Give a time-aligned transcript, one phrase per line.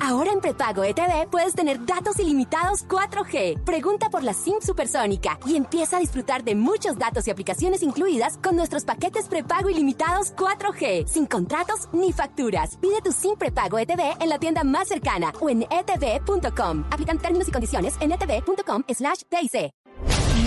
[0.00, 3.64] Ahora en prepago ETV puedes tener datos ilimitados 4G.
[3.64, 8.38] Pregunta por la SIM supersónica y empieza a disfrutar de muchos datos y aplicaciones incluidas
[8.38, 12.76] con nuestros paquetes prepago ilimitados 4G, sin contratos ni facturas.
[12.76, 16.84] Pide tu SIM prepago ETV en la tienda más cercana o en etv.com.
[16.90, 19.85] Aplican términos y condiciones en etv.com slash TIC.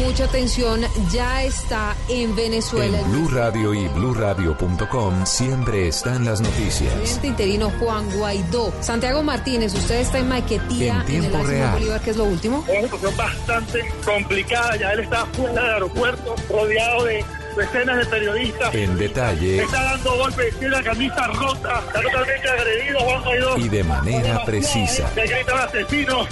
[0.05, 0.81] Mucha atención,
[1.11, 2.99] ya está en Venezuela.
[2.99, 6.91] En Blue Radio y BlueRadio.com siempre están las noticias.
[6.93, 8.73] El presidente interino Juan Guaidó.
[8.81, 11.73] Santiago Martínez, usted está en Maquetía, En tiempo el Álvaro real.
[11.73, 12.63] Bolívar, que es lo último.
[12.67, 14.75] Es una situación bastante complicada.
[14.77, 17.25] Ya él está fuera del aeropuerto, rodeado de
[17.57, 18.73] decenas de periodistas.
[18.75, 23.57] En detalle Está dando golpes, tiene la camisa rota, está totalmente agredido Juan Guaidó.
[23.57, 25.09] y de manera precisa.
[25.13, 26.27] Se gritan asesinos,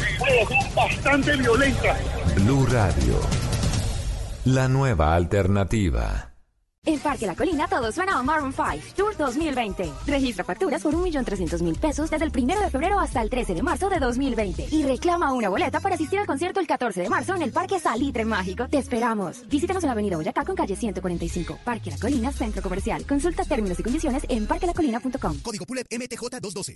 [0.75, 1.97] bastante violentas.
[2.35, 3.19] Blue Radio.
[4.47, 6.31] La nueva alternativa.
[6.85, 9.91] En Parque La Colina todo suena a Maroon 5 Tour 2020.
[10.05, 13.89] Registra facturas por 1.300.000 pesos desde el 1 de febrero hasta el 13 de marzo
[13.89, 17.41] de 2020 y reclama una boleta para asistir al concierto el 14 de marzo en
[17.41, 18.69] el Parque Salitre Mágico.
[18.69, 19.45] Te esperamos.
[19.49, 21.59] Visítanos en la Avenida Boyacá con calle 145.
[21.65, 23.05] Parque La Colina, Centro Comercial.
[23.05, 25.39] Consulta términos y condiciones en parquelacolina.com.
[25.41, 26.75] Código PULEP MTJ212.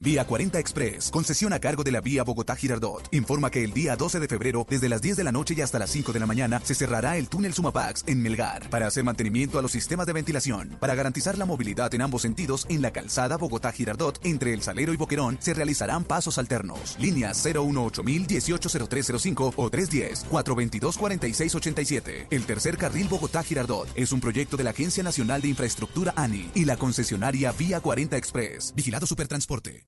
[0.00, 3.08] Vía 40 Express, concesión a cargo de la vía Bogotá-Girardot.
[3.10, 5.80] Informa que el día 12 de febrero, desde las 10 de la noche y hasta
[5.80, 9.58] las 5 de la mañana, se cerrará el túnel Sumapax en Melgar para hacer mantenimiento
[9.58, 10.76] a los sistemas de ventilación.
[10.78, 14.96] Para garantizar la movilidad en ambos sentidos, en la calzada Bogotá-Girardot, entre El Salero y
[14.96, 16.96] Boquerón, se realizarán pasos alternos.
[17.00, 22.28] Líneas 018-180305 o 310-422-4687.
[22.30, 26.66] El tercer carril Bogotá-Girardot es un proyecto de la Agencia Nacional de Infraestructura ANI y
[26.66, 28.72] la concesionaria Vía 40 Express.
[28.76, 29.87] Vigilado Supertransporte.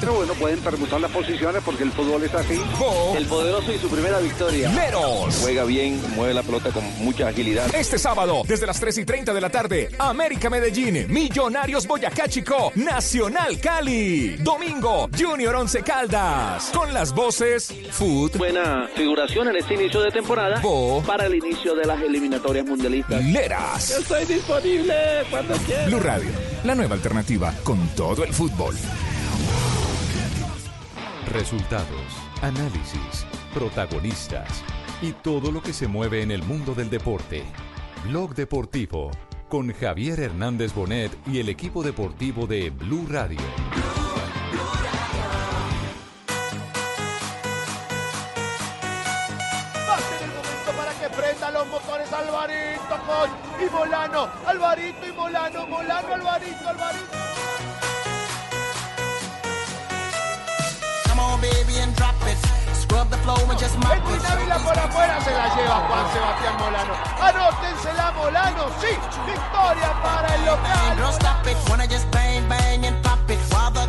[0.00, 2.60] Pero bueno, pueden permutar las posiciones porque el fútbol es así.
[3.16, 4.70] El poderoso y su primera victoria.
[4.70, 5.36] Meros.
[5.42, 7.74] Juega bien, mueve la pelota con mucha agilidad.
[7.74, 12.70] Este sábado, desde las 3 y 30 de la tarde, América Medellín, Millonarios Boyacá Chico,
[12.76, 14.36] Nacional Cali.
[14.36, 16.70] Domingo, Junior Once Caldas.
[16.72, 21.02] Con las voces Food, Buena figuración en este inicio de temporada Bo.
[21.04, 23.24] para el inicio de las eliminatorias mundialistas.
[23.24, 23.90] Leras.
[23.90, 24.94] Estoy disponible
[25.30, 25.86] cuando quieras.
[25.86, 26.30] Blue Radio,
[26.64, 28.76] la nueva alternativa con todo el fútbol.
[31.34, 34.62] Resultados, análisis, protagonistas
[35.02, 37.42] y todo lo que se mueve en el mundo del deporte.
[38.04, 39.10] Blog Deportivo
[39.48, 43.40] con Javier Hernández Bonet y el equipo deportivo de Blue Radio.
[52.12, 53.30] Alvarito con
[53.60, 54.28] y Molano.
[54.46, 57.53] Alvarito y Molano, Molano, Alvarito, Alvarito.
[63.94, 66.94] El Tinávila por afuera se la lleva Juan Sebastián Molano.
[67.20, 68.88] Anótensela Molano, sí,
[69.26, 70.74] victoria para el local.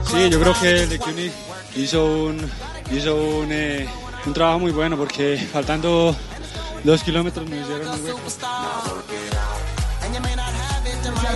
[0.06, 1.34] Sí, yo creo que el Equinic
[1.76, 2.52] hizo un,
[2.92, 3.88] hizo un, eh,
[4.26, 6.16] un trabajo muy bueno porque faltando
[6.84, 8.20] dos kilómetros nos hicieron un hueco.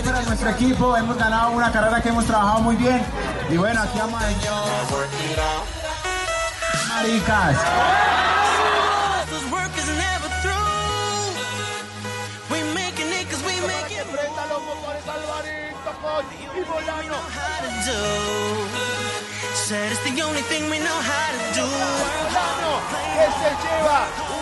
[0.04, 3.02] Para nuestro equipo, hemos ganado una carrera que hemos trabajado muy bien.
[3.50, 4.28] Y bueno, aquí vamos a
[6.90, 7.56] Maricas.
[13.88, 17.16] Que prenda los motores Alvarito con y Molano.
[21.62, 22.72] Molano,
[23.14, 24.39] que se lleva una impresionante victoria.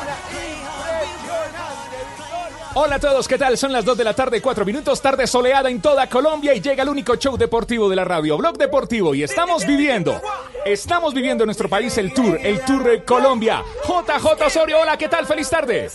[2.80, 3.58] Hola a todos, ¿qué tal?
[3.58, 6.84] Son las 2 de la tarde, 4 minutos, tarde soleada en toda Colombia y llega
[6.84, 10.20] el único show deportivo de la radio, Blog Deportivo, y estamos viviendo,
[10.64, 13.64] estamos viviendo en nuestro país el tour, el Tour Colombia.
[13.84, 15.26] JJ Osorio, hola, ¿qué tal?
[15.26, 15.90] Feliz tarde.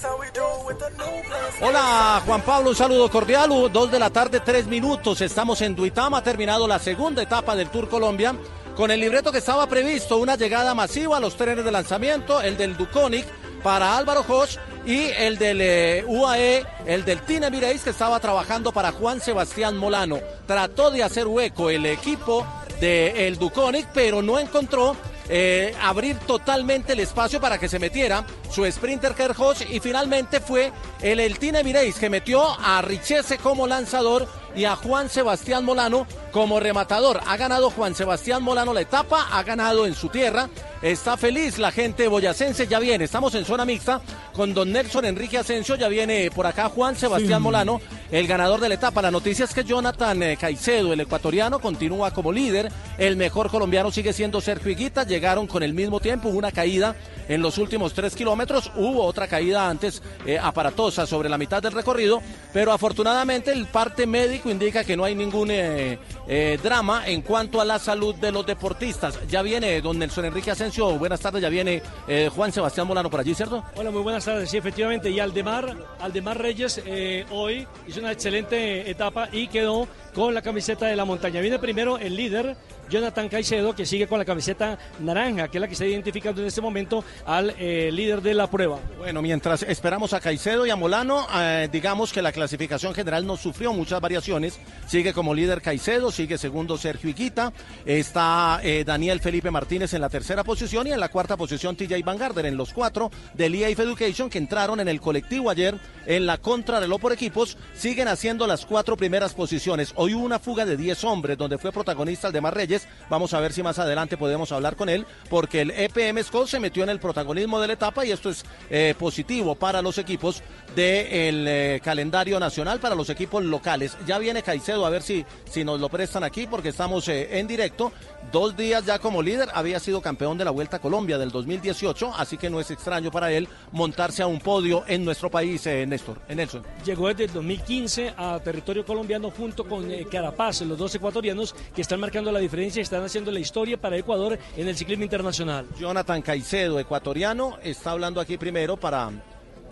[1.62, 3.50] Hola Juan Pablo, un saludo cordial.
[3.52, 5.22] U- Dos de la tarde, tres minutos.
[5.22, 8.36] Estamos en Duitama, ha terminado la segunda etapa del Tour Colombia.
[8.76, 12.58] Con el libreto que estaba previsto, una llegada masiva a los trenes de lanzamiento, el
[12.58, 13.26] del Duconic
[13.62, 18.72] para Álvaro Josh y el del eh, UAE, el del Tine Mireis que estaba trabajando
[18.72, 20.20] para Juan Sebastián Molano.
[20.46, 22.46] Trató de hacer hueco el equipo
[22.80, 24.96] de el Duconic, pero no encontró
[25.30, 30.72] eh, abrir totalmente el espacio para que se metiera su sprinter Kerhoff y finalmente fue
[31.02, 36.60] el Eltine Mireis que metió a Richese como lanzador y a Juan Sebastián Molano como
[36.60, 37.22] rematador.
[37.26, 40.50] Ha ganado Juan Sebastián Molano la etapa, ha ganado en su tierra.
[40.84, 43.06] Está feliz la gente boyacense, ya viene.
[43.06, 44.02] Estamos en zona mixta
[44.34, 47.44] con don Nelson Enrique Asensio, ya viene por acá Juan Sebastián Sí.
[47.44, 47.80] Molano,
[48.12, 49.02] el ganador de la etapa.
[49.02, 52.70] La noticia es que Jonathan eh, Caicedo, el ecuatoriano, continúa como líder.
[52.98, 55.06] El mejor colombiano sigue siendo Sergio Higuita.
[55.06, 56.98] Llegaron con el mismo tiempo, hubo una caída
[57.30, 58.70] en los últimos tres kilómetros.
[58.76, 62.22] Hubo otra caída antes eh, aparatosa sobre la mitad del recorrido,
[62.52, 65.98] pero afortunadamente el parte médico indica que no hay ningún eh,
[66.28, 69.18] eh, drama en cuanto a la salud de los deportistas.
[69.30, 70.73] Ya viene don Nelson Enrique Asensio.
[70.82, 73.64] Buenas tardes, ya viene eh, Juan Sebastián Molano por allí, ¿cierto?
[73.76, 74.50] Hola, muy buenas tardes.
[74.50, 75.12] Sí, efectivamente.
[75.12, 80.86] Y Aldemar, Aldemar Reyes eh, hoy hizo una excelente etapa y quedó con la camiseta
[80.86, 81.42] de la montaña.
[81.42, 82.56] Viene primero el líder,
[82.90, 86.48] Jonathan Caicedo, que sigue con la camiseta naranja, que es la que está identificando en
[86.48, 88.80] este momento al eh, líder de la prueba.
[88.98, 93.38] Bueno, mientras esperamos a Caicedo y a Molano, eh, digamos que la clasificación general no
[93.38, 94.60] sufrió muchas variaciones.
[94.88, 97.52] Sigue como líder Caicedo, sigue segundo Sergio Higuita,
[97.86, 102.04] está eh, Daniel Felipe Martínez en la tercera posición y en la cuarta posición TJ
[102.04, 105.76] Van Gardner en los cuatro del EAF Education que entraron en el colectivo ayer
[106.06, 109.94] en la contrarreloj por equipos, siguen haciendo las cuatro primeras posiciones.
[110.06, 112.90] Hoy hubo una fuga de 10 hombres donde fue protagonista el de Reyes.
[113.10, 116.60] Vamos a ver si más adelante podemos hablar con él porque el EPM Scott se
[116.60, 120.44] metió en el protagonismo de la etapa y esto es eh, positivo para los equipos
[120.76, 123.96] del eh, calendario nacional, para los equipos locales.
[124.06, 127.48] Ya viene Caicedo a ver si, si nos lo prestan aquí porque estamos eh, en
[127.48, 127.94] directo.
[128.32, 132.14] Dos días ya como líder, había sido campeón de la Vuelta a Colombia del 2018,
[132.18, 135.86] así que no es extraño para él montarse a un podio en nuestro país, eh,
[135.86, 136.64] Néstor, en Nelson.
[136.86, 141.82] Llegó desde el 2015 a territorio colombiano junto con eh, Carapaz, los dos ecuatorianos que
[141.82, 145.68] están marcando la diferencia y están haciendo la historia para Ecuador en el ciclismo internacional.
[145.80, 149.12] Jonathan Caicedo, ecuatoriano, está hablando aquí primero para,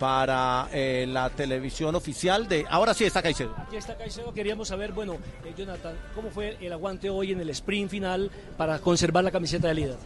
[0.01, 2.65] para eh, la televisión oficial de...
[2.67, 3.53] Ahora sí está Caicedo.
[3.55, 7.51] Aquí está Caicedo, queríamos saber, bueno, eh, Jonathan, ¿cómo fue el aguante hoy en el
[7.51, 9.97] sprint final para conservar la camiseta de líder?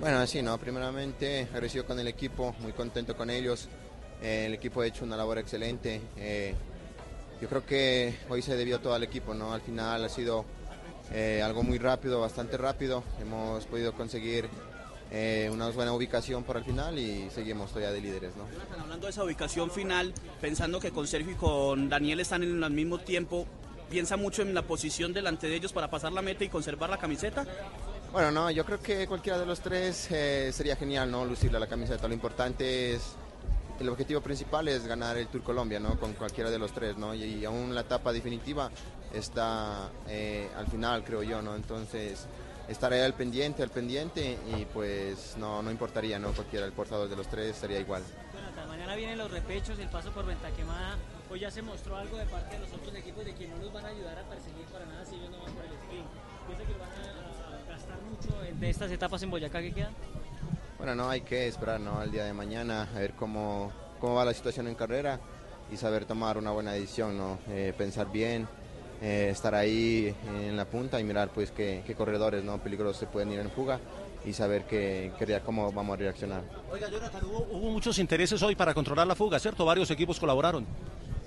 [0.00, 0.58] Bueno, así, ¿no?
[0.58, 3.70] Primeramente, agradecido con el equipo, muy contento con ellos.
[4.20, 6.02] Eh, el equipo ha hecho una labor excelente.
[6.18, 6.54] Eh,
[7.40, 9.54] yo creo que hoy se debió todo al equipo, ¿no?
[9.54, 10.44] Al final ha sido
[11.10, 13.02] eh, algo muy rápido, bastante rápido.
[13.18, 14.46] Hemos podido conseguir
[15.10, 18.44] eh, una buena ubicación para el final y seguimos todavía de líderes, ¿no?
[18.80, 22.70] Hablando de esa ubicación final, pensando que con Sergio y con Daniel están en el
[22.70, 23.46] mismo tiempo,
[23.88, 26.98] ¿piensa mucho en la posición delante de ellos para pasar la meta y conservar la
[26.98, 27.46] camiseta?
[28.12, 31.24] Bueno, no, yo creo que cualquiera de los tres eh, sería genial, ¿no?
[31.24, 32.08] Lucirle la camiseta.
[32.08, 33.14] Lo importante es,
[33.78, 35.98] el objetivo principal es ganar el Tour Colombia, ¿no?
[36.00, 37.14] Con cualquiera de los tres, ¿no?
[37.14, 38.70] Y, y aún la etapa definitiva
[39.12, 41.54] está eh, al final, creo yo, ¿no?
[41.54, 42.26] Entonces,
[42.68, 46.32] estaré al pendiente, al pendiente y pues no, no importaría, ¿no?
[46.32, 48.02] Cualquiera, el portador de los tres estaría igual.
[48.34, 50.96] Jonathan, mañana vienen los repechos, el paso por venta quemada.
[51.30, 53.72] Hoy ya se mostró algo de parte de los otros equipos de que no los
[53.72, 56.06] van a ayudar a perseguir para nada si ellos no van por el sprint.
[56.46, 59.92] ¿Piensa que van a, gastar mucho en- de estas etapas en Boyacá que quedan?
[60.78, 61.98] Bueno, no hay que esperar ¿no?
[61.98, 65.18] al día de mañana a ver cómo, cómo va la situación en carrera
[65.72, 67.38] y saber tomar una buena decisión, ¿no?
[67.48, 68.46] Eh, pensar bien,
[69.02, 70.14] eh, estar ahí
[70.46, 72.58] en la punta y mirar pues qué, qué corredores ¿no?
[72.62, 73.78] peligrosos se pueden ir en fuga
[74.24, 76.42] y saber qué, qué- cómo vamos a reaccionar.
[76.70, 79.64] Oiga, Jonathan, hubo, hubo muchos intereses hoy para controlar la fuga, ¿cierto?
[79.64, 80.66] Varios equipos colaboraron.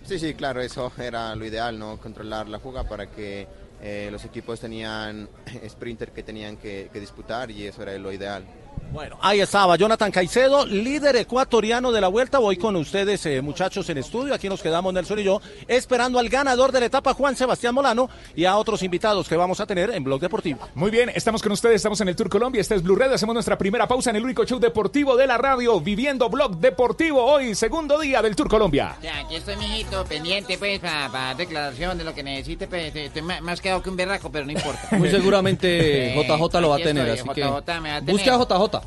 [0.04, 1.98] Sí, sí, claro, eso era lo ideal, ¿no?
[1.98, 3.48] Controlar la fuga para que
[3.82, 5.30] eh, los equipos tenían
[5.70, 8.44] sprinter que tenían que, que disputar y eso era lo ideal.
[8.92, 12.40] Bueno, ahí estaba Jonathan Caicedo, líder ecuatoriano de la vuelta.
[12.40, 14.34] Voy con ustedes, eh, muchachos, en estudio.
[14.34, 18.10] Aquí nos quedamos Nelson y yo, esperando al ganador de la etapa, Juan Sebastián Molano,
[18.36, 20.60] y a otros invitados que vamos a tener en Blog Deportivo.
[20.74, 23.34] Muy bien, estamos con ustedes, estamos en el Tour Colombia, este es Blue Red, hacemos
[23.36, 27.54] nuestra primera pausa en el único show deportivo de la radio, viviendo Blog Deportivo, hoy
[27.54, 28.96] segundo día del Tour Colombia.
[29.04, 33.40] Ya, aquí estoy, mijito, pendiente, pues, para declaración de lo que necesite, pues, estoy ma-
[33.42, 34.88] más quedado que un berraco, pero no importa.
[34.98, 38.00] Muy seguramente Eh, JJ lo va a tener, estoy, así que JJ me va a
[38.00, 38.14] tener.
[38.16, 38.79] busque a JJ.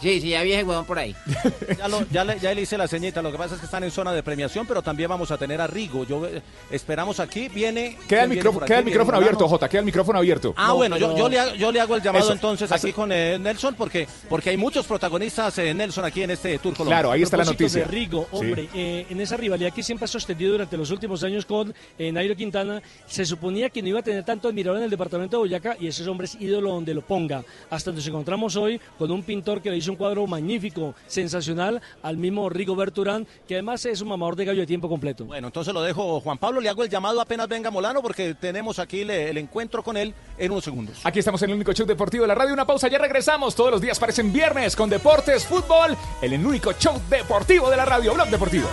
[0.00, 1.14] Sí, sí, ya vi ese huevón por ahí.
[1.78, 3.84] Ya, lo- ya le, ya le hice la ceñita, lo que pasa es que están
[3.84, 6.04] en zona de premiación, pero también vamos a tener a Rigo.
[6.04, 6.40] Yo eh,
[6.70, 7.96] esperamos aquí, viene...
[8.08, 9.48] Queda el, ¿quién viene micrófono, queda el abierto.
[9.48, 10.54] Jota, queda el micrófono abierto.
[10.56, 12.32] Ah, bueno, yo, yo, le, hago- yo le hago el llamado Eso.
[12.32, 16.58] entonces aquí con eh, Nelson, porque, porque hay muchos protagonistas, eh, Nelson, aquí en este
[16.58, 16.96] Tour Colombia.
[16.98, 17.82] Claro, ahí está la noticia.
[17.82, 18.36] De Rigo, Sí.
[18.36, 22.10] hombre, eh, en esa rivalidad que siempre ha sostenido durante los últimos años con eh,
[22.12, 25.40] Nairo Quintana, se suponía que no iba a tener tanto admirador en el departamento de
[25.42, 27.44] Boyacá y ese hombre es ídolo donde lo ponga.
[27.70, 32.16] Hasta nos encontramos hoy con un pintor que le hizo un cuadro magnífico, sensacional, al
[32.16, 35.24] mismo Rigo Berturán, que además es un mamador de gallo de tiempo completo.
[35.24, 38.78] Bueno, entonces lo dejo, Juan Pablo, le hago el llamado apenas venga Molano porque tenemos
[38.78, 40.98] aquí le- el encuentro con él en unos segundos.
[41.04, 42.52] Aquí estamos en el único show deportivo de la radio.
[42.54, 43.54] Una pausa, ya regresamos.
[43.54, 47.84] Todos los días parecen viernes con deportes, fútbol, en el único show deportivo de la
[47.84, 48.68] radio, Blog Deportivo.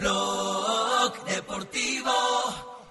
[0.00, 2.10] Blog Deportivo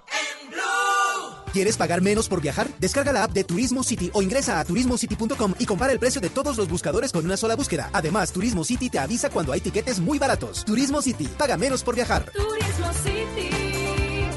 [0.08, 1.52] en Blue.
[1.52, 2.68] ¿Quieres pagar menos por viajar?
[2.80, 6.30] Descarga la app de Turismo City o ingresa a turismocity.com y compara el precio de
[6.30, 7.90] todos los buscadores con una sola búsqueda.
[7.94, 10.64] Además, Turismo City te avisa cuando hay tiquetes muy baratos.
[10.66, 12.32] Turismo City, paga menos por viajar.
[12.32, 13.50] Turismo City,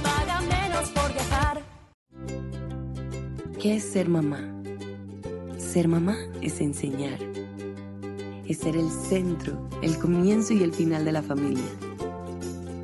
[0.02, 1.62] paga menos por viajar.
[3.60, 4.40] ¿Qué es ser mamá?
[5.58, 7.18] Ser mamá es enseñar.
[8.48, 11.91] Es ser el centro, el comienzo y el final de la familia.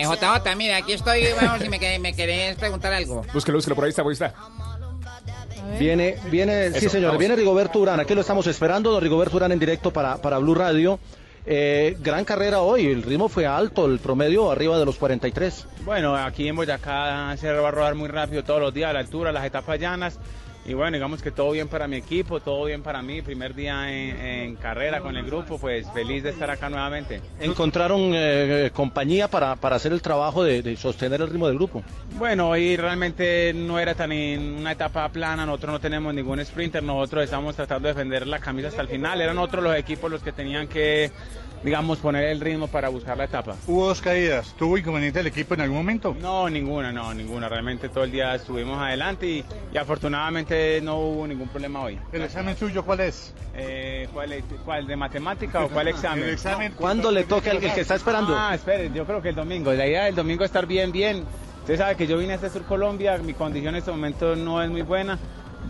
[0.00, 1.24] Eh, JJ, mira, aquí estoy.
[1.40, 3.24] Vamos, si me, que- me querés preguntar algo.
[3.32, 4.34] Búsquelo, búsquelo, por ahí está, por ahí está.
[5.78, 7.18] Viene, viene, sí Eso, señor, vamos.
[7.20, 10.54] viene Rigoberto Urán, aquí lo estamos esperando, don Rigoberto Urán en directo para, para Blue
[10.54, 10.98] Radio.
[11.50, 15.66] Eh, gran carrera hoy, el ritmo fue alto, el promedio arriba de los 43.
[15.84, 19.00] Bueno, aquí en Boyacá se va a rodar muy rápido todos los días, a la
[19.00, 20.18] altura, las etapas llanas.
[20.68, 23.22] Y bueno, digamos que todo bien para mi equipo, todo bien para mí.
[23.22, 27.22] Primer día en, en carrera con el grupo, pues feliz de estar acá nuevamente.
[27.40, 31.82] Encontraron eh, compañía para, para hacer el trabajo de, de sostener el ritmo del grupo.
[32.18, 36.82] Bueno, hoy realmente no era tan en una etapa plana, nosotros no tenemos ningún sprinter,
[36.82, 39.22] nosotros estamos tratando de defender la camisa hasta el final.
[39.22, 41.10] Eran otros los equipos los que tenían que,
[41.62, 43.56] digamos, poner el ritmo para buscar la etapa.
[43.66, 44.54] Hubo dos caídas.
[44.58, 46.16] ¿Tuvo inconveniente el equipo en algún momento?
[46.20, 47.48] No, ninguna, no, ninguna.
[47.48, 51.98] Realmente todo el día estuvimos adelante y, y afortunadamente no hubo ningún problema hoy.
[52.12, 53.34] ¿El examen suyo cuál es?
[53.54, 56.24] Eh, ¿cuál, es- cuál, de matemática o cuál examen?
[56.24, 56.72] El examen.
[56.76, 58.34] ¿Cuándo le toca el, el que está esperando?
[58.36, 59.72] Ah, espere, yo creo que el domingo.
[59.72, 61.24] La idea del domingo es estar bien, bien.
[61.60, 64.62] Usted sabe que yo vine a este Sur Colombia, mi condición en este momento no
[64.62, 65.18] es muy buena.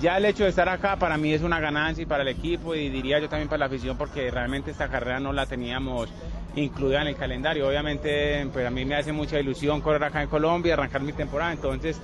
[0.01, 2.75] Ya el hecho de estar acá para mí es una ganancia y para el equipo
[2.75, 6.09] y diría yo también para la afición porque realmente esta carrera no la teníamos
[6.55, 7.67] incluida en el calendario.
[7.69, 11.53] Obviamente, pues a mí me hace mucha ilusión correr acá en Colombia, arrancar mi temporada.
[11.53, 12.01] Entonces,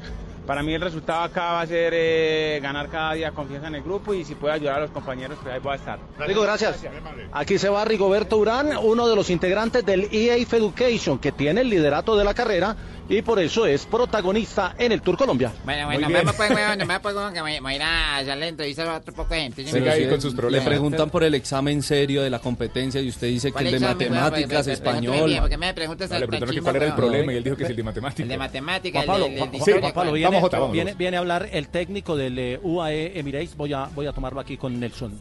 [0.46, 3.82] para mí el resultado acá va a ser eh, ganar cada día confianza en el
[3.82, 5.98] grupo y si puedo ayudar a los compañeros, pues ahí voy a estar.
[6.18, 6.84] Rigo, gracias.
[7.32, 11.70] Aquí se va Rigoberto Urán, uno de los integrantes del EAF Education, que tiene el
[11.70, 12.76] liderato de la carrera
[13.08, 15.52] y por eso es protagonista en el Tour Colombia.
[15.64, 17.82] Bueno, bueno, vamos pues, weón, no me pues, weón, que me, me voy a ir
[17.82, 19.64] a hacerle entrevistas a otro poco de gente.
[19.64, 19.70] ¿sí?
[19.72, 23.52] Pero si Le preguntan por el examen serio de la competencia y usted dice que
[23.52, 25.28] ¿Cuál el de examen, matemáticas, Pues, pues, pregúntame español.
[25.28, 27.56] bien, ¿Por qué me preguntas No, le preguntaron cuál era el problema y él dijo
[27.56, 28.20] que es el de matemáticas.
[28.22, 30.72] El de matemática, Juan Pablo, el de- el de Juan- Pablo, viene, Vamos, Jota, vamos,
[30.72, 33.56] viene, viene a hablar el técnico del eh, UAE Emirates.
[33.56, 35.18] Voy a, voy a tomarlo aquí con Nelson.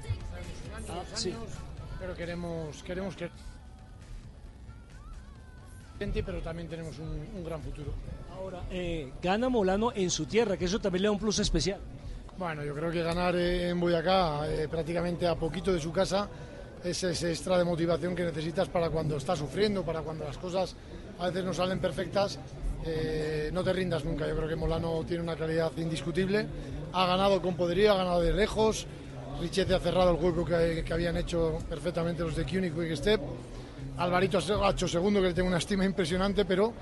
[1.13, 1.33] Sí,
[1.99, 3.29] pero queremos, queremos que
[5.97, 7.93] pero también tenemos un, un gran futuro.
[8.35, 11.79] Ahora, eh, gana Molano en su tierra, que eso también le da un plus especial.
[12.37, 16.27] Bueno, yo creo que ganar eh, en Boyacá, eh, prácticamente a poquito de su casa,
[16.83, 20.75] es ese extra de motivación que necesitas para cuando estás sufriendo, para cuando las cosas
[21.19, 22.37] a veces no salen perfectas.
[22.85, 24.27] eh, no te rindas nunca.
[24.27, 26.45] Yo creo que Molano tiene una calidad indiscutible.
[26.91, 28.85] Ha ganado con poderío, ha ganado de lejos.
[29.39, 33.21] Richete ha cerrado el hueco que, que habían hecho perfectamente los de CUNY Quick Step.
[33.97, 36.73] Alvarito ha hecho segundo, que le tengo una estima impresionante, pero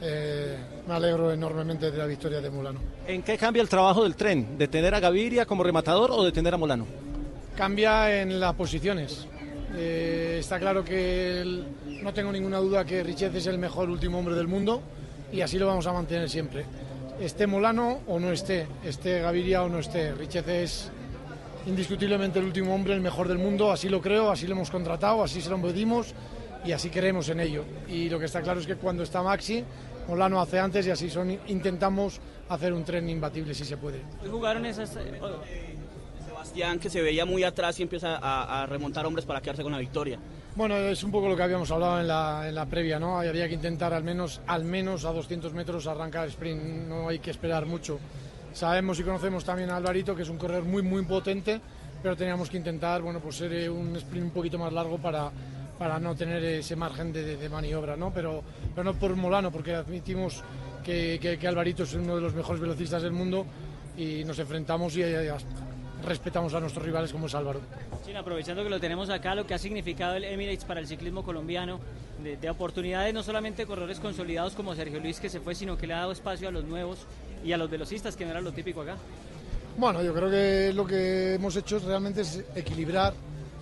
[0.00, 0.56] eh,
[0.88, 2.80] me alegro enormemente de la victoria de Molano.
[3.06, 4.56] ¿En qué cambia el trabajo del tren?
[4.58, 6.86] ¿De tener a Gaviria como rematador o de tener a Molano?
[7.56, 9.26] Cambia en las posiciones.
[9.76, 11.64] Eh, está claro que el-
[12.02, 14.80] no tengo ninguna duda que Richet es el mejor último hombre del mundo
[15.32, 16.64] y así lo vamos a mantener siempre.
[17.20, 20.12] Esté Molano o no esté, esté Gaviria o no esté.
[20.14, 20.90] Richet es
[21.66, 25.22] indiscutiblemente el último hombre, el mejor del mundo, así lo creo, así lo hemos contratado,
[25.22, 26.12] así se lo pedimos
[26.64, 27.64] y así creemos en ello.
[27.88, 29.64] Y lo que está claro es que cuando está Maxi,
[30.08, 34.02] Molano hace antes y así son, intentamos hacer un tren imbatible si se puede.
[34.30, 34.96] Jugaron esas...
[34.96, 35.76] eh,
[36.26, 39.72] Sebastián, que se veía muy atrás y empieza a, a remontar hombres para quedarse con
[39.72, 40.18] la victoria.
[40.56, 43.18] Bueno, es un poco lo que habíamos hablado en la, en la previa, ¿no?
[43.18, 47.18] Había que intentar al menos, al menos a 200 metros arrancar el sprint, no hay
[47.18, 47.98] que esperar mucho.
[48.52, 51.60] Sabemos y conocemos también a Alvarito, que es un corredor muy, muy potente,
[52.02, 55.32] pero teníamos que intentar, bueno, pues ser eh, un sprint un poquito más largo para,
[55.78, 58.12] para no tener ese margen de, maniobra, ¿no?
[58.12, 58.42] Pero,
[58.74, 60.42] pero no por Molano, porque admitimos
[60.84, 63.46] que, que, que Alvarito es uno de los mejores velocistas del mundo
[63.96, 65.32] y nos enfrentamos y, eh,
[66.04, 67.60] respetamos a nuestros rivales como es Álvaro.
[68.04, 71.24] Chino, aprovechando que lo tenemos acá, lo que ha significado el Emirates para el ciclismo
[71.24, 71.80] colombiano,
[72.22, 75.76] de, de oportunidades no solamente de corredores consolidados como Sergio Luis que se fue, sino
[75.76, 77.06] que le ha dado espacio a los nuevos
[77.44, 78.96] y a los velocistas, que no era lo típico acá.
[79.76, 83.12] Bueno, yo creo que lo que hemos hecho realmente es equilibrar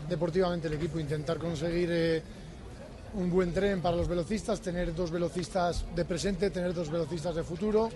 [0.09, 2.23] deportivamente el equipo, intentar conseguir eh,
[3.15, 7.43] un buen tren para los velocistas, tener dos velocistas de presente, tener dos velocistas de
[7.43, 7.91] futuro.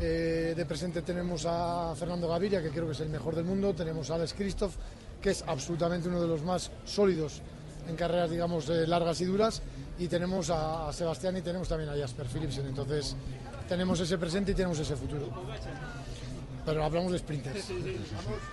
[0.00, 3.74] Eh, de presente tenemos a Fernando Gaviria, que creo que es el mejor del mundo,
[3.74, 4.74] tenemos a Alex Christoph,
[5.20, 7.40] que es absolutamente uno de los más sólidos
[7.88, 9.62] en carreras, digamos, eh, largas y duras,
[9.98, 12.66] y tenemos a, a Sebastián y tenemos también a Jasper Philipsen.
[12.66, 13.14] Entonces,
[13.68, 15.28] tenemos ese presente y tenemos ese futuro.
[16.64, 17.70] Pero hablamos de sprinters.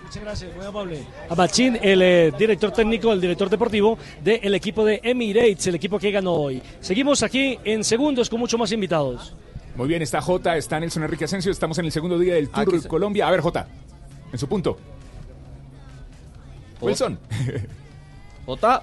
[0.02, 1.06] Muchas gracias, muy amable.
[1.30, 6.10] Abachín, el eh, director técnico, el director deportivo del equipo de Emirates, el equipo que
[6.10, 6.60] ganó hoy.
[6.80, 9.34] Seguimos aquí en segundos con mucho más invitados.
[9.76, 12.68] Muy bien, está Jota, está Nelson Enrique Asensio, estamos en el segundo día del Tour
[12.68, 13.26] Aquí se- Colombia.
[13.26, 13.66] A ver, Jota,
[14.30, 14.76] en su punto.
[16.80, 17.18] Wilson.
[18.46, 18.82] Jota.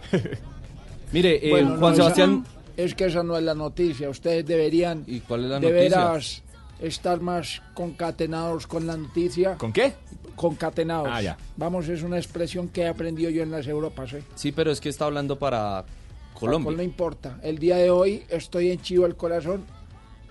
[1.12, 2.46] Mire, eh, Bueno, Juan Sebastián.
[2.78, 4.10] Es que esa no es la noticia.
[4.10, 5.98] Ustedes deberían ¿Y cuál es la de noticia?
[6.00, 6.42] veras
[6.80, 9.56] estar más concatenados con la noticia.
[9.56, 9.94] ¿Con qué?
[10.36, 11.10] Concatenados.
[11.12, 11.38] Ah, ya.
[11.58, 14.14] Vamos, es una expresión que he aprendido yo en las Europas.
[14.14, 14.24] ¿eh?
[14.36, 15.86] Sí, pero es que está hablando para
[16.34, 16.72] Colombia.
[16.76, 17.40] No importa.
[17.44, 19.66] El día de hoy estoy en chivo el corazón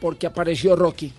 [0.00, 1.12] porque apareció Rocky.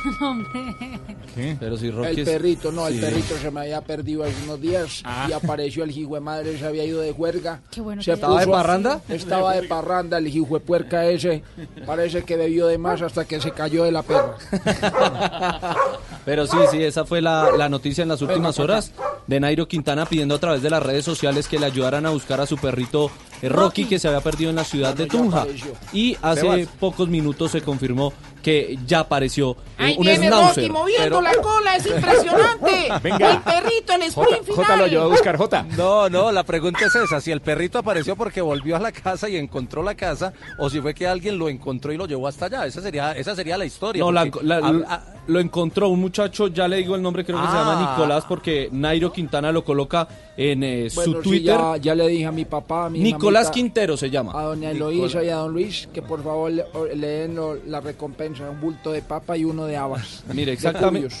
[0.20, 1.56] Hombre.
[1.58, 4.60] Pero si Rocky el es- perrito, no, el perrito se me había perdido hace unos
[4.60, 5.26] días Ah.
[5.28, 7.60] y apareció el hijo de madre, se había ido de juerga.
[7.70, 9.00] Qué bueno Se que ¿Estaba de parranda?
[9.08, 11.42] Estaba de parranda el hijo de puerca ese.
[11.86, 14.36] Parece que bebió de más hasta que se cayó de la perra.
[16.24, 18.92] Pero sí, sí, esa fue la, la noticia en las últimas horas
[19.26, 22.40] de Nairo Quintana pidiendo a través de las redes sociales que le ayudaran a buscar
[22.40, 23.10] a su perrito
[23.42, 25.46] eh, Rocky que se había perdido en la ciudad de Tunja.
[25.92, 30.64] Y hace pocos minutos se confirmó que ya apareció eh, Ahí un viene schnauzer.
[30.64, 32.88] Rocky moviendo pero- la cola, es impresionante.
[33.02, 33.30] Venga.
[33.32, 34.78] El perrito, el Jota- sprint Jota final.
[34.78, 35.66] lo ayudó a buscar Jota.
[35.76, 39.28] No, no, la pregunta es esa, si el perrito apareció porque volvió a la casa
[39.28, 42.46] y encontró la casa, o si fue que alguien lo encontró y lo llevó hasta
[42.46, 42.66] allá.
[42.66, 44.00] Esa sería, esa sería la historia.
[44.02, 44.24] No, la-
[45.30, 47.90] lo encontró un muchacho, ya le digo el nombre, creo que se llama Ah.
[47.96, 51.56] Nicolás, porque Nairo Quintana lo coloca en eh, Bueno, su Twitter.
[51.56, 54.32] ya, ya le dije a mi papá, a mi Nicolás mamita, Quintero se llama.
[54.38, 54.70] A doña.
[54.70, 58.90] Eloísa y a don Luis que por favor le, den lo- la recompensa, un bulto
[58.92, 60.24] de papa y uno de habas.
[60.34, 61.14] Mire, exactamente.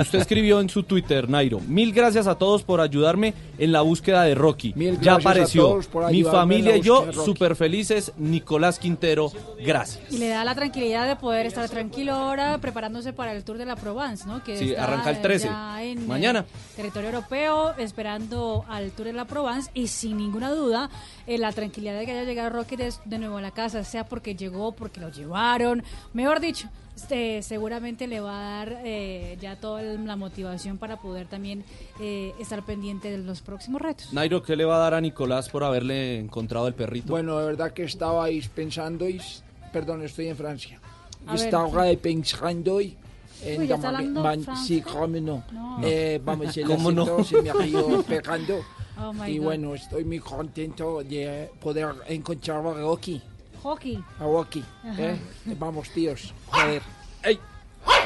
[0.00, 4.22] Usted escribió en su Twitter, Nairo, mil gracias a todos por ayudarme en la búsqueda
[4.24, 4.74] de Rocky.
[4.76, 5.62] ya gracias a apareció.
[5.62, 8.12] todos por Mi familia y yo, súper felices.
[8.18, 9.30] Nicolás Quintero,
[9.64, 10.12] gracias.
[10.12, 13.64] Y le da la tranquilidad de poder estar tranquilo ahora preparándose para el Tour de
[13.64, 14.44] la Provence, ¿no?
[14.44, 16.44] Que Sí, está arranca el 13, ya en, eh, mañana.
[16.76, 20.90] territorio europeo, esperando al Tour de la Provence y sin ninguna duda
[21.26, 24.04] eh, la tranquilidad de que haya llegado Rocky de, de nuevo a la casa, sea
[24.04, 25.82] porque llegó, porque lo llevaron,
[26.12, 26.68] mejor dicho.
[26.96, 31.62] este, seguramente le va a dar eh, ya toda la motivación para poder también
[32.00, 34.12] eh, estar pendiente de los próximos retos.
[34.12, 37.08] Nairo, ¿qué le va a dar a Nicolás por haberle encontrado el perrito?
[37.08, 39.20] Bueno, de verdad que estabais pensando, y,
[39.72, 40.80] perdón, estoy en Francia.
[41.26, 41.68] A Estaba
[42.00, 42.96] pensando y
[43.58, 44.54] Uy, ¿ya está hablando francés?
[44.66, 45.44] sí, cómo no.
[45.52, 45.78] No.
[45.82, 47.02] Eh, vamos, el ¿Cómo no?
[47.02, 48.64] acento se me ha ido pegando.
[48.98, 49.44] Oh, y God.
[49.44, 53.20] bueno, estoy muy contento de poder encontrar a Rocky.
[53.62, 54.02] Hockey.
[54.18, 54.64] A Rocky.
[54.98, 55.16] ¿eh?
[55.58, 56.32] Vamos, tíos.
[56.46, 56.80] Joder.
[57.22, 57.38] ¡Ey!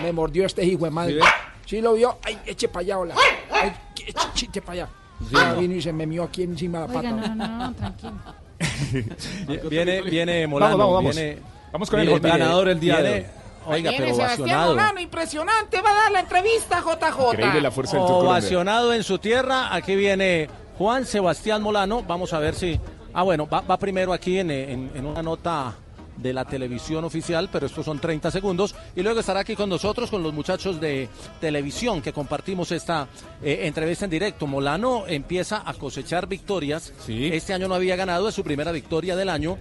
[0.02, 1.20] Me mordió este hijo de madre.
[1.20, 1.76] ¿Sí?
[1.76, 2.18] ¿Sí lo vio?
[2.24, 3.14] ¡Ay, eche para allá, hola!
[3.52, 3.72] ¡Ay,
[4.04, 4.88] eche, eche para allá!
[5.20, 5.60] Sí, Ya no.
[5.60, 7.28] vino y se me mió aquí encima de la Oiga, pata.
[7.28, 8.12] no, no, no, tranquilo.
[9.70, 10.76] Viene, viene Molano.
[10.78, 11.16] Vamos, vamos, vamos.
[11.16, 11.38] Viene,
[11.72, 12.36] Vamos con el viene- Jota.
[12.36, 13.39] ganador el día de viene- hoy.
[13.66, 14.70] Oiga, pero Sebastián ovacionado.
[14.74, 17.32] Molano, impresionante, va a dar la entrevista, JJ.
[17.32, 18.30] Increíble la fuerza del Tour Colombia.
[18.40, 19.74] Ovacionado en su tierra.
[19.74, 22.02] Aquí viene Juan Sebastián Molano.
[22.02, 22.78] Vamos a ver si.
[23.12, 25.74] Ah, bueno, va, va primero aquí en, en- en una nota
[26.16, 28.74] de la televisión oficial, pero estos son 30 segundos.
[28.94, 31.08] Y luego estará aquí con nosotros, con los muchachos de
[31.40, 33.08] televisión que compartimos esta
[33.42, 34.46] eh, entrevista en directo.
[34.46, 36.92] Molano empieza a cosechar victorias.
[37.08, 39.56] Este año no había ganado, es su primera victoria del año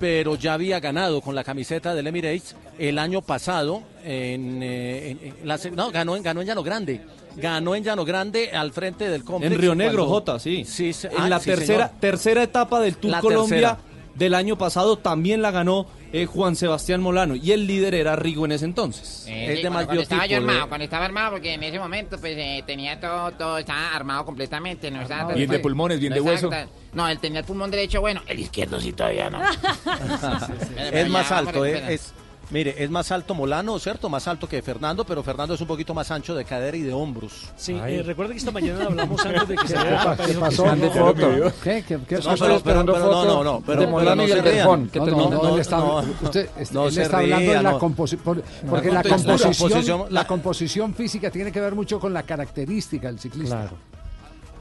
[0.00, 5.34] pero ya había ganado con la camiseta del Emirates el año pasado en, eh, en-
[5.42, 7.02] en la no ganó en ganó en Llano Grande
[7.36, 10.64] ganó en Llano Grande al frente del complejo En Río Negro, Jota, sí.
[10.64, 12.00] sí en ah, la sí, tercera, señor.
[12.00, 13.78] tercera etapa del Tour La Colombia tercera.
[14.16, 18.44] del año pasado también la ganó eh, Juan Sebastián Molano y el líder era Rigo
[18.44, 19.24] en ese entonces.
[19.28, 22.34] Eh, sí, cuando, cuando estaba yo armado, cuando estaba armado, porque en ese momento pues
[22.36, 26.26] eh, tenía todo, todo estaba armado completamente, no estaba Bien de pulmones, bien de no
[26.26, 26.46] hueso.
[26.52, 29.40] estaba- No, él tenía el pulmón derecho bueno, el izquierdo sí todavía no.
[30.92, 32.12] es más alto, eh, es,
[32.50, 34.08] Mire, es más alto Molano, ¿cierto?
[34.08, 36.92] Más alto que Fernando, pero Fernando es un poquito más ancho de cadera y de
[36.92, 37.48] hombros.
[37.56, 40.66] Sí, eh, recuerda que esta mañana hablamos antes de que ¿Qué el papel, qué pasó?
[40.66, 40.98] Mande sí.
[40.98, 41.28] foto.
[41.62, 41.84] ¿Qué?
[41.86, 44.16] ¿Qué, qué No, pero- esperando pero- pero foto no, no, no, pero- de pero Molano
[44.16, 44.52] no y se ría.
[44.92, 45.98] Que No, no, no, no, no, él está, no.
[46.22, 47.78] usted, No él se está hablando de ría, la no.
[47.78, 53.06] composición, porque La composición, la la- composición física tiene que ver mucho con la característica
[53.08, 53.70] del ciclista.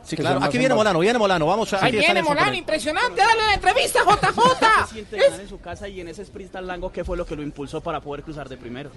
[0.10, 0.44] Sí, claro.
[0.44, 0.74] Aquí viene.
[0.74, 1.46] Molano, viene Molano.
[1.46, 1.86] Vamos a.
[1.86, 3.22] Ahí viene Molano, impresionante.
[3.22, 4.88] Dale la entrevista, JJ.
[4.88, 7.28] Se siente ganar en su casa y en ese sprint tan largo, ¿qué fue lo
[7.28, 8.90] que lo impulsó para poder cruzar de primero?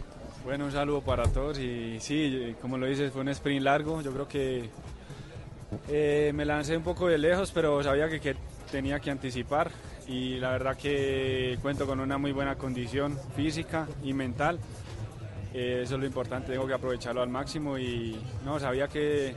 [0.42, 4.00] Bueno, un saludo para todos y sí, como lo dices, fue un sprint largo.
[4.00, 4.70] Yo creo que
[5.88, 8.34] eh, me lancé un poco de lejos, pero sabía que, que
[8.70, 9.70] tenía que anticipar
[10.08, 14.58] y la verdad que cuento con una muy buena condición física y mental.
[15.52, 19.34] Eh, eso es lo importante, tengo que aprovecharlo al máximo y no, sabía que,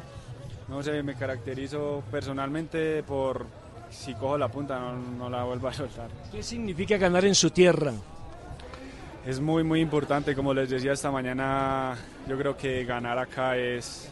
[0.68, 3.46] no sé, me caracterizo personalmente por
[3.90, 6.10] si cojo la punta no, no la vuelvo a soltar.
[6.32, 7.94] ¿Qué significa ganar en su tierra?
[9.26, 11.96] Es muy, muy importante, como les decía esta mañana,
[12.28, 14.08] yo creo que ganar acá es,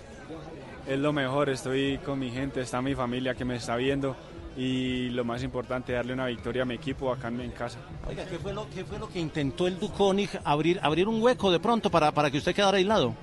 [0.87, 4.15] es lo mejor, estoy con mi gente, está mi familia que me está viendo
[4.57, 7.77] y lo más importante, darle una victoria a mi equipo acá en, en casa.
[8.07, 11.51] Oiga, ¿qué fue lo, qué fue lo que intentó el Duconi abrir, abrir un hueco
[11.51, 13.13] de pronto para, para que usted quedara aislado?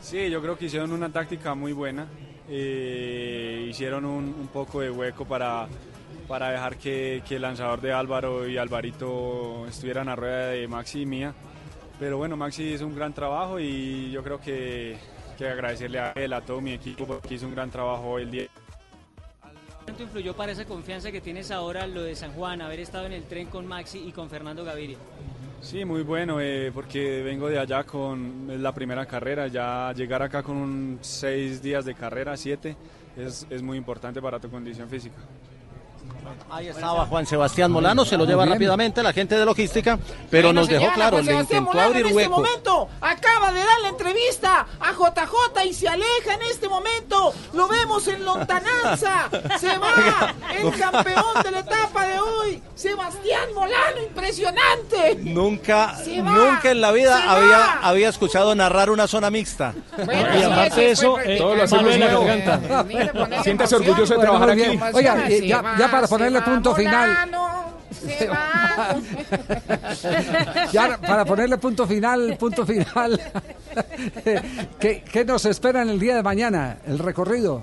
[0.00, 2.06] Sí, yo creo que hicieron una táctica muy buena,
[2.54, 5.66] eh, hicieron un, poco de hueco para,
[6.28, 11.06] para dejar que, el lanzador de Álvaro y Alvarito estuvieran a rueda de Maxi y
[11.06, 11.34] mía.
[11.98, 14.98] Pero bueno, Maxi hizo un gran trabajo y yo creo que,
[15.38, 18.48] que agradecerle a él, a todo mi equipo, porque hizo un gran trabajo el día.
[19.84, 23.14] ¿Cuánto influyó para esa confianza que tienes ahora lo de San Juan, haber estado en
[23.14, 24.98] el tren con Maxi y con Fernando Gaviria?
[25.62, 30.42] Sí, muy bueno, eh, porque vengo de allá con la primera carrera, ya llegar acá
[30.42, 32.76] con un seis días de carrera, siete,
[33.16, 35.16] es, es muy importante para tu condición física.
[36.50, 38.58] Ahí estaba Juan Sebastián Molano, se lo lleva Muy bien.
[38.58, 39.98] rápidamente la gente de logística,
[40.30, 42.30] pero Bueno, nos dejó claro, Juan le Sebastián intentó Molano abrir en este hueco.
[42.42, 47.32] momento acaba de dar la entrevista a JJ y se aleja en este momento.
[47.54, 49.28] Lo vemos en lontananza.
[49.58, 55.16] Se va el campeón de la etapa de hoy, Sebastián Molano, impresionante.
[55.20, 59.74] Nunca, nunca en la vida había, había escuchado narrar una zona mixta.
[60.04, 62.24] Bueno, y aparte de eso, eh, Todo lo hacemos la nuevo.
[62.24, 63.42] garganta.
[63.42, 64.78] Siéntase orgulloso de trabajar aquí.
[64.92, 67.30] Oiga, y ya, ya para ponerle punto final,
[70.72, 73.20] ya para ponerle punto final, punto final,
[74.78, 76.76] ¿qué, qué nos espera en el día de mañana?
[76.86, 77.62] El recorrido.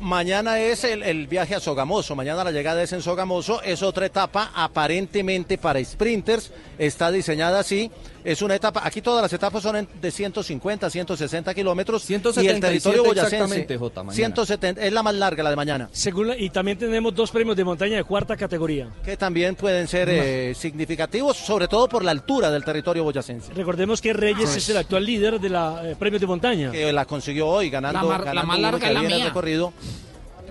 [0.00, 4.06] Mañana es el, el viaje a Sogamoso, mañana la llegada es en Sogamoso, es otra
[4.06, 7.90] etapa aparentemente para sprinters, está diseñada así,
[8.24, 12.20] es una etapa, aquí todas las etapas son en- de 150, 160 kilómetros y el
[12.22, 14.14] 177 territorio boyacense, mañana.
[14.14, 15.88] 170, es la más larga, la de mañana.
[15.92, 18.88] Según la- y también tenemos dos premios de montaña de cuarta categoría.
[19.04, 23.52] que también pueden ser eh, significativos, sobre todo por la altura del territorio boyacense.
[23.52, 26.70] Recordemos que Reyes es el actual líder de la eh, premios de montaña.
[26.72, 29.24] Que la consiguió hoy ganando, La mar- la ganando más larga la en el mía.
[29.26, 29.72] recorrido.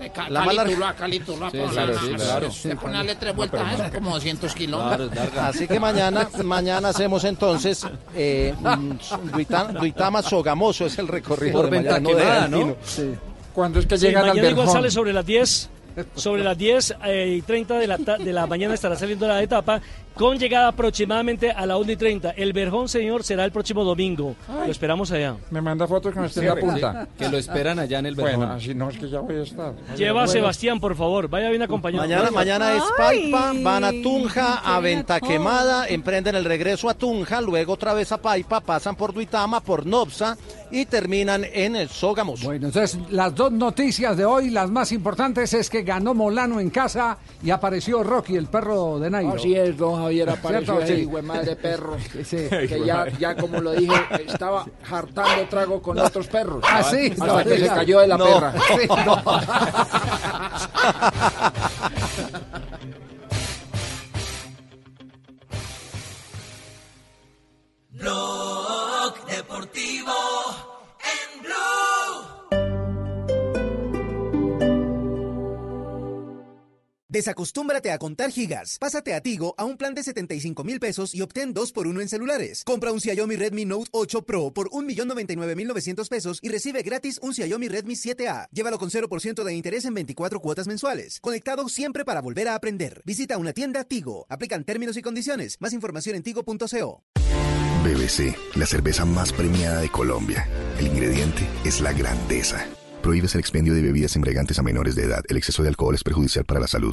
[0.08, 2.50] Ca- La más larga- Calítula, Calítula, Sí, claro, la- sí, claro.
[2.50, 5.10] Se pone a darle tres vueltas a eso, como 200 kilómetros.
[5.38, 8.54] Así que mañana, mañana hacemos entonces eh,
[9.80, 12.66] Duitama, Sogamoso es el recorrido Por de mañana, venta no de ¿no?
[12.66, 12.76] Gantino.
[13.52, 14.74] Cuando es que Sí, llegan al mañana igual Verjón.
[14.80, 15.68] sale sobre las 10.
[16.14, 19.42] Sobre las 10 eh, y 30 de la, ta- de la mañana estará saliendo la
[19.42, 19.80] etapa
[20.14, 22.30] con llegada aproximadamente a la 1 y 30.
[22.30, 24.34] El Verjón, señor, será el próximo domingo.
[24.48, 25.36] Lo esperamos allá.
[25.50, 27.08] Me manda fotos que me esté en la punta.
[27.18, 28.56] Que lo esperan allá en el Bueno, Verjón.
[28.56, 29.72] así no es que ya voy a estar.
[29.96, 30.32] Lleva a Bueno.
[30.32, 31.28] Sebastián, por favor.
[31.28, 32.02] Vaya bien acompañado.
[32.06, 37.40] Mañana, mañana es Paipa, van a Tunja, a Venta Quemada, emprenden el regreso a Tunja,
[37.40, 40.36] luego otra vez a Paipa, pasan por Duitama, por Nopsa
[40.70, 42.44] y terminan en el Sogamoso.
[42.46, 46.70] Bueno, entonces las dos noticias de hoy, las más importantes, es que ganó Molano en
[46.70, 49.34] casa y apareció Rocky, el perro de Nairo.
[49.34, 50.86] Así es, don Javier, apareció ¿Cierto?
[50.94, 51.00] Sí.
[51.02, 51.96] hijo de madre perro.
[52.24, 52.36] Sí.
[52.50, 53.94] Que ya, ya, como lo dije,
[54.26, 56.62] estaba hartando trago con otros perros.
[56.68, 57.10] Ah, sí.
[57.12, 58.24] Hasta No, que se cayó de la No.
[58.24, 58.54] perra.
[58.80, 59.22] Sí, no.
[67.92, 68.49] Blog
[77.10, 78.78] Desacostúmbrate a contar gigas.
[78.78, 82.00] Pásate a Tigo a un plan de 75 mil pesos y obtén 2 por 1
[82.00, 82.62] en celulares.
[82.62, 87.66] Compra un Xiaomi Redmi Note 8 Pro por 1.099.900 pesos y recibe gratis un Xiaomi
[87.66, 88.46] Redmi 7A.
[88.52, 91.18] Llévalo con 0% de interés en 24 cuotas mensuales.
[91.20, 93.02] Conectado siempre para volver a aprender.
[93.04, 94.26] Visita una tienda Tigo.
[94.28, 95.56] Aplican términos y condiciones.
[95.58, 97.02] Más información en tigo.co.
[97.82, 100.46] BBC, la cerveza más premiada de Colombia.
[100.78, 102.68] El ingrediente es la grandeza.
[103.02, 105.22] Prohíbes el expendio de bebidas embriagantes a menores de edad.
[105.28, 106.92] El exceso de alcohol es perjudicial para la salud.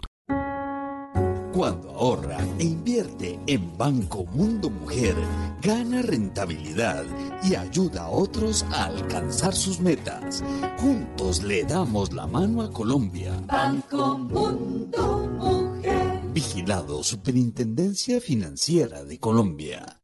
[1.54, 5.16] Cuando ahorra e invierte en Banco Mundo Mujer,
[5.60, 7.04] gana rentabilidad
[7.44, 10.44] y ayuda a otros a alcanzar sus metas.
[10.78, 13.34] Juntos le damos la mano a Colombia.
[13.48, 16.22] Banco Mundo Mujer.
[16.32, 20.04] Vigilado Superintendencia Financiera de Colombia.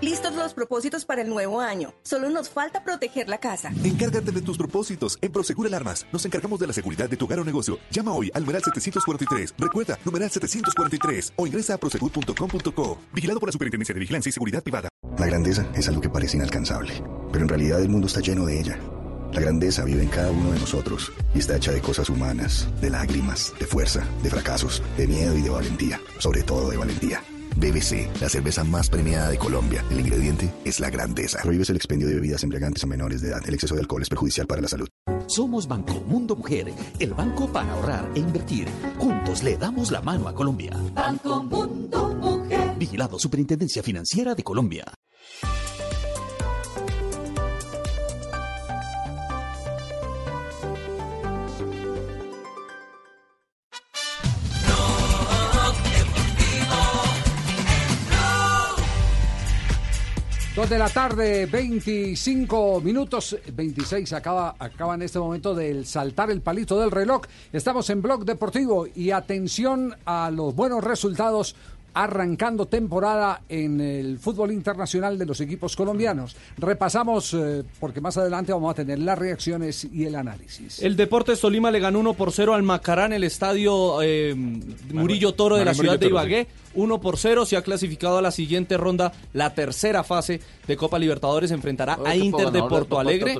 [0.00, 1.92] Listos los propósitos para el nuevo año.
[2.04, 3.72] Solo nos falta proteger la casa.
[3.82, 5.18] Encárgate de tus propósitos.
[5.20, 7.80] En Prosegur Alarmas nos encargamos de la seguridad de tu hogar o negocio.
[7.90, 9.54] Llama hoy al numeral 743.
[9.58, 12.98] Recuerda, numeral 743 o ingresa a prosegur.com.co.
[13.12, 14.88] Vigilado por la Superintendencia de Vigilancia y Seguridad Privada.
[15.18, 18.60] La grandeza es algo que parece inalcanzable, pero en realidad el mundo está lleno de
[18.60, 18.78] ella.
[19.32, 22.90] La grandeza vive en cada uno de nosotros y está hecha de cosas humanas, de
[22.90, 27.20] lágrimas, de fuerza, de fracasos, de miedo y de valentía, sobre todo de valentía.
[27.58, 29.84] BBC, la cerveza más premiada de Colombia.
[29.90, 31.40] El ingrediente es la grandeza.
[31.42, 33.42] Prohíbes el expendio de bebidas embriagantes a menores de edad.
[33.46, 34.88] El exceso de alcohol es perjudicial para la salud.
[35.26, 38.68] Somos Banco Mundo Mujer, el banco para ahorrar e invertir.
[38.98, 40.76] Juntos le damos la mano a Colombia.
[40.94, 42.76] Banco Mundo Mujer.
[42.78, 44.84] Vigilado Superintendencia Financiera de Colombia.
[60.58, 66.40] Dos de la tarde, 25 minutos, 26, acaba, acaba en este momento de saltar el
[66.40, 67.22] palito del reloj.
[67.52, 71.54] Estamos en Blog Deportivo y atención a los buenos resultados
[71.94, 76.36] arrancando temporada en el fútbol internacional de los equipos colombianos.
[76.56, 80.82] Repasamos, eh, porque más adelante vamos a tener las reacciones y el análisis.
[80.82, 84.34] El Deportes Tolima le ganó 1 por 0 al Macará en el estadio eh,
[84.92, 86.46] Murillo Toro de la ciudad de Ibagué.
[86.74, 90.98] 1 por 0 se ha clasificado a la siguiente ronda, la tercera fase de Copa
[90.98, 91.50] Libertadores.
[91.50, 93.36] Enfrentará a Inter de Porto Alegre.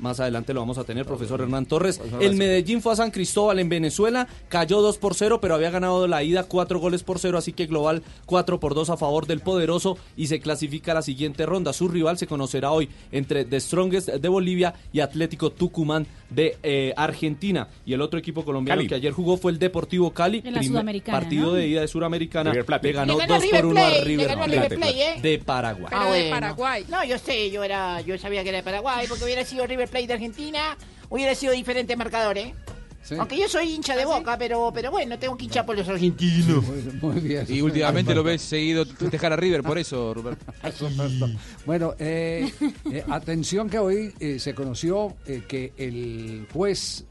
[0.00, 2.00] Más adelante lo vamos a tener, profesor Hernán Torres.
[2.20, 6.06] El Medellín fue a San Cristóbal en Venezuela, cayó 2 por 0, pero había ganado
[6.06, 9.40] la ida 4 goles por 0, así que global 4 por 2 a favor del
[9.40, 11.72] poderoso y se clasifica a la siguiente ronda.
[11.72, 16.92] Su rival se conocerá hoy entre The Strongest de Bolivia y Atlético Tucumán de eh,
[16.96, 17.68] Argentina.
[17.84, 18.88] Y el otro equipo colombiano Cali.
[18.88, 20.38] que ayer jugó fue el Deportivo Cali.
[20.38, 21.52] En la primer Sudamericana, partido ¿no?
[21.54, 22.50] de ida de Suramericana.
[22.50, 22.88] River Plate.
[22.88, 25.20] Le ganó Le ganó 2 River por 1 a River Plate, River Plate, ¿eh?
[25.20, 25.86] de Paraguay.
[25.90, 26.30] Pero de bueno.
[26.30, 26.84] Paraguay.
[26.88, 29.88] No, yo sé, yo era, yo sabía que era de Paraguay, porque hubiera sido River
[29.88, 30.76] Plate de Argentina,
[31.10, 32.54] hubiera sido diferente marcador, ¿eh?
[33.18, 36.64] Aunque yo soy hincha de boca, pero, pero bueno, tengo que hinchar por los argentinos.
[37.00, 37.44] Muy bien.
[37.48, 40.44] Y últimamente lo ves seguido festejar a River, por eso, Roberto.
[40.80, 41.28] Roberto.
[41.66, 42.52] Bueno, eh,
[42.90, 47.04] eh, atención que hoy eh, se conoció eh, que el juez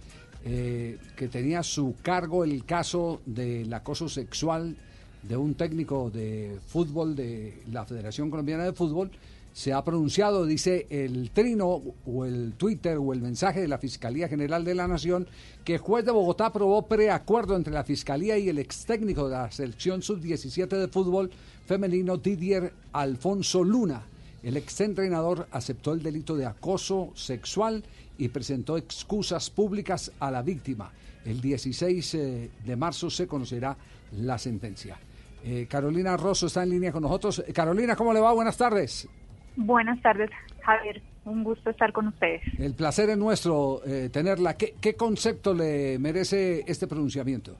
[0.45, 4.75] eh, que tenía su cargo el caso del acoso sexual
[5.23, 9.11] de un técnico de fútbol de la Federación Colombiana de Fútbol
[9.53, 14.29] se ha pronunciado, dice el trino o el Twitter o el mensaje de la Fiscalía
[14.29, 15.27] General de la Nación,
[15.65, 19.35] que el juez de Bogotá aprobó preacuerdo entre la Fiscalía y el ex técnico de
[19.35, 21.31] la selección sub-17 de fútbol
[21.65, 24.03] femenino Didier Alfonso Luna.
[24.41, 27.83] El exentrenador aceptó el delito de acoso sexual
[28.21, 30.91] y presentó excusas públicas a la víctima.
[31.25, 33.75] El 16 eh, de marzo se conocerá
[34.11, 34.97] la sentencia.
[35.43, 37.43] Eh, Carolina Rosso está en línea con nosotros.
[37.47, 38.31] Eh, Carolina, ¿cómo le va?
[38.31, 39.09] Buenas tardes.
[39.55, 40.29] Buenas tardes,
[40.61, 41.01] Javier.
[41.25, 42.41] Un gusto estar con ustedes.
[42.59, 44.55] El placer es nuestro eh, tenerla.
[44.55, 47.55] ¿Qué, ¿Qué concepto le merece este pronunciamiento?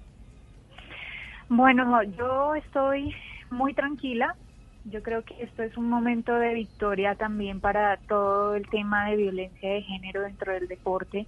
[1.50, 3.13] Bueno, yo estoy
[3.50, 4.36] muy tranquila.
[4.86, 9.17] Yo creo que esto es un momento de victoria también para todo el tema de
[9.17, 11.28] violencia de género dentro del deporte.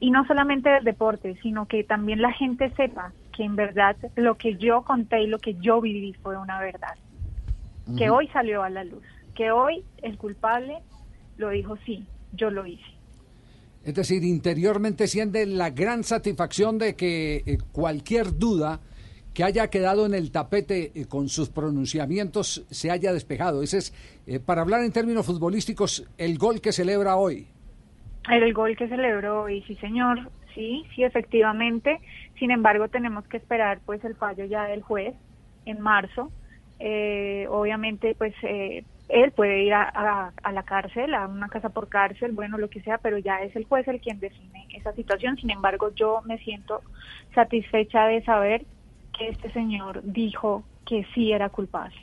[0.00, 4.36] Y no solamente del deporte, sino que también la gente sepa que en verdad lo
[4.36, 6.96] que yo conté y lo que yo viví fue una verdad.
[7.96, 9.02] Que hoy salió a la luz.
[9.34, 10.78] Que hoy el culpable
[11.38, 12.84] lo dijo, sí, yo lo hice.
[13.84, 18.80] Es decir, interiormente siente la gran satisfacción de que eh, cualquier duda
[19.38, 23.62] que haya quedado en el tapete eh, con sus pronunciamientos se haya despejado.
[23.62, 27.46] Ese es, eh, para hablar en términos futbolísticos, el gol que celebra hoy.
[28.28, 32.00] El gol que celebró hoy, sí señor, sí, sí efectivamente.
[32.40, 35.14] Sin embargo, tenemos que esperar pues el fallo ya del juez
[35.66, 36.32] en marzo.
[36.80, 42.32] Eh, obviamente, pues eh, él puede ir a, la cárcel, a una casa por cárcel,
[42.32, 45.36] bueno, lo que sea, pero ya es el juez el quien define esa situación.
[45.36, 46.82] Sin embargo, yo me siento
[47.36, 48.66] satisfecha de saber
[49.18, 51.94] que este señor dijo que sí era culpable.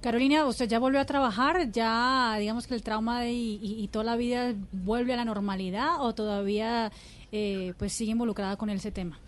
[0.00, 1.70] Carolina, ¿usted ya volvió a trabajar?
[1.70, 5.24] ¿Ya, digamos que el trauma de- y, y- y toda la vida vuelve a la
[5.24, 6.90] normalidad o todavía
[7.32, 9.18] eh, pues sigue involucrada con ese tema?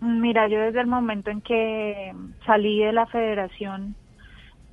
[0.00, 2.12] Mira, yo desde el momento en que
[2.46, 3.96] salí de la federación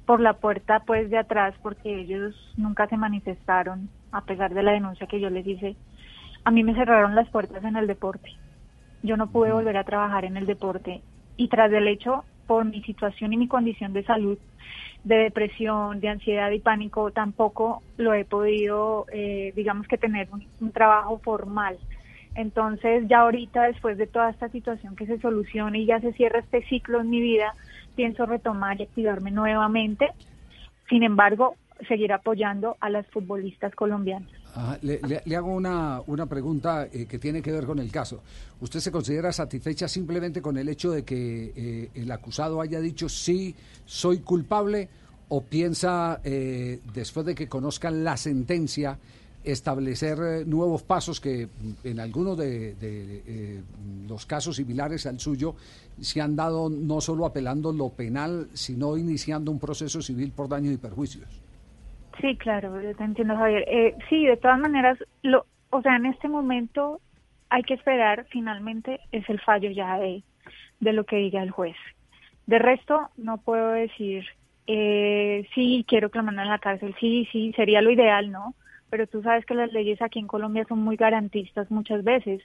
[0.06, 4.72] por la puerta pues de atrás, porque ellos nunca se manifestaron, a pesar de la
[4.72, 5.76] denuncia que yo les hice,
[6.46, 8.30] a mí me cerraron las puertas en el deporte.
[9.04, 11.02] Yo no pude volver a trabajar en el deporte
[11.38, 14.38] y tras del hecho, por mi situación y mi condición de salud,
[15.04, 20.72] de depresión, de ansiedad y pánico, tampoco lo he podido, eh, digamos que tener un,
[20.72, 21.78] trabajo formal.
[22.36, 26.40] Entonces, ya ahorita, después de toda esta situación que se solucione y ya se cierra
[26.40, 27.56] este ciclo en mi vida,
[27.96, 30.12] pienso retomar y activarme nuevamente.
[30.90, 31.56] Sin embargo,
[31.88, 34.37] seguir apoyando a las futbolistas colombianas.
[34.56, 38.22] Ajá, le, hago una, una pregunta eh, que tiene que ver con el caso.
[38.60, 43.08] ¿Usted se considera satisfecha simplemente con el hecho de que eh, el acusado haya dicho
[43.08, 43.56] sí,
[43.86, 44.90] soy culpable?
[45.30, 48.98] ¿O piensa, eh, después de que conozcan la sentencia,
[49.44, 53.64] establecer eh, nuevos pasos que mm, en algunos de, de,
[54.08, 55.56] los casos similares al suyo
[56.02, 60.74] se han dado no solo apelando lo penal, sino iniciando un proceso civil por daños
[60.74, 61.47] y perjuicios?
[62.22, 63.64] Sí, claro, te entiendo, Javier.
[63.68, 67.00] Eh, sí, de todas maneras, lo, o sea, en este momento
[67.50, 70.24] hay que esperar, finalmente, es el fallo ya de,
[70.80, 71.76] de lo que diga el juez.
[72.48, 74.26] De resto, no puedo decir,
[74.66, 78.56] eh, sí, quiero que lo manden a la cárcel, sí, sí, sería lo ideal, ¿no?
[78.90, 82.42] Pero tú sabes que las leyes aquí en Colombia son muy garantistas muchas veces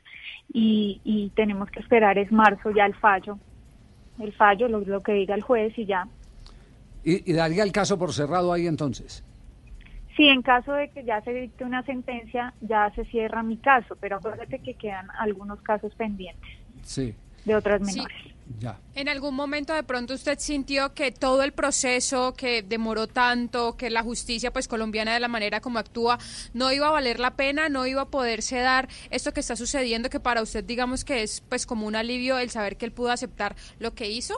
[0.53, 3.39] y, y tenemos que esperar, es marzo ya el fallo,
[4.21, 6.07] el fallo, lo, lo que diga el juez y ya.
[7.05, 9.25] Y, y daría el caso por cerrado ahí entonces.
[10.17, 13.97] Sí, en caso de que ya se dicte una sentencia, ya se cierra mi caso,
[14.01, 16.51] pero acuérdate que quedan algunos casos pendientes
[16.83, 17.97] Sí, de otras Sí.
[17.97, 18.17] menores.
[18.61, 18.79] ya.
[18.95, 23.89] ¿En algún momento de pronto usted sintió que todo el proceso que demoró tanto, que
[23.89, 26.19] la justicia pues colombiana de la manera como actúa
[26.53, 30.11] no iba a valer la pena, no iba a poderse dar esto que está sucediendo
[30.11, 33.11] que para usted digamos que es pues como un alivio el saber que él pudo
[33.13, 34.35] aceptar lo que hizo?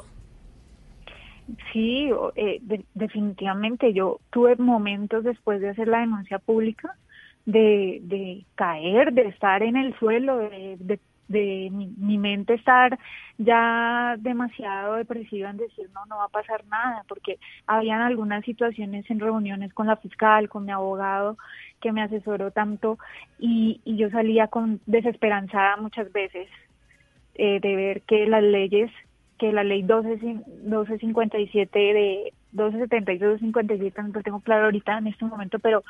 [1.73, 6.97] Sí, eh, de- definitivamente yo tuve momentos después de hacer la denuncia pública
[7.45, 12.99] de, de caer, de estar en el suelo, de, de, de mi, mente estar
[13.37, 19.09] ya demasiado depresiva en decir no, no va a pasar nada, porque habían algunas situaciones
[19.11, 21.37] en reuniones con la fiscal, con mi abogado,
[21.83, 22.99] que me asesoró tanto
[23.39, 26.49] y, y yo salía con desesperanzada muchas veces
[27.35, 28.91] eh, de ver que las leyes,
[29.45, 35.09] que la ley 12, cin- 1257 de 1272, 57, no lo tengo claro ahorita en
[35.09, 35.83] este momento, pero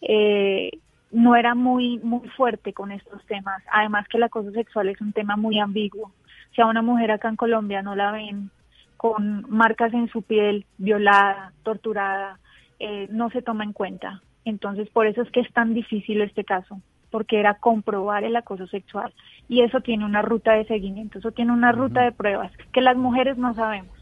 [0.00, 0.70] eh,
[1.12, 3.62] no era muy muy fuerte con estos temas.
[3.70, 6.10] Además que el acoso sexual es un tema muy ambiguo.
[6.54, 8.50] Si a una mujer acá en Colombia no la ven
[8.96, 12.40] con marcas en su piel, violada, torturada,
[12.80, 14.20] eh, no se toma en cuenta.
[14.44, 16.80] Entonces, por eso es que es tan difícil este caso,
[17.16, 19.10] porque era comprobar el acoso sexual.
[19.48, 22.94] Y eso tiene una ruta de seguimiento, eso tiene una ruta de pruebas que las
[22.94, 23.96] mujeres no sabemos.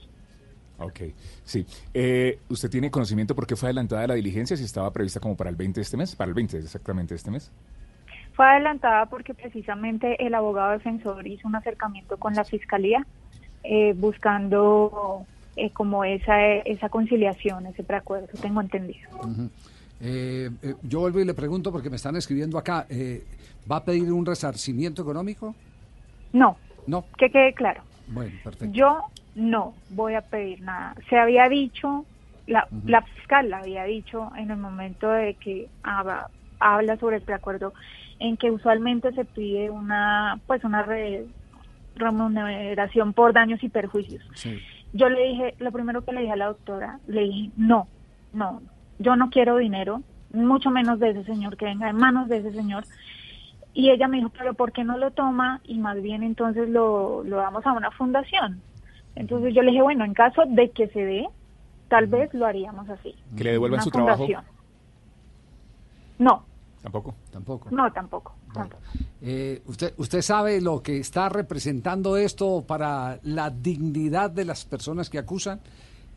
[0.80, 1.00] Ok,
[1.44, 1.64] sí.
[1.94, 4.56] Eh, ¿Usted tiene conocimiento por qué fue adelantada la diligencia?
[4.56, 7.18] Si estaba prevista como para el 20 de este mes, para el 20 exactamente de
[7.18, 7.52] este mes.
[8.32, 13.06] Fue adelantada porque precisamente el abogado defensor hizo un acercamiento con la fiscalía
[13.62, 15.24] eh, buscando
[15.54, 19.08] eh, como esa esa conciliación, ese preacuerdo, tengo entendido.
[19.20, 19.50] Ujú.
[20.04, 22.86] Eh, eh, yo vuelvo y le pregunto porque me están escribiendo acá.
[22.90, 23.24] eh,
[23.70, 25.54] ¿Va a pedir un resarcimiento económico?
[26.32, 27.04] No, No.
[27.16, 27.82] que quede claro.
[28.08, 28.74] Bueno, perfecto.
[28.74, 28.98] Yo
[29.34, 30.94] no voy a pedir nada.
[31.08, 32.04] Se había dicho,
[32.46, 36.28] la, la fiscal había dicho en el momento de que habla,
[36.60, 37.72] habla sobre el preacuerdo,
[38.18, 41.24] en que usualmente se pide una, pues una re-
[41.96, 44.22] remuneración por daños y perjuicios.
[44.34, 44.58] Sí.
[44.92, 47.88] Yo le dije, lo primero que le dije a la doctora, le dije, no,
[48.32, 48.62] no,
[48.98, 50.02] yo no quiero dinero,
[50.32, 52.84] mucho menos de ese señor, que venga en manos de ese señor.
[53.72, 57.24] Y ella me dijo, pero ¿por qué no lo toma y más bien entonces lo,
[57.24, 58.60] lo damos a una fundación?
[59.16, 61.28] Entonces yo le dije, bueno, en caso de que se dé,
[61.88, 63.14] tal vez lo haríamos así.
[63.36, 64.26] ¿Que le devuelvan Una su trabajo?
[66.18, 66.44] No,
[66.84, 67.14] Tampoco.
[67.30, 67.70] Tampoco.
[67.70, 68.34] no, tampoco.
[68.52, 68.82] tampoco.
[69.22, 75.08] Eh, usted, ¿Usted sabe lo que está representando esto para la dignidad de las personas
[75.08, 75.60] que acusan?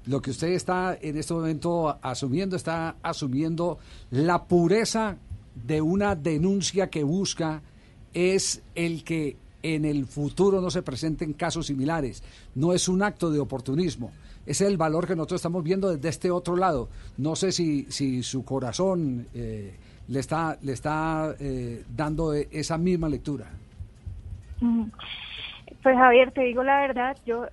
[0.07, 3.77] Lo que usted está en este momento asumiendo, está asumiendo
[4.09, 5.17] la pureza
[5.53, 7.61] de una denuncia que busca
[8.13, 12.23] es el que en el futuro no se presenten casos similares.
[12.55, 14.11] No es un acto de oportunismo.
[14.45, 16.87] Es el valor que nosotros estamos viendo desde este otro lado.
[17.17, 19.75] No sé si, si su corazón eh,
[20.07, 23.51] le está, le está eh, dando esa misma lectura.
[24.59, 27.45] Pues Javier, te digo la verdad, yo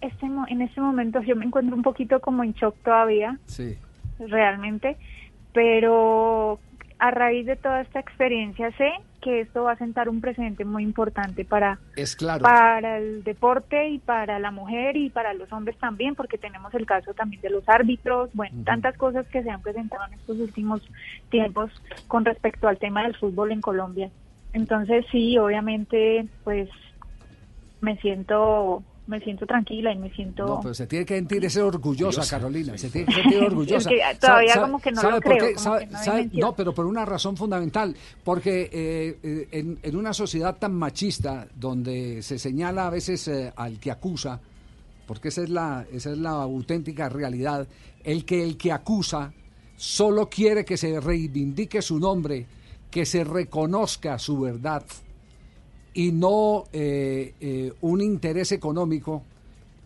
[0.00, 3.76] este en este momento yo me encuentro un poquito como en shock todavía, Sí.
[4.18, 4.96] realmente,
[5.52, 6.58] pero
[6.98, 8.90] a raíz de toda esta experiencia sé
[9.22, 12.42] que esto va a sentar un precedente muy importante para, Es claro.
[12.42, 16.86] para el deporte y para la mujer y para los hombres también, porque tenemos el
[16.86, 20.80] caso también de los árbitros, bueno, tantas cosas que se han presentado en estos últimos
[21.28, 21.70] tiempos
[22.08, 24.10] con respecto al tema del fútbol en Colombia.
[24.54, 26.68] Entonces sí, obviamente, pues
[27.82, 31.60] me siento me siento tranquila y me siento No, pero se tiene que sentir ese
[31.60, 32.78] orgullosa, Carolina.
[32.78, 33.76] Se tiene que sentir orgullosa.
[33.90, 35.54] Es que todavía ¿Sabe- como que no sabe lo por creo, qué?
[35.54, 36.40] como ¿Sabe- que no hay sabe- mención.
[36.40, 37.96] no, pero por una razón fundamental.
[38.24, 43.52] Porque eh, eh, en, en una sociedad tan machista, donde se señala a veces eh,
[43.56, 44.40] al que acusa,
[45.06, 47.66] porque esa es la, esa es la auténtica realidad,
[48.04, 49.32] el que el que acusa
[49.76, 52.46] solo quiere que se reivindique su nombre,
[52.90, 54.84] que se reconozca su verdad
[56.00, 59.22] y no eh, eh, un interés económico,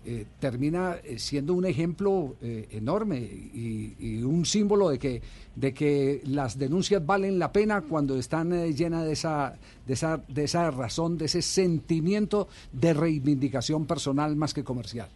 [0.06, 5.22] eh, termina eh, siendo un ejemplo enorme y, y un símbolo de que,
[5.56, 9.56] de que las denuncias valen la pena cuando están llenas de esa,
[9.88, 15.08] de, esa, de esa razón, de ese sentimiento de reivindicación personal más que comercial.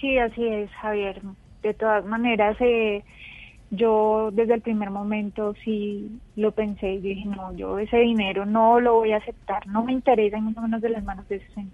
[0.00, 1.22] Sí, así es, Javier.
[1.62, 3.04] De todas maneras, eh,
[3.70, 8.80] yo desde el primer momento sí lo pensé y dije, no, yo ese dinero no
[8.80, 11.52] lo voy a aceptar, no me interesa y mucho menos de las manos de ese
[11.54, 11.72] señor.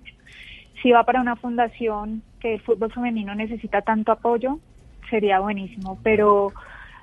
[0.83, 4.59] Si va para una fundación que el fútbol femenino necesita tanto apoyo,
[5.11, 6.53] sería buenísimo, pero,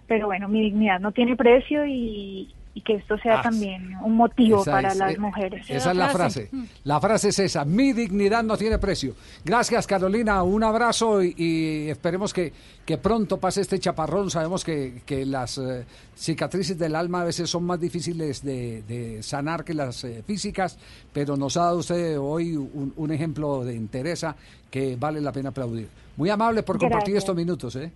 [0.08, 4.16] pero bueno, mi dignidad no tiene precio y, y que esto sea Ah, también un
[4.16, 5.70] motivo para es, las eh, mujeres.
[5.70, 6.50] Esa es la frase.
[6.84, 7.66] La frase es esa.
[7.66, 9.16] Mi dignidad no tiene precio.
[9.44, 10.44] Gracias, Carolina.
[10.44, 12.54] Un abrazo y, y esperemos que,
[12.86, 14.30] que pronto pase este chaparrón.
[14.30, 15.84] Sabemos que, que las eh,
[16.16, 20.78] cicatrices del alma a veces son más difíciles de, de sanar que las eh, físicas,
[21.12, 24.36] pero nos ha dado usted hoy un, un ejemplo de entereza
[24.70, 25.90] que vale la pena aplaudir.
[26.18, 27.24] Muy amable por compartir Gracias.
[27.24, 27.76] estos minutos.
[27.78, 27.92] ¿eh?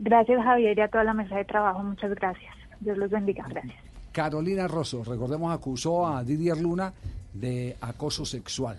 [0.00, 1.82] Gracias, Javier, y a toda la mesa de trabajo.
[1.84, 2.52] Muchas gracias.
[2.80, 3.44] Dios los bendiga.
[3.48, 3.87] Gracias.
[4.18, 6.92] Carolina Rosso, recordemos, acusó a Didier Luna
[7.32, 8.76] de acoso sexual.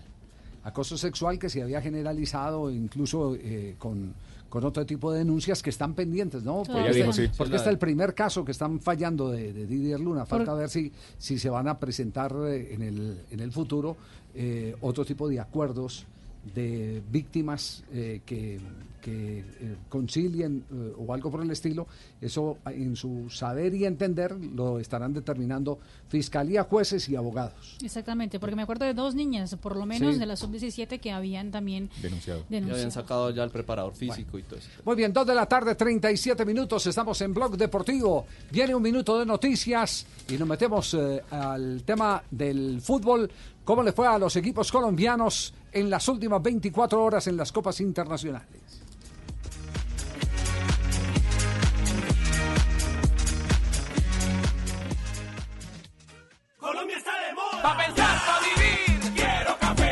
[0.66, 4.14] Acoso sexual que se había generalizado incluso eh, con,
[4.50, 6.64] con otro tipo de denuncias que están pendientes, ¿no?
[6.64, 7.30] Ella dijo, sí.
[7.38, 10.26] porque este es el primer caso que están fallando de, de Didier Luna.
[10.26, 13.96] Falta Por- ver si, si se van a presentar eh, en el, en el futuro
[14.36, 16.06] eh, otro tipo de acuerdos
[16.54, 18.60] de víctimas eh, que,
[19.02, 21.88] que, eh, concilien eh, o algo por el estilo,
[22.22, 27.78] eso en su saber y entender lo estarán determinando fiscalía, jueces y abogados.
[27.84, 30.20] Exactamente, porque me acuerdo de dos niñas, por lo menos Sí.
[30.20, 32.44] de la sub-17, que habían también Denunciado.
[32.50, 34.70] Ya habían sacado ya el preparador físico y todo eso.
[34.86, 38.26] Muy bien, 2 de la tarde, 37 minutos, estamos en Blog Deportivo.
[38.52, 43.30] Viene un minuto de noticias y nos metemos eh, al tema del fútbol.
[43.64, 47.80] ¿Cómo le fue a los equipos colombianos en las últimas 24 horas en las copas
[47.82, 48.48] internacionales?
[57.62, 59.14] Pa' pensar, pa' vivir.
[59.14, 59.92] Quiero café.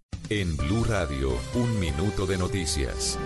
[0.33, 3.19] En Blue Radio, un minuto de noticias.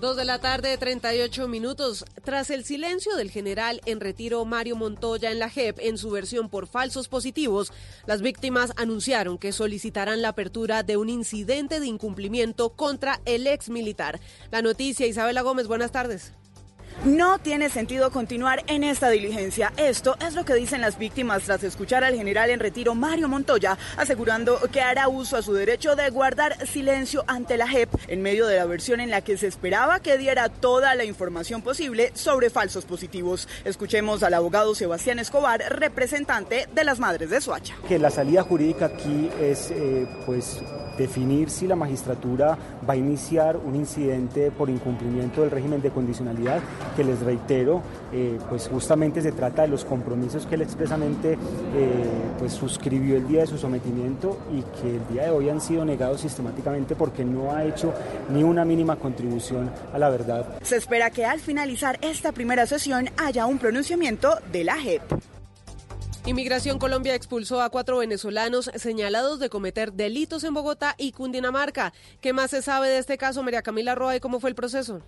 [0.00, 2.04] Dos de la tarde, 38 minutos.
[2.24, 6.48] Tras el silencio del general en retiro Mario Montoya en la JEP en su versión
[6.48, 7.72] por falsos positivos,
[8.06, 13.70] las víctimas anunciaron que solicitarán la apertura de un incidente de incumplimiento contra el ex
[13.70, 14.18] militar.
[14.50, 16.32] La noticia, Isabela Gómez, buenas tardes.
[17.04, 19.72] No tiene sentido continuar en esta diligencia.
[19.76, 23.78] Esto es lo que dicen las víctimas tras escuchar al general en retiro Mario Montoya
[23.96, 28.46] asegurando que hará uso a su derecho de guardar silencio ante la JEP en medio
[28.46, 32.50] de la versión en la que se esperaba que diera toda la información posible sobre
[32.50, 33.48] falsos positivos.
[33.64, 37.74] Escuchemos al abogado Sebastián Escobar, representante de las Madres de Soacha.
[37.88, 40.60] que la salida jurídica aquí es eh, pues
[40.96, 42.56] definir si la magistratura
[42.88, 46.60] va a iniciar un incidente por incumplimiento del régimen de condicionalidad,
[46.96, 47.82] que les reitero,
[48.12, 51.38] eh, pues justamente se trata de los compromisos que él expresamente eh,
[52.38, 55.84] pues suscribió el día de su sometimiento y que el día de hoy han sido
[55.84, 57.92] negados sistemáticamente porque no ha hecho
[58.32, 60.58] ni una mínima contribución a la verdad.
[60.62, 65.35] Se espera que al finalizar esta primera sesión haya un pronunciamiento de la JEP.
[66.26, 71.92] Inmigración Colombia expulsó a cuatro venezolanos señalados de cometer delitos en Bogotá y Cundinamarca.
[72.20, 75.02] ¿Qué más se sabe de este caso, María Camila Roa, y cómo fue el proceso?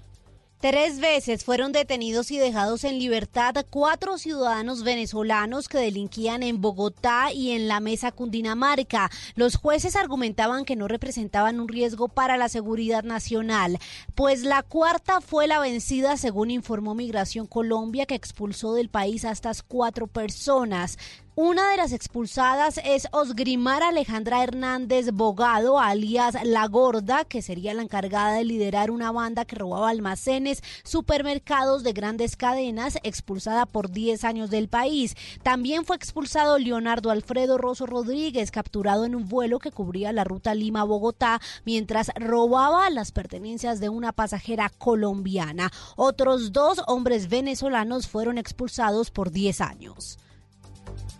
[0.60, 7.32] Tres veces fueron detenidos y dejados en libertad cuatro ciudadanos venezolanos que delinquían en Bogotá
[7.32, 9.08] y en la mesa Cundinamarca.
[9.36, 13.78] Los jueces argumentaban que no representaban un riesgo para la seguridad nacional,
[14.16, 19.30] pues la cuarta fue la vencida, según informó Migración Colombia, que expulsó del país a
[19.30, 20.98] estas cuatro personas.
[21.40, 27.82] Una de las expulsadas es Osgrimar Alejandra Hernández Bogado, alias La Gorda, que sería la
[27.82, 34.24] encargada de liderar una banda que robaba almacenes, supermercados de grandes cadenas, expulsada por 10
[34.24, 35.14] años del país.
[35.44, 40.56] También fue expulsado Leonardo Alfredo Rosso Rodríguez, capturado en un vuelo que cubría la ruta
[40.56, 45.70] Lima-Bogotá, mientras robaba las pertenencias de una pasajera colombiana.
[45.94, 50.18] Otros dos hombres venezolanos fueron expulsados por 10 años.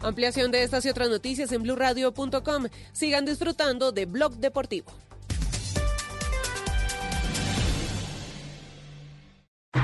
[0.01, 2.67] Ampliación de estas y otras noticias en blurradio.com.
[2.93, 4.93] Sigan disfrutando de Blog Deportivo.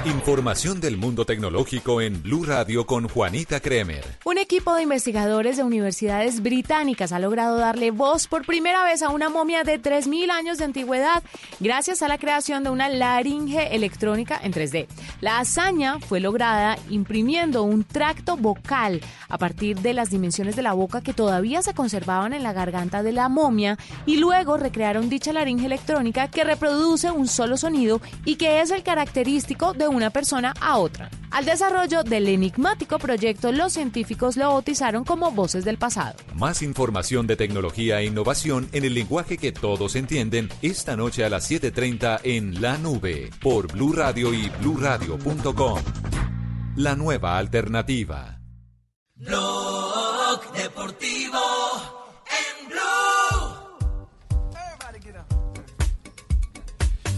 [0.03, 4.05] Información del mundo tecnológico en Blue Radio con Juanita Kremer.
[4.25, 9.09] Un equipo de investigadores de universidades británicas ha logrado darle voz por primera vez a
[9.09, 11.23] una momia de 3.000 años de antigüedad
[11.59, 14.87] gracias a la creación de una laringe electrónica en 3D.
[15.21, 20.75] La hazaña fue lograda imprimiendo un tracto vocal a partir de las dimensiones de la
[20.75, 25.33] boca que todavía se conservaban en la garganta de la momia y luego recrearon dicha
[25.33, 30.55] laringe electrónica que reproduce un solo sonido y que es el característico de una persona
[30.61, 31.11] a otra.
[31.31, 36.17] Al desarrollo del enigmático proyecto, los científicos lo bautizaron como Voces del Pasado.
[36.35, 41.29] Más información de tecnología e innovación en el lenguaje que todos entienden esta noche a
[41.29, 45.81] las 7:30 en La Nube por Blue Radio y bluradio.com.
[46.77, 48.41] La nueva alternativa.
[49.15, 51.94] Blog Deportivo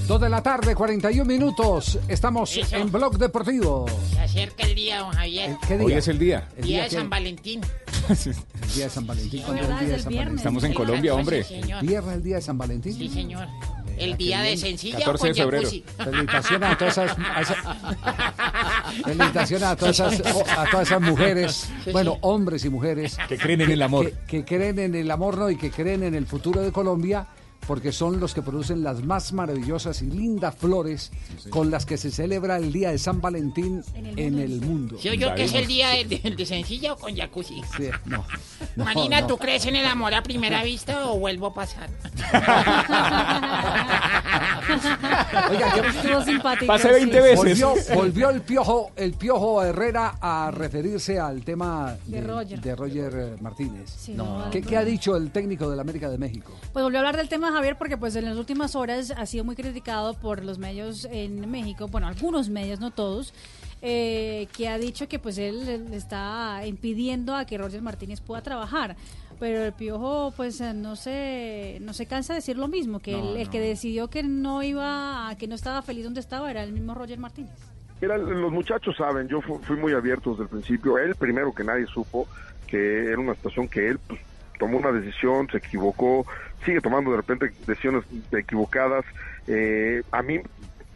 [0.07, 1.99] Dos de la tarde, 41 minutos.
[2.07, 2.77] Estamos Eso.
[2.77, 3.87] en Blog Deportivo.
[4.13, 5.57] Se acerca el día, don Javier.
[5.67, 5.87] ¿Qué día?
[5.87, 6.49] Hoy es el día.
[6.57, 7.61] El día día de San Valentín.
[8.09, 9.43] El día de San Valentín.
[9.43, 9.83] ¿Cuándo es ¿verdad?
[9.83, 10.27] el día de San viernes.
[10.29, 10.37] Valentín?
[10.39, 11.43] Estamos en Colombia, hombre.
[11.43, 11.83] Sí, señor.
[11.85, 12.95] ¿Viernes el día de San Valentín?
[12.95, 13.49] Sí, señor.
[13.99, 15.71] El día de sencilla 14 o de con febrero.
[16.05, 20.21] Felicitaciones a todas esas, a esa- felicitaciones a todas esas,
[20.59, 22.19] a todas esas mujeres, Sí, bueno, sí.
[22.21, 24.11] hombres y mujeres Que creen en el amor.
[24.29, 25.51] que, que creen en el amor ¿no?
[25.51, 27.27] y que creen en el futuro de Colombia,
[27.67, 31.11] porque son los que producen las más maravillosas y lindas flores
[31.51, 34.97] con las que se celebra el día de San Valentín en el mundo.
[35.01, 37.61] ¿Sí yo que es el día de, de- de sencilla o con jacuzzi?
[37.77, 38.25] Sí, no,
[38.77, 39.27] no, Marina, no.
[39.27, 41.89] ¿tú crees en el amor a primera vista o vuelvo a pasar?
[45.51, 46.67] Oiga, yo- Estuvo simpático.
[46.67, 46.95] Pasé sí.
[46.95, 47.37] 20 veces.
[47.37, 52.61] Volvió, volvió el piojo, el piojo Herrera a referirse al tema De Roger.
[52.61, 53.91] de Roger, Martínez.
[53.97, 54.69] Sí, no, ¿Qué, no.
[54.69, 56.53] qué ha dicho el técnico del América de México?
[56.73, 59.45] Pues volvió a hablar del tema Javier porque pues en las últimas horas ha sido
[59.45, 63.33] muy criticado por los medios en México, bueno, algunos medios, no todos,
[63.83, 68.43] eh, que ha dicho que pues él le está impidiendo a que Roger Martínez pueda
[68.43, 68.97] trabajar.
[69.39, 73.37] Pero el Piojo pues no se no se cansa de decir lo mismo, que el,
[73.37, 76.95] el que decidió que no iba, que no estaba feliz donde estaba era el mismo
[76.95, 77.53] Roger Martínez.
[78.01, 80.97] Mira, los muchachos saben, yo fu- fui muy abierto desde el principio.
[80.97, 82.27] Él primero que nadie supo
[82.67, 84.21] que era una situación que él pues,
[84.59, 86.25] tomó una decisión, se equivocó,
[86.67, 89.05] sigue tomando de repente decisiones equivocadas.
[89.47, 90.41] Eh, a mí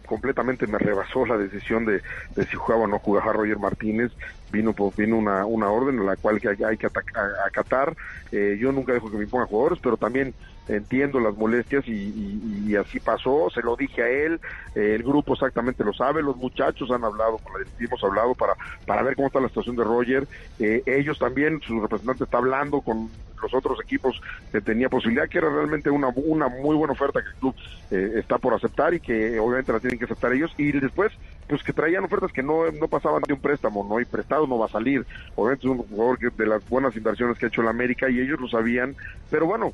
[0.07, 2.03] completamente me rebasó la decisión de,
[2.35, 4.13] de si jugaba o no jugaba Roger Martínez.
[4.49, 7.95] Vino pues, vino una, una orden en la cual hay, hay que ataca- acatar.
[8.33, 10.35] Eh, yo nunca dejo que me pongan jugadores, pero también
[10.77, 13.49] entiendo las molestias y, y- y así pasó.
[13.55, 14.41] Se lo dije a él,
[14.75, 18.55] eh, el grupo exactamente lo sabe, los muchachos han hablado la hemos hablado para,
[18.87, 20.29] para ver cómo está la situación de Roger.
[20.59, 23.11] Eh, ellos también, su representante está hablando con
[23.43, 24.21] los otros equipos
[24.53, 27.55] que tenía posibilidad, que era realmente una, una muy buena oferta que el club
[27.91, 30.53] eh, está por aceptar y que obviamente la tienen que aceptar ellos.
[30.59, 31.13] Y después,
[31.49, 34.59] pues que traían ofertas que no, no pasaban de un préstamo, no hay prestado, no
[34.59, 35.07] va a salir.
[35.37, 38.41] Obviamente es un jugador de las buenas inversiones que ha hecho el América y ellos
[38.41, 38.95] lo sabían,
[39.31, 39.73] pero bueno,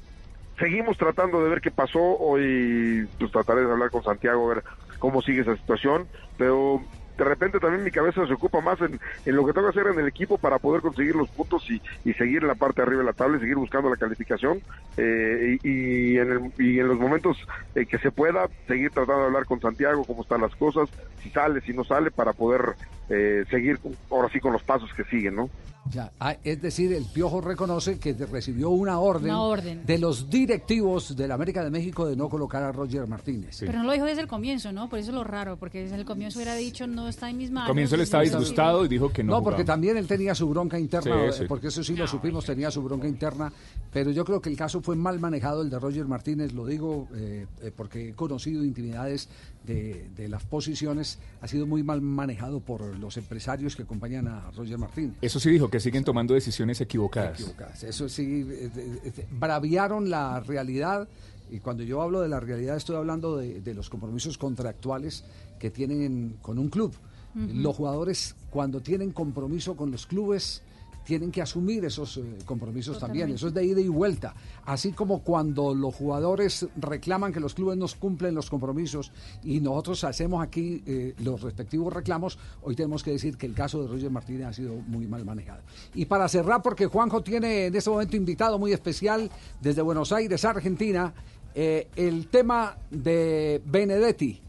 [0.58, 2.00] seguimos tratando de ver qué pasó.
[2.00, 4.62] Hoy pues trataré de hablar con Santiago, ver
[4.98, 6.80] cómo sigue esa situación, pero
[7.18, 9.92] de repente también mi cabeza se ocupa más en, en lo que tengo que hacer
[9.92, 12.86] en el equipo para poder conseguir los puntos y, y seguir en la parte de
[12.88, 14.62] arriba de la tabla y seguir buscando la calificación
[14.96, 17.38] eh, y, y en el- y en los momentos
[17.74, 20.88] eh, que se pueda seguir tratando de hablar con Santiago cómo están las cosas,
[21.22, 22.76] si sale, si no sale, para poder
[23.08, 23.78] eh, seguir
[24.10, 25.50] ahora sí con los pasos que siguen, ¿no?
[25.92, 29.86] Ya, ah, es decir, el Piojo reconoce que recibió una orden, Una orden.
[29.86, 33.58] de los directivos de la América de México de no colocar a Roger Martínez.
[33.60, 34.88] Pero no lo dijo desde el comienzo, ¿no?
[34.88, 37.50] Por eso es lo raro, porque desde el comienzo hubiera dicho no está en mis
[37.50, 37.68] manos.
[37.68, 39.34] comienzo él estaba disgustado y dijo que no.
[39.34, 39.74] No, porque jugaba.
[39.74, 41.44] también él tenía su bronca interna, Sí, sí.
[41.48, 43.52] porque eso sí lo supimos, tenía su bronca interna,
[43.96, 47.08] pero yo creo que el caso fue mal manejado, el de Roger Martínez, lo digo
[47.14, 49.30] eh, eh, porque he conocido intimidades
[49.64, 54.50] de, de las posiciones, ha sido muy mal manejado por los empresarios que acompañan a
[54.50, 55.14] Roger Martínez.
[55.22, 57.40] Eso sí dijo, que siguen tomando decisiones equivocadas.
[57.40, 57.84] equivocadas.
[57.84, 61.08] Eso sí, eh, braviaron la realidad.
[61.50, 65.24] Y cuando yo hablo de la realidad, estoy hablando de, de los compromisos contractuales
[65.58, 66.92] que tienen con un club.
[67.34, 70.62] Los jugadores, cuando tienen compromiso con los clubes,
[71.06, 73.30] tienen que asumir esos eh, compromisos también.
[73.30, 74.34] Eso es de ida y vuelta.
[74.64, 79.12] Así como cuando los jugadores reclaman que los clubes nos cumplen los compromisos
[79.44, 83.80] y nosotros hacemos aquí eh, los respectivos reclamos, hoy tenemos que decir que el caso
[83.80, 85.62] de Roger Martínez ha sido muy mal manejado.
[85.94, 89.30] Y para cerrar, porque Juanjo tiene en este momento invitado muy especial
[89.60, 91.14] desde Buenos Aires, Argentina,
[91.54, 94.42] eh, el tema de Benedetti.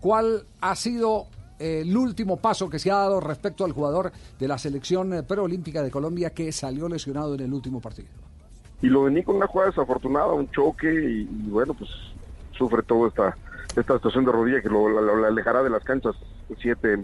[0.00, 1.26] ¿Cuál ha sido
[1.58, 5.82] el último paso que se ha dado respecto al jugador de la selección eh, preolímpica
[5.82, 8.08] de Colombia que salió lesionado en el último partido?
[8.80, 11.90] y lo vení con una jugada desafortunada, un choque y, bueno, pues
[12.56, 13.36] sufre toda esta
[13.76, 14.86] esta situación de rodilla que lo,
[15.26, 16.14] alejará de las canchas
[16.60, 16.98] siete,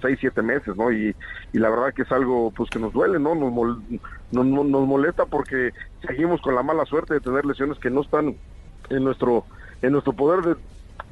[0.00, 0.92] seis, siete meses, ¿no?
[0.92, 1.14] Y,
[1.52, 3.34] y la verdad que es algo pues que nos duele, ¿no?
[3.34, 3.82] Nos, mol-
[4.32, 5.70] no- no- nos molesta porque
[6.06, 8.36] seguimos con la mala suerte de tener lesiones que no están
[8.90, 9.44] en nuestro
[9.82, 10.56] en nuestro poder de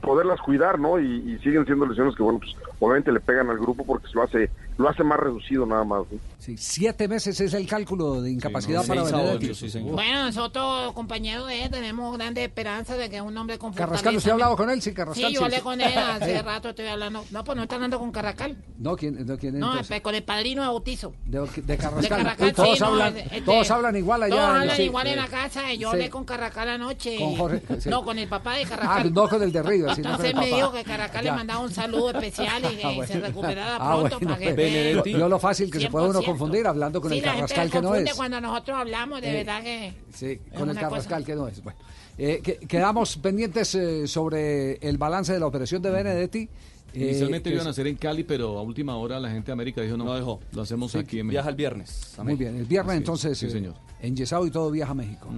[0.03, 1.01] poderlas cuidar, ¿no?
[1.01, 4.23] Y, y siguen siendo lesiones que, bueno, pues obviamente le pegan al grupo porque lo
[4.23, 6.19] hace lo hace más reducido nada más, ¿no?
[6.39, 9.55] Sí, siete meses es el cálculo de incapacidad no, para Benedetti.
[9.55, 9.79] sí.
[9.81, 14.31] Bueno, nosotros, compañeros de él, tenemos grandes esperanzas de que un hombre con Carrascal, ¿usted
[14.31, 14.81] ha hablado con él?
[14.83, 15.29] Sí, Carrascal.
[15.29, 17.23] Sí, yo hablé con él hace Eh, rato, estoy hablando.
[17.31, 18.57] No, pues no está hablando con Carrascal.
[18.79, 19.89] No, ¿quién, no, quién No, entonces?
[19.89, 21.13] pues, con el padrino de bautizo.
[21.27, 22.19] De, de De Carrascal.
[22.19, 24.35] Carrascal, Uy, todos sí, no, hablan, este- todos hablan igual allá.
[24.35, 25.21] Todos hablan sí, igual en sí.
[25.21, 25.75] la casa.
[25.75, 25.95] Yo Sí.
[25.95, 27.19] hablé con Carrascal anoche.
[27.19, 27.89] Con Jorge, sí.
[27.91, 29.13] No, con el papá de Ah, Carrascal.
[29.15, 30.57] no con el de River, Entonces me papá.
[30.57, 31.31] dijo que Carrascal Ya.
[31.31, 33.13] le mandaba un saludo especial y que Ah, bueno.
[33.13, 34.55] se recuperara Ah, pronto bueno, para que
[35.03, 36.25] pues, Yo lo fácil que se puede uno 100%.
[36.27, 38.15] confundir hablando con Sí, el Carrascal que no es.
[38.15, 39.93] cuando nosotros hablamos, de Eh, verdad que...
[40.15, 41.63] Sí, con el Carrascal que no es.
[41.63, 41.79] Bueno,
[42.19, 46.49] eh, que- quedamos pendientes eh, sobre el balance de la operación de Benedetti.
[46.95, 49.53] Inicialmente que lo iban a hacer en Cali, pero a última hora la gente de
[49.53, 50.41] América dijo no, dejó.
[50.53, 51.51] Lo hacemos Sí, aquí en viaja México.
[51.51, 52.15] el viernes.
[52.23, 53.75] Muy bien, el viernes Así entonces sí, eh, señor.
[54.01, 55.29] enyesado y todo viaja a México.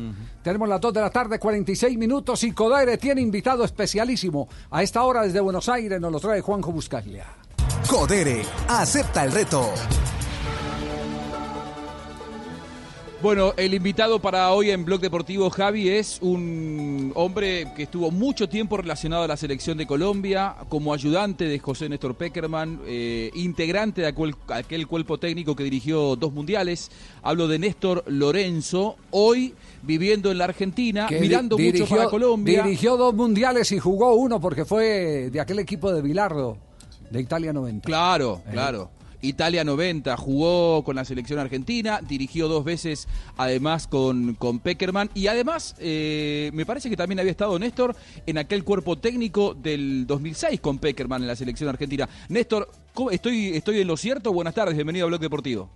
[0.43, 4.49] Tenemos las 2 de la tarde, 46 minutos y Codaire tiene invitado especialísimo.
[4.71, 7.27] A esta hora desde Buenos Aires nos lo trae Juanjo Buscaglia.
[7.89, 9.69] Codere, acepta el reto.
[13.25, 18.51] Bueno, el invitado para hoy en Blog Deportivo, Javi, es un hombre que estuvo mucho
[18.51, 24.03] tiempo relacionado a la selección de Colombia, como ayudante de José Néstor Peckerman, eh, integrante
[24.03, 26.91] de aquel, aquel cuerpo técnico que dirigió dos mundiales.
[27.23, 32.63] Hablo de Néstor Lorenzo, hoy viviendo en la Argentina, Que mirando di- mucho para Colombia.
[32.63, 36.59] Dirigió dos mundiales y jugó uno porque fue de aquel equipo de Bilardo,
[37.11, 37.87] de Italia 90.
[37.87, 38.51] Claro, Eh.
[38.53, 38.91] claro.
[39.25, 45.27] Italia 90, jugó con la selección argentina, dirigió dos veces además con, con Peckerman y
[45.29, 47.97] además eh, me parece que también había estado Néstor
[48.27, 52.09] en aquel cuerpo técnico del 2006 con Peckerman en la selección argentina.
[52.29, 54.33] Néstor, ¿cómo- ¿estoy, estoy en lo cierto?
[54.33, 55.71] Buenas tardes, bienvenido a Blog Deportivo.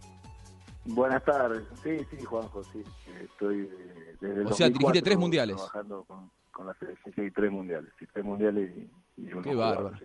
[0.84, 1.62] Buenas tardes.
[1.82, 2.82] Sí, sí, Juanjo, sí.
[3.22, 5.56] Estoy eh, desde O sea, dirigiste 2004 tres mundiales.
[5.56, 7.90] Trabajando con, con la selección, sí, tres mundiales.
[7.98, 8.70] Sí, tres mundiales
[9.16, 9.98] y, y Qué bárbaro.
[9.98, 10.04] sí.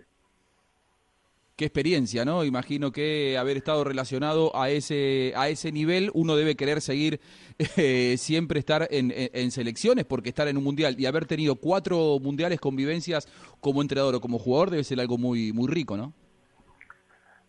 [1.56, 2.44] Qué experiencia, ¿no?
[2.44, 7.20] Imagino que haber estado relacionado a ese, a ese nivel, uno debe querer seguir
[7.76, 12.18] eh, siempre estar en, en- selecciones, porque estar en un mundial y haber tenido cuatro
[12.20, 13.28] mundiales con vivencias
[13.60, 16.12] como entrenador o como jugador debe ser algo muy, muy rico, ¿no?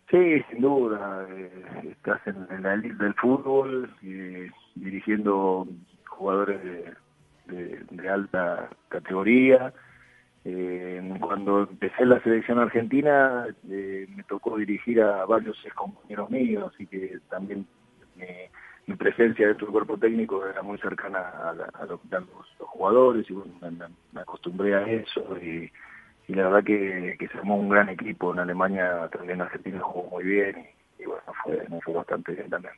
[0.08, 1.26] Sí, sin duda.
[1.28, 5.66] eh, estás en, la elite del fútbol, eh, dirigiendo
[6.08, 9.74] jugadores de- de alta categoría.
[10.48, 16.86] Eh, cuando empecé la selección argentina, eh, me tocó dirigir a varios compañeros míos, así
[16.86, 17.66] que también
[18.14, 22.00] mi, presencia dentro del cuerpo técnico era muy cercana a, la- los,
[22.58, 23.54] jugadores y bueno,
[24.12, 25.68] me, acostumbré a eso y,
[26.28, 30.24] la verdad que, que se armó un gran equipo en Alemania, también Argentina jugó muy
[30.24, 30.64] bien
[31.00, 32.74] y, bueno, fue, fue bastante bien también.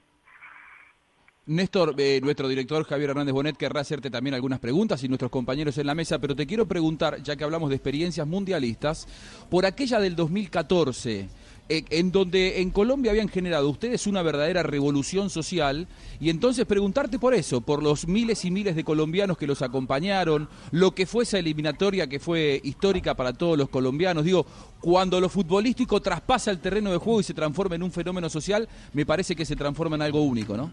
[1.49, 5.79] Néstor, eh, nuestro director Javier Hernández Bonet querrá hacerte también algunas preguntas y nuestros compañeros
[5.79, 9.09] en la mesa, pero te quiero preguntar, ya que hablamos de experiencias mundialistas,
[9.49, 11.27] por aquella del 2014,
[11.71, 15.89] eh, en donde en Colombia habían generado ustedes una verdadera revolución social
[16.21, 20.51] y entonces preguntarte por eso, por los miles y miles de colombianos que los acompañaron,
[20.71, 24.23] lo que fue esa eliminatoria que fue histórica para todos los colombianos.
[24.23, 24.45] Digo,
[24.83, 28.69] cuando lo futbolístico traspasa el terreno de juego y se transforma en un fenómeno social,
[28.93, 30.71] me parece que se transforma en algo único, ¿no?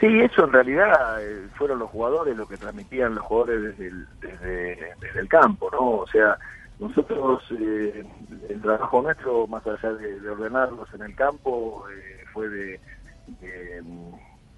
[0.00, 4.06] Sí, eso en realidad eh, fueron los jugadores lo que transmitían los jugadores desde el,
[4.20, 5.90] desde, el campo, ¿no?
[6.00, 6.38] O sea,
[6.78, 8.04] nosotros, eh,
[8.50, 12.80] el trabajo nuestro, más allá de, de ordenarlos en el campo, eh, fue de,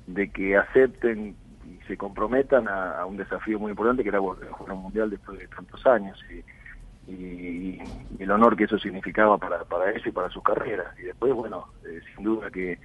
[0.07, 4.75] de, que acepten y se comprometan a, un desafío muy importante que era volver jugar
[4.77, 6.45] un mundial después de tantos años y,
[7.13, 7.79] y-
[8.19, 10.89] y el honor que eso significaba para, para ellos y para sus carreras.
[10.99, 12.79] Y después, bueno, eh, sin duda que,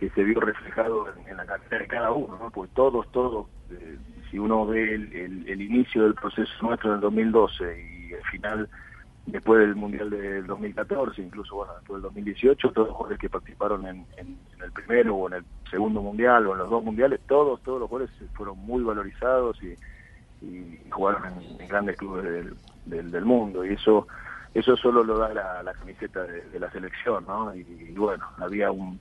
[0.00, 2.50] que se vio reflejado en, la carrera de cada uno, ¿no?
[2.50, 3.98] Pues todos, todos, eh,
[4.30, 8.22] si uno ve el, el- el inicio del proceso nuestro en el 2012 y el
[8.24, 8.66] final
[9.26, 13.86] después del Mundial del 2014, incluso bueno, después del 2018, todos los jugadores que participaron
[13.86, 17.78] en, el primero o en el segundo Mundial o en los dos Mundiales, todos, todos
[17.80, 19.76] los jugadores fueron muy valorizados y,
[20.46, 21.24] y jugaron
[21.58, 22.54] en, grandes clubes del,
[22.86, 24.06] del, del mundo y eso
[24.54, 27.54] eso solo lo da la, camiseta de, la selección, ¿no?
[27.54, 28.98] Y bueno, había un,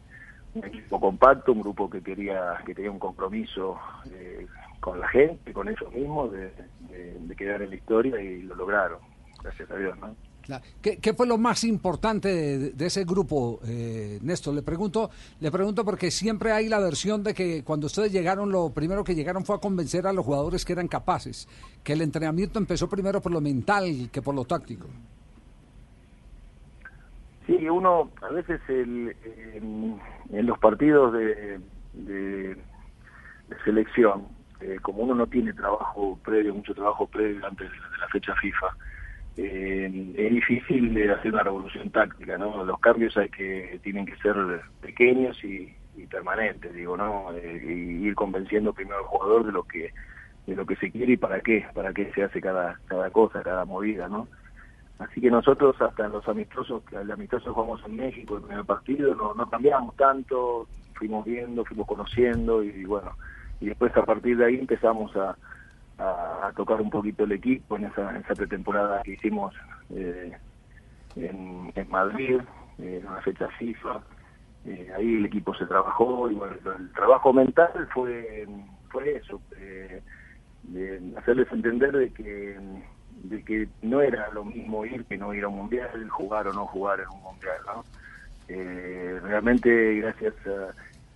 [0.56, 3.78] un equipo compacto, un grupo que quería que tenía un compromiso
[4.12, 4.48] eh,
[4.80, 6.52] con la gente, con ellos mismos, de,
[7.38, 9.00] quedar en la historia y lo lograron,
[9.42, 10.14] gracias a Dios, ¿no?
[10.82, 14.56] ¿Qué, qué fue lo más importante de, de ese grupo, eh, Néstor?
[14.56, 18.72] Le pregunto, le pregunto porque siempre hay la versión de que cuando ustedes llegaron, lo
[18.72, 21.48] primero que llegaron fue a convencer a los jugadores que eran capaces,
[21.84, 24.88] que el entrenamiento empezó primero por lo mental que por lo táctico.
[27.58, 29.16] Sí, uno, a veces el,
[29.56, 31.60] en, los partidos de,
[31.94, 32.56] de-
[33.48, 34.28] de selección,
[34.62, 38.68] eh, como uno no tiene trabajo previo, mucho trabajo previo antes de la fecha FIFA,
[39.38, 42.64] eh, es difícil de hacer una revolución táctica, ¿no?
[42.66, 44.36] Los cambios hay que tienen que ser
[44.82, 47.34] pequeños y, y permanentes, digo, ¿no?
[47.34, 49.92] Eh, y ir convenciendo primero al jugador de lo que
[50.48, 53.44] de lo que se quiere y para qué, para qué se hace cada cada cosa,
[53.44, 54.28] cada movida, ¿no?
[55.00, 59.16] Así que nosotros hasta los amistosos, que el amistoso jugamos en México, el primer partido,
[59.16, 63.14] no, no cambiamos tanto, fuimos viendo, fuimos conociendo y, bueno,
[63.62, 65.38] y después a partir de ahí empezamos a,
[65.98, 69.56] a, tocar un poquito el equipo en esa, pretemporada que hicimos
[69.96, 70.38] eh,
[71.16, 72.42] en, en Madrid,
[72.78, 74.02] en una fecha FIFA.
[74.66, 78.46] Eh, ahí el equipo se trabajó y bueno, el trabajo mental fue,
[78.90, 80.02] fue eso, eh,
[80.64, 82.58] de hacerles entender de que
[83.24, 86.54] de que no era lo mismo ir que no ir a un mundial, jugar o
[86.54, 87.86] no jugar en un mundial, ¿no?
[88.48, 90.34] Eh, realmente gracias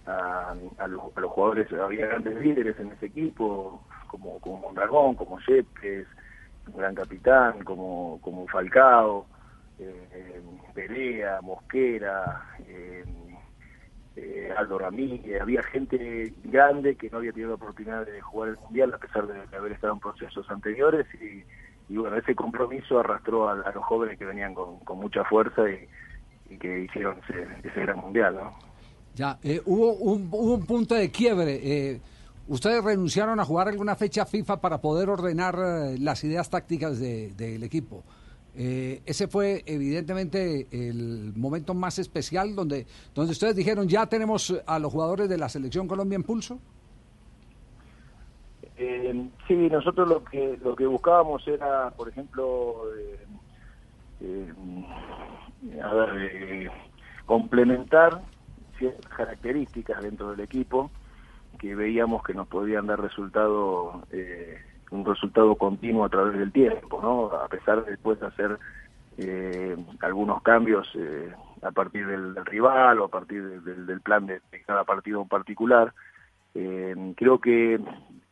[0.06, 5.16] a, a- los, a los jugadores, había grandes líderes en ese equipo, como, como Mondragón,
[5.16, 6.08] como Yepes,
[6.68, 9.28] un gran capitán, como, como Falcao,
[9.80, 10.41] eh,
[11.41, 13.06] Mosquera, eh,
[14.16, 18.58] eh, Aldo Ramírez, había gente grande que no había tenido la oportunidad de jugar el
[18.58, 21.43] Mundial a pesar de haber estado en procesos anteriores y,
[21.93, 26.85] y bueno, ese compromiso arrastró a, los jóvenes que venían con, mucha fuerza y, que
[26.85, 27.19] hicieron
[27.63, 28.51] ese, gran Mundial, ¿no?
[29.13, 31.59] Ya, eh, hubo, un, punto de quiebre.
[31.61, 32.01] eh,
[32.47, 37.31] ¿Ustedes renunciaron a jugar alguna fecha FIFA para poder ordenar eh, las ideas tácticas de-
[37.37, 38.03] del equipo?
[38.55, 44.91] Ese fue evidentemente el momento más especial donde, donde ustedes dijeron ya tenemos a los
[44.91, 46.59] jugadores de la selección Colombia en pulso.
[48.76, 53.28] Eh, sí, nosotros lo que lo que buscábamos era, por ejemplo, eh,
[54.21, 54.53] eh,
[55.82, 56.71] a ver, eh,
[57.26, 58.21] complementar
[58.78, 60.89] ciertas características dentro del equipo
[61.59, 64.03] que veíamos que nos podían dar resultado
[64.89, 67.26] un resultado continuo a través del tiempo, ¿no?
[67.36, 68.59] A pesar de después de hacer
[70.01, 70.88] algunos cambios
[71.61, 75.93] a partir del, rival o a partir del- plan de, de cada partido en particular.
[76.53, 77.80] Creo que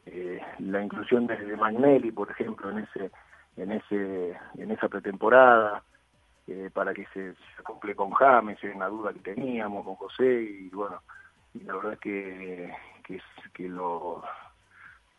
[0.06, 3.12] eh, la inclusión de, Magnelli, por ejemplo, en ese
[3.58, 5.84] en ese en esa pretemporada
[6.48, 10.44] eh, para que se, se acople con James, era una duda que teníamos con José
[10.44, 11.02] y bueno,
[11.54, 12.74] y la verdad que
[13.04, 13.22] que,
[13.54, 14.24] que lo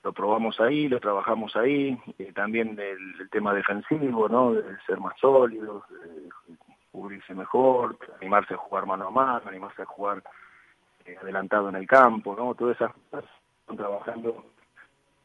[0.03, 4.53] lo probamos ahí, lo trabajamos ahí, eh, también el, el tema defensivo, ¿no?
[4.53, 5.85] De ser más sólidos,
[6.91, 10.23] cubrirse mejor, animarse a jugar mano a mano, animarse a jugar
[11.21, 12.55] adelantado en el campo, ¿no?
[12.55, 13.31] Todas esas cosas
[13.61, 14.45] están trabajando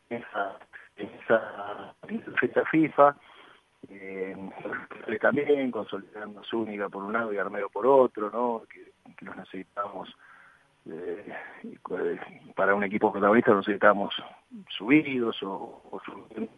[0.10, 0.58] esa,
[0.96, 1.94] en esa,
[2.40, 3.16] fecha FIFA,
[3.90, 4.36] eh,
[5.22, 8.64] también consolidando Zúñiga por un lado y Armero por otro, ¿no?
[8.68, 8.92] Que,
[9.26, 10.16] los necesitamos
[10.90, 11.34] eh,
[11.82, 11.98] cu-
[12.56, 14.14] para un equipo protagonista los necesitamos
[14.70, 16.52] subidos o, o subiendo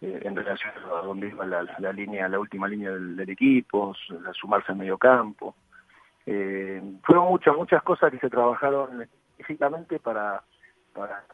[0.00, 3.94] eh, en relación a dónde iba la, la línea, la última línea del, del equipo,
[4.28, 5.54] a sumarse al medio campo.
[6.26, 10.42] Eh, fueron muchas, muchas cosas que se trabajaron específicamente para,
[10.94, 11.24] para,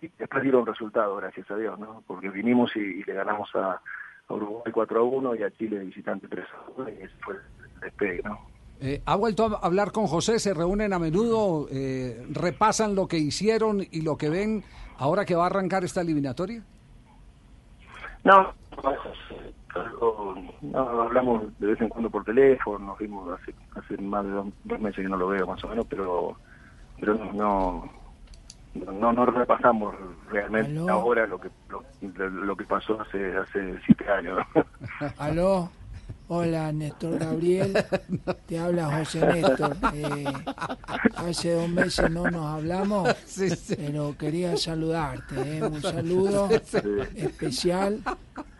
[0.00, 2.02] y después dieron resultado, gracias a Dios, ¿no?
[2.06, 3.80] Porque vinimos y, y le ganamos a,
[4.28, 7.34] a Uruguay 4 a 1 y a Chile visitante 3 a 1 y ese fue
[7.34, 8.38] el despegue, ¿no?
[8.82, 10.38] Eh, ¿Ha vuelto a hablar con José?
[10.38, 11.66] ¿Se reúnen a menudo?
[11.70, 14.64] Eh, ¿Repasan lo que hicieron y lo que ven
[14.96, 16.62] ahora que va a arrancar esta eliminatoria?
[18.24, 18.54] No,
[20.62, 24.46] no, hablamos de vez en cuando por teléfono, nos vimos hace, hace más de dos,
[24.64, 26.36] dos meses que no lo veo más o menos, pero
[26.98, 27.90] pero no no,
[28.74, 29.94] no, no repasamos
[30.30, 30.90] realmente ¿Aló?
[30.90, 31.82] ahora lo que lo,
[32.30, 34.38] lo que pasó hace hace siete años.
[35.18, 35.70] Aló,
[36.28, 37.72] hola Néstor Gabriel,
[38.46, 39.76] te habla José Néstor.
[39.94, 40.24] Eh,
[41.16, 43.08] hace dos meses no nos hablamos,
[43.76, 46.48] pero quería saludarte, eh, un saludo
[47.16, 48.00] especial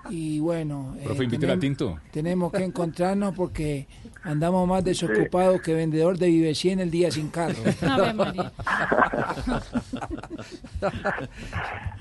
[0.08, 2.00] y bueno, eh, Profe, invítela a tenem- tinto.
[2.10, 3.86] tenemos que encontrarnos porque
[4.22, 7.54] andamos más desocupados que vendedor de Vivecí en el día sin carro.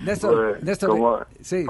[0.04, 1.64] Néstor, Néstor, eh, sí.
[1.64, 1.68] sí,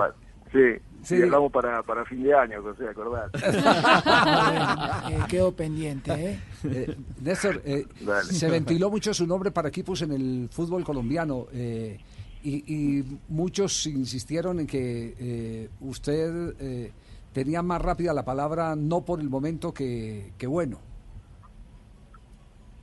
[0.51, 0.57] Sí.
[1.03, 3.37] sí, hablamos para, para fin de año, José, acordate.
[5.09, 6.39] Eh, quedo pendiente, ¿eh?
[6.65, 7.85] Eh, Néstor, eh,
[8.23, 11.97] se ventiló mucho su nombre para equipos en el fútbol colombiano eh,
[12.43, 16.91] y, y muchos insistieron en que eh, usted eh,
[17.33, 20.79] tenía más rápida la palabra no por el momento que, que bueno.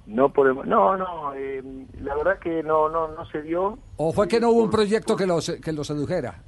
[0.07, 1.63] No podemos, no, no, eh,
[2.01, 3.77] la verdad que no, no, no se dio.
[3.97, 6.43] ¿O fue que no hubo un proyecto que lo, que lo sedujera?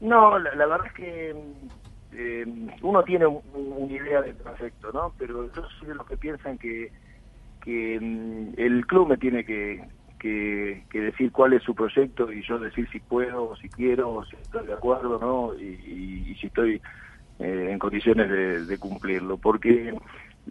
[0.00, 1.30] No, la, la verdad es que
[2.12, 2.44] eh,
[2.82, 5.12] uno tiene un- una idea del proyecto, ¿no?
[5.18, 6.90] Pero yo soy de los que piensan que,
[7.62, 9.84] que mm, el club me tiene que,
[10.24, 14.36] que, que decir cuál es su proyecto y yo decir si puedo si quiero si
[14.36, 15.54] estoy de acuerdo, ¿no?
[15.54, 16.80] Y, si estoy
[17.38, 19.36] eh, en condiciones de, de cumplirlo.
[19.36, 19.94] Porque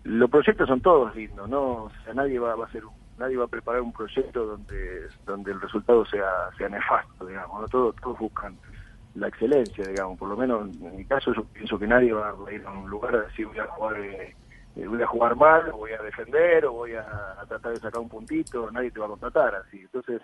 [0.04, 1.86] los proyectos son todos lindos, ¿no?
[1.86, 5.52] O sea, nadie va, va a un- nadie va a preparar un proyecto donde donde
[5.54, 7.68] el resultado sea sea nefasto, digamos, ¿no?
[7.68, 8.60] Todos todos buscan
[9.16, 12.54] la excelencia, digamos, por lo menos en mi caso yo pienso que nadie va a
[12.54, 14.36] ir a un lugar a decir voy a jugar eh,
[14.76, 18.02] eh, voy a jugar mal, o voy a defender, o voy a, tratar de sacar
[18.02, 19.82] un puntito, nadie te va a contratar así.
[19.82, 20.22] Entonces,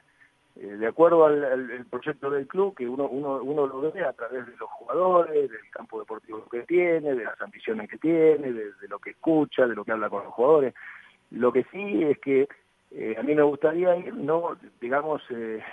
[0.55, 4.45] eh, de acuerdo al, proyecto del club, que uno, uno, uno lo ve a través
[4.47, 8.87] de los jugadores, del campo deportivo que tiene, de las ambiciones que tiene, de, de
[8.87, 10.73] lo que escucha, de lo que habla con los jugadores.
[11.31, 12.47] Lo que sí es que
[12.91, 15.63] eh, a mí me gustaría ir, no, digamos, eh,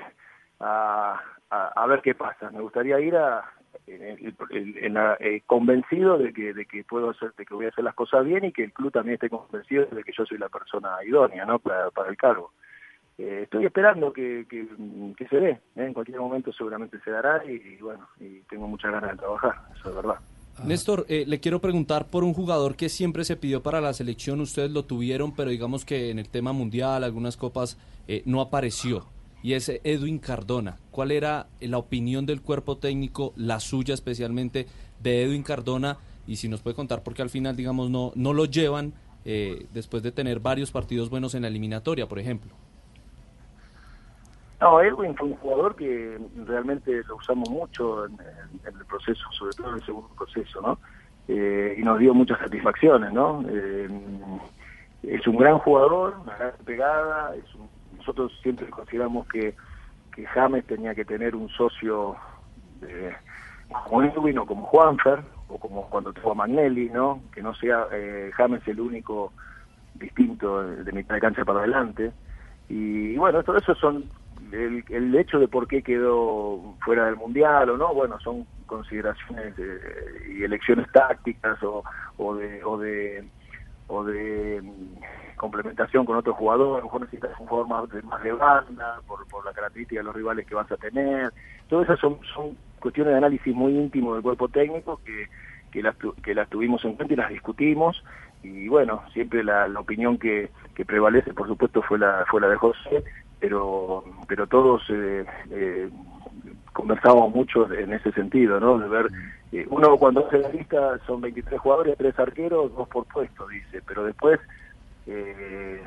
[0.61, 2.51] a ver qué pasa.
[2.51, 3.56] Me gustaría ir a,
[3.87, 7.67] en- en- en la- eh, convencido de que, de que puedo hacer, de que voy
[7.67, 10.25] a hacer las cosas bien y que el club también esté convencido de que yo
[10.27, 11.59] soy la persona idónea, ¿no?
[11.59, 12.53] Para, para el cargo.
[13.19, 14.67] Eh, estoy esperando que, que,
[15.29, 15.61] se dé, ¿eh?
[15.77, 19.89] en cualquier momento seguramente se dará y, bueno, y tengo muchas ganas de trabajar, eso
[19.89, 20.17] es verdad.
[20.65, 24.41] Néstor, eh, le quiero preguntar por un jugador que siempre se pidió para la selección,
[24.41, 29.07] ustedes lo tuvieron, pero digamos que en el tema mundial, algunas copas, eh, no apareció,
[29.47, 30.77] y es Edwin Cardona.
[30.91, 34.67] ¿Cuál era eh, la opinión del cuerpo técnico, la suya especialmente,
[35.01, 35.99] de Edwin Cardona?
[36.27, 38.93] Y si nos puede contar, porque al final, digamos, no, no lo llevan
[39.25, 42.51] eh, después de tener varios partidos buenos en la eliminatoria, por ejemplo.
[44.61, 48.19] No, Edwin fue un jugador que realmente lo usamos mucho en
[48.65, 50.77] el proceso, sobre todo en el segundo proceso, ¿no?
[51.29, 53.45] Eh, y nos dio muchas satisfacciones, ¿no?
[53.49, 53.89] Eh,
[55.05, 57.76] es un gran jugador, una gran pegada, es un-
[58.07, 59.57] nosotros siempre consideramos que,
[60.15, 62.15] que James tenía que tener un socio
[62.83, 63.13] eh,
[63.69, 67.21] como Edwin o como Juanfer, o como cuando tuvo a Magnelli, ¿no?
[67.33, 69.33] Que no sea eh, James el único
[69.95, 72.13] distinto de, de mitad de cancha para adelante.
[72.69, 74.05] Y bueno, todo eso son
[74.53, 79.53] el, el hecho de por qué quedó fuera del mundial o no, bueno, son consideraciones
[79.59, 81.83] eh, y elecciones tácticas o,
[82.19, 83.25] o de o de
[83.89, 88.03] o de mm, complementación con otro jugador, a lo mejor necesitas un jugador más de,
[88.03, 91.33] más de banda por, por la característica de los rivales que vas a tener.
[91.69, 95.29] Todo eso son, son cuestiones de análisis muy íntimo del cuerpo técnico que,
[95.71, 98.03] que, las, que las tuvimos en cuenta y las discutimos.
[98.43, 102.49] Y bueno, siempre la, la opinión que, que prevalece, por supuesto, fue la, fue la
[102.49, 103.05] de José,
[103.41, 105.91] pero, pero todos eh, eh,
[106.73, 108.79] conversamos mucho en ese sentido, ¿no?
[108.79, 109.09] De ver,
[109.61, 113.83] eh, uno cuando hace la lista son 23 jugadores, tres arqueros, dos por puesto, dice,
[113.87, 114.41] pero después
[115.07, 115.83] eh,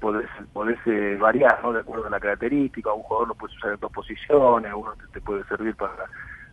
[0.00, 1.72] podés, podés eh, variar, ¿no?
[1.72, 5.20] De acuerdo a la característica, un jugador lo puedes usar en dos posiciones, uno te,
[5.20, 5.92] puede servir para,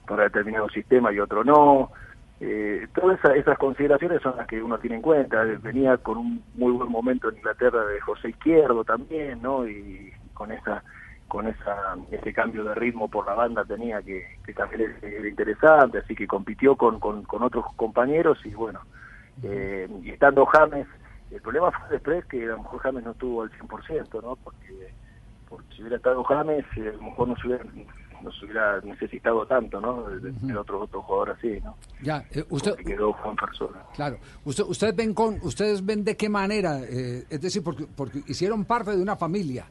[0.06, 1.92] para determinado sistema y otro no.
[2.42, 5.44] Eh, todas esa- esas consideraciones son las que uno tiene en cuenta.
[5.44, 9.68] Eh, Venía con un muy buen momento en Inglaterra de José Izquierdo también, ¿no?
[9.68, 10.84] Y con esa
[11.30, 16.00] con esa ese cambio de ritmo por la banda tenía que, que también era interesante,
[16.00, 18.82] así que compitió con, con, con otros compañeros y bueno,
[19.44, 20.88] eh, y estando James,
[21.32, 24.36] el problema fue después que a lo mejor James no estuvo al 100%, ¿no?
[24.36, 24.92] Porque,
[25.48, 27.64] porque si hubiera estado James, eh, a lo mejor no se hubiera,
[28.22, 30.04] no se hubiera necesitado tanto, ¿no?
[30.20, 31.76] Tener otro, otro jugador así, ¿no?
[32.02, 33.80] Ya, eh, usted, Porque quedó Juan Persona.
[33.94, 34.18] Claro.
[34.44, 38.66] Usted, ustedes ven con, ustedes ven de qué manera, eh, es decir, porque, porque hicieron
[38.66, 39.68] parte de una familia.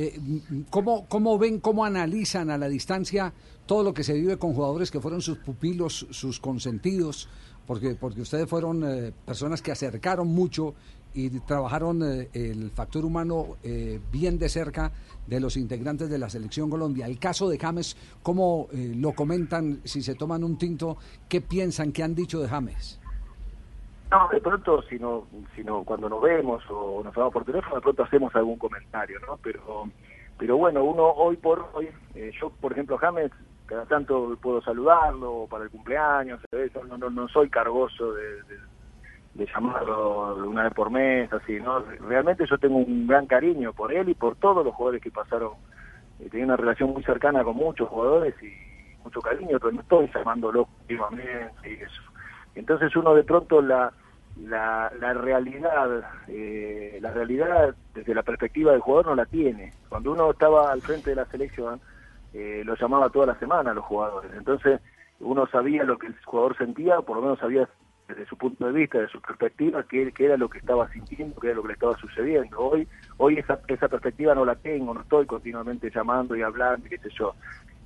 [0.00, 3.32] Eh, m- ¿cómo, ¿Cómo ven, cómo analizan a la distancia
[3.66, 7.28] todo lo que se vive con jugadores que fueron sus pupilos, sus consentidos?
[7.66, 10.74] Porque, porque ustedes fueron eh, personas que acercaron mucho
[11.14, 13.56] y trabajaron eh, el factor humano
[14.12, 14.92] bien de cerca
[15.26, 17.06] de los integrantes de la selección Colombia.
[17.06, 20.96] El caso de James, ¿cómo lo comentan si se toman un tinto?
[21.28, 23.00] ¿Qué piensan, qué han dicho de James?
[24.10, 27.76] No, de pronto, si no, si no, cuando nos vemos o nos hablamos por teléfono,
[27.76, 29.38] de pronto hacemos algún comentario, ¿no?
[29.42, 29.84] Pero,
[30.38, 33.30] pero bueno, uno hoy por hoy, eh, yo, por ejemplo, James,
[33.66, 36.40] cada tanto puedo saludarlo para el cumpleaños,
[36.88, 38.42] no, no, no soy cargoso de,
[39.34, 41.80] de, llamarlo una vez por mes, así, ¿no?
[41.80, 45.52] Realmente yo tengo un gran cariño por él y por todos los jugadores que pasaron.
[46.18, 48.52] Eh, tenía una relación muy cercana con muchos jugadores y
[49.04, 52.07] mucho cariño, pero no estoy llamándolo últimamente y.
[52.58, 53.92] Entonces uno de pronto la
[54.44, 59.72] la, la realidad eh, la realidad desde la perspectiva del jugador no la tiene.
[59.88, 61.80] Cuando uno estaba al frente de la selección
[62.32, 64.30] eh, lo llamaba toda la semana a los jugadores.
[64.36, 64.80] Entonces
[65.20, 67.68] uno sabía lo que el jugador sentía, por lo menos sabía
[68.06, 71.38] desde su punto de vista, de su perspectiva, qué, qué era lo que estaba sintiendo,
[71.40, 72.58] qué era lo que le estaba sucediendo.
[72.58, 72.88] Hoy
[73.18, 77.10] hoy esa, esa perspectiva no la tengo, no estoy continuamente llamando y hablando, qué sé
[77.18, 77.34] yo.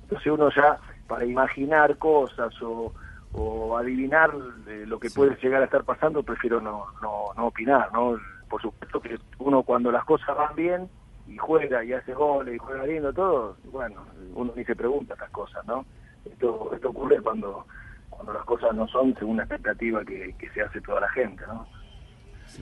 [0.03, 2.93] Entonces uno ya, para imaginar cosas o,
[3.33, 4.31] o adivinar
[4.67, 8.17] eh, lo que puede llegar a estar pasando, prefiero no, no, no opinar, ¿no?
[8.47, 10.89] Por supuesto que uno cuando las cosas van bien
[11.27, 14.05] y juega y hace goles y juega lindo todo, bueno,
[14.35, 15.85] uno ni se pregunta estas cosas, ¿no?
[16.25, 17.65] Esto, esto ocurre cuando
[18.09, 21.43] cuando las cosas no son según la expectativa que, que se hace toda la gente,
[21.47, 21.67] ¿no?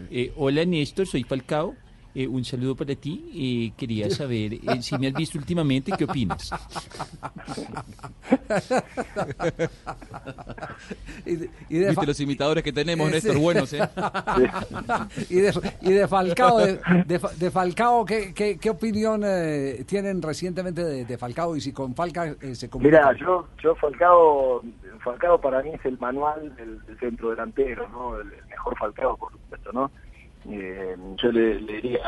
[0.09, 1.75] Eh, hola Néstor, soy Falcao.
[2.13, 3.31] Eh, un saludo para ti.
[3.33, 6.51] Eh, quería saber eh, si me has visto últimamente, ¿qué opinas?
[11.25, 13.79] y de, y de Viste los imitadores que tenemos, Eh, Néstor, buenos, ¿eh?
[15.29, 19.83] y, de, y de Falcao, de, de Fa- de Falcao ¿qué, qué, qué opinión eh,
[19.87, 22.97] tienen recientemente de, de Falcao y si con Falca eh, se comunica?
[23.09, 24.61] Mira, yo, yo Falcao,
[25.03, 28.19] Falcao para mí es el manual del, del centro delantero, ¿no?
[28.19, 29.91] El, el mejor Falcao, por supuesto, ¿no?
[30.49, 32.01] Eh, yo le, le diría,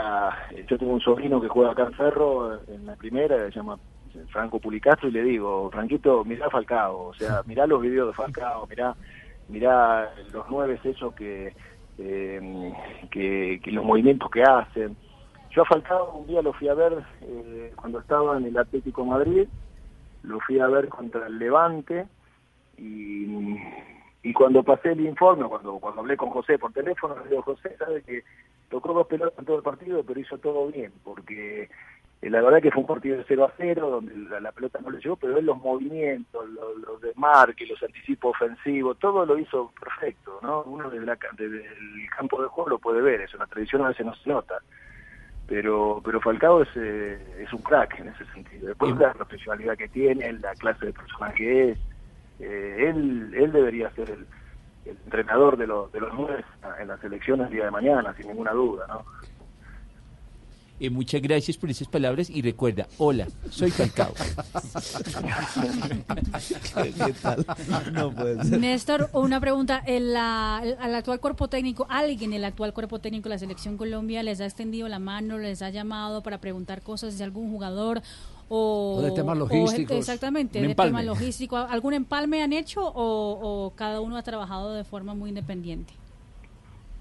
[0.67, 3.77] yo tengo un sobrino que juega acá en Ferro, en la primera, se llama
[4.29, 8.67] Franco Pulicastro, y le digo, Franquito, mirá Falcao, o sea, mirá los videos de Falcao,
[8.67, 8.95] mirá,
[9.49, 11.53] mirá los nueve esos que,
[11.99, 12.73] eh,
[13.11, 14.95] que, que los movimientos que hacen.
[15.51, 19.03] Yo a Falcao un día lo fui a ver eh, cuando estaba en el Atlético
[19.03, 19.47] de Madrid,
[20.23, 22.07] lo fui a ver contra el Levante
[22.77, 23.57] y,
[24.23, 27.75] y cuando pasé el informe, cuando cuando hablé con José por teléfono, le digo, José,
[27.77, 28.23] sabe que
[28.69, 31.69] tocó dos pelotas en todo el partido, pero hizo todo bien, porque
[32.21, 34.79] eh, la verdad que fue un partido de 0 a 0, donde la, la pelota
[34.81, 39.37] no le llegó, pero él los movimientos, los, los desmarques, los anticipos ofensivos, todo lo
[39.37, 40.63] hizo perfecto, ¿no?
[40.63, 43.89] Uno desde, la, desde el campo de juego lo puede ver, eso, la tradición a
[43.89, 44.59] veces no se nota
[45.45, 48.67] pero pero Falcao es, eh, es un crack en ese sentido.
[48.67, 51.77] Después la profesionalidad que tiene, la clase de persona que es,
[52.39, 54.25] eh, él él debería ser el,
[54.85, 56.43] el entrenador de los de los nueve
[56.81, 59.03] en la selección el día de mañana, sin ninguna duda, ¿no?
[60.79, 64.11] Eh, muchas gracias por esas palabras y recuerda, hola, soy Falcao.
[66.83, 67.45] ¿Qué tal?
[67.93, 68.59] No puede ser.
[68.59, 69.81] Néstor, una pregunta.
[69.85, 73.77] El, la- el- al actual cuerpo técnico, alguien del actual cuerpo técnico de la Selección
[73.77, 78.01] Colombia les ha extendido la mano, les ha llamado para preguntar cosas de algún jugador
[78.55, 79.97] o, O de temas o- logísticos.
[79.97, 80.91] exactamente, de empalme.
[80.91, 81.65] temas logísticos.
[81.71, 85.93] ¿Algún empalme han hecho o, o cada uno ha trabajado de forma muy independiente?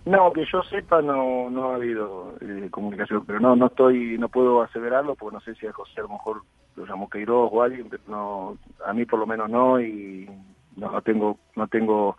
[0.06, 4.28] No, que yo sepa no no ha habido eh, comunicación, pero no no estoy no
[4.28, 6.42] puedo aseverarlo porque no sé si a José a lo mejor
[6.74, 10.28] lo llamó Queiroz o alguien, pero no a mí por lo menos no y
[10.76, 12.16] no, no tengo no tengo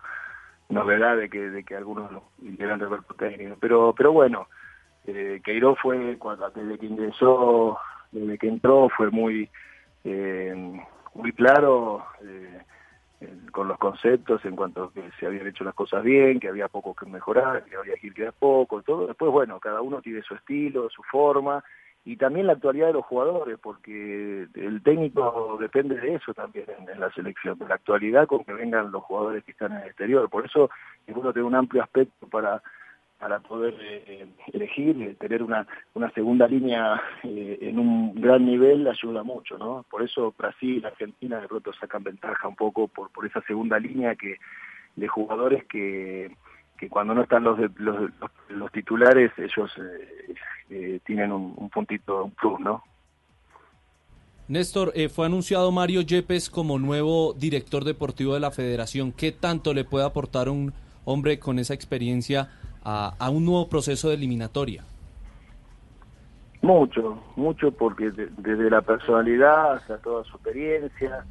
[0.70, 4.48] novedad de que de que algunos del cuerpo técnico, pero pero bueno,
[5.06, 7.78] eh, Queiroz fue cuando desde que ingresó,
[8.14, 9.50] desde que entró fue muy
[10.04, 10.54] eh,
[11.14, 12.62] muy claro eh,
[13.52, 16.68] con los conceptos en cuanto a que se habían hecho las cosas bien, que había
[16.68, 19.08] poco que mejorar, que había que ir a poco, todo.
[19.08, 21.64] Después, bueno, cada uno tiene su estilo, su forma,
[22.06, 27.00] y también la actualidad de los jugadores, porque el técnico depende de eso también en,
[27.00, 30.30] la selección, de la actualidad con que vengan los jugadores que están en el exterior.
[30.30, 30.70] Por eso
[31.08, 32.62] es bueno tener un amplio aspecto para
[33.24, 38.86] para poder eh, elegir, eh, tener una, una segunda línea eh, en un gran nivel
[38.86, 39.86] ayuda mucho, ¿no?
[39.90, 44.16] Por eso Brasil, Argentina de pronto sacan ventaja un poco por, por esa segunda línea
[44.16, 44.40] que
[44.98, 46.36] de jugadores que,
[46.78, 49.72] que cuando no están los, de- los, los, los titulares ellos
[51.06, 52.84] tienen un, un puntito, un plus, ¿no?
[54.50, 59.14] Néstor, fue anunciado Mario Yepes como nuevo director deportivo de la federación.
[59.14, 60.74] ¿Qué tanto le puede aportar un
[61.06, 62.50] hombre con esa experiencia
[62.84, 64.84] a, a un nuevo proceso de eliminatoria?
[66.62, 71.26] Mucho, mucho porque de- desde la personalidad hasta toda su experiencia,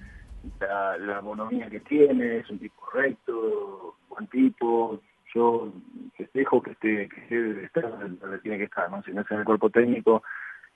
[0.61, 5.01] la, la bonomía que tiene, es un tipo recto, buen tipo,
[5.35, 5.73] yo
[6.17, 9.03] festejo que esté, que esté donde tiene que estar, ¿no?
[9.05, 10.23] Si no es en el cuerpo técnico.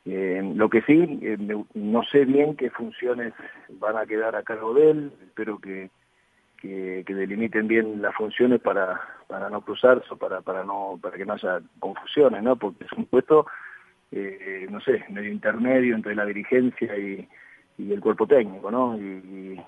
[0.06, 1.36] Eh, lo que sí, eh,
[1.74, 3.34] no sé bien qué funciones
[3.80, 5.90] van a quedar a cargo de él, espero que,
[6.62, 11.34] que delimiten bien las funciones para, para no cruzarse para, para, no, para que no
[11.34, 12.56] haya confusiones, ¿no?
[12.56, 13.46] Porque es un puesto
[14.12, 17.28] eh, no sé, medio intermedio entre la dirigencia y,
[17.78, 18.96] y el cuerpo técnico, ¿no?
[18.96, 19.60] Y,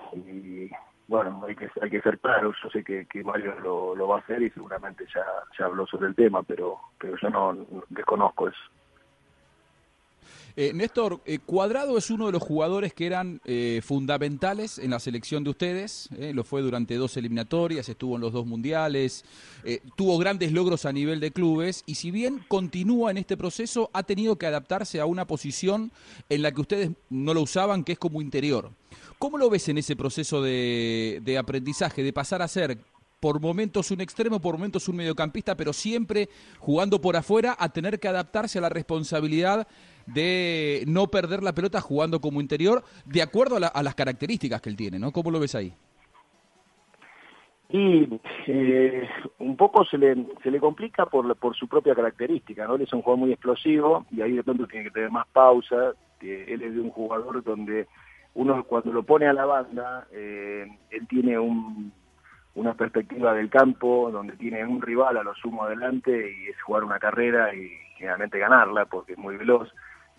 [1.07, 4.17] bueno, hay que, hay que ser claro, yo sé que, que Mario lo, lo va
[4.17, 5.25] a hacer y seguramente ya,
[5.57, 7.57] ya habló sobre el tema, pero, pero yo no
[7.89, 8.59] desconozco eso.
[10.61, 14.99] Eh, Néstor, eh, Cuadrado es uno de los jugadores que eran eh, fundamentales en la
[14.99, 16.09] selección de ustedes.
[16.33, 19.23] lo fue durante dos eliminatorias, estuvo en los dos mundiales,
[19.95, 24.03] tuvo grandes logros a nivel de clubes y si bien continúa en este proceso, ha
[24.03, 25.93] tenido que adaptarse a una posición
[26.27, 28.69] en la que ustedes no lo usaban, que es como interior.
[29.17, 32.79] ¿Cómo lo ves en ese proceso de, de aprendizaje, de pasar a ser
[33.19, 37.99] por momentos un extremo, por momentos un mediocampista, pero siempre jugando por afuera, a tener
[37.99, 39.67] que adaptarse a la responsabilidad
[40.13, 44.61] de no perder la pelota jugando como interior, de acuerdo a, la- a las características
[44.61, 45.11] que él tiene, ¿no?
[45.11, 45.73] ¿Cómo lo ves ahí?
[47.71, 49.07] Y eh,
[49.37, 52.75] un poco se le, se le complica por, por su propia característica, ¿no?
[52.75, 55.93] Él es un jugador muy explosivo y ahí de pronto tiene que tener más pausa.
[56.19, 57.87] Él es de un jugador donde
[58.33, 61.91] uno cuando lo pone a la banda, eh, él tiene un,
[62.55, 66.83] una perspectiva del campo donde tiene un rival a lo sumo adelante y es jugar
[66.83, 69.69] una carrera y generalmente ganarla porque es muy veloz.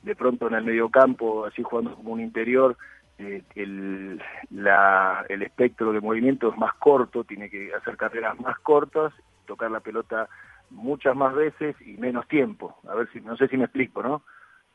[0.02, 2.76] De pronto en el medio campo, así jugando como un interior,
[3.18, 4.20] eh, el,
[4.50, 9.12] la, el espectro de movimiento es más corto, tiene que hacer carreras más cortas,
[9.46, 10.28] tocar la pelota
[10.70, 12.76] muchas más veces y menos tiempo.
[12.88, 14.22] A ver si, no sé si me explico, ¿no?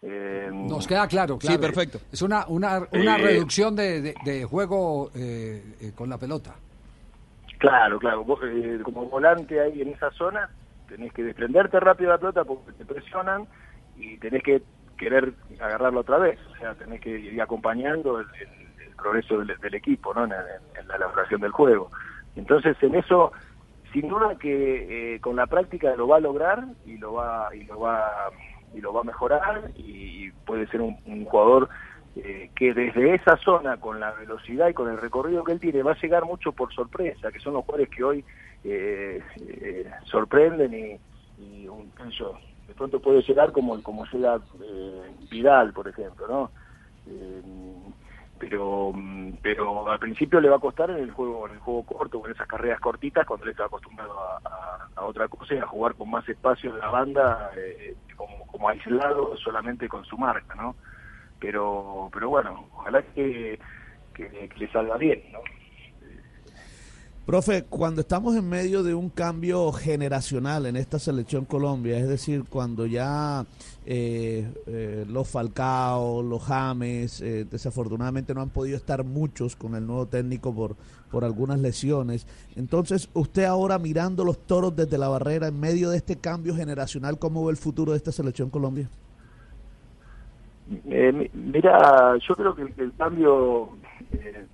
[0.02, 1.62] Eh, Nos queda claro, Sí, claro.
[1.62, 2.00] perfecto.
[2.12, 6.54] Es una, una, una Eh, reducción de, de- de juego eh, eh, con la pelota.
[7.58, 8.24] Claro, claro.
[8.24, 10.50] Vos, eh, como volante ahí en esa zona,
[10.88, 13.48] tenés que desprenderte rápido de la pelota porque te presionan
[13.96, 14.62] y tenés que
[14.98, 16.39] querer agarrarlo otra vez.
[16.52, 20.26] O sea, tenés que ir acompañando el, el- el progreso del, equipo, ¿no?
[20.26, 20.39] En, en-
[20.82, 21.91] en la elaboración del juego.
[22.36, 23.32] Entonces, en eso,
[23.91, 27.64] sin duda que eh, con la práctica lo va a lograr y lo va y
[27.66, 28.12] lo va
[28.74, 31.70] y lo va a mejorar y, puede ser un, un jugador
[32.16, 35.84] eh, que desde esa zona, con la velocidad y con el recorrido que él tiene,
[35.84, 38.26] va a llegar mucho por sorpresa, que son los jugadores que hoy
[38.64, 41.00] eh, eh, sorprenden y,
[41.38, 42.38] y un, yo,
[42.68, 46.51] de pronto puede llegar como como llega eh, Vidal, por ejemplo, ¿no?
[47.07, 47.41] Eh,
[48.39, 48.93] pero
[49.41, 52.32] pero al principio le va a costar en el juego en el juego corto, con
[52.32, 56.28] esas carreras cortitas, cuando él está acostumbrado a, otra cosa y a jugar con más
[56.28, 60.76] espacio en la banda, eh, como, como aislado solamente con su marca, ¿no?
[61.39, 63.59] Pero pero bueno, ojalá que,
[64.13, 65.39] que le salga bien, ¿no?
[67.26, 72.44] Profe, cuando estamos en medio de un cambio generacional en esta selección Colombia, es decir,
[72.48, 73.44] cuando ya
[73.88, 79.88] eh, eh, los Falcao, los James, eh, desafortunadamente no han podido estar muchos con el
[79.88, 80.76] nuevo técnico por,
[81.10, 85.98] por algunas lesiones, entonces usted ahora mirando los toros desde la barrera, en medio de
[85.98, 88.88] este cambio generacional, ¿cómo ve el futuro de esta selección Colombia?
[90.86, 93.70] Eh, mi- mira, yo creo que el, el cambio,
[94.12, 94.46] eh,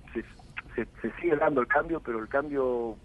[0.74, 2.96] se, se- sigue dando el cambio, pero el cambio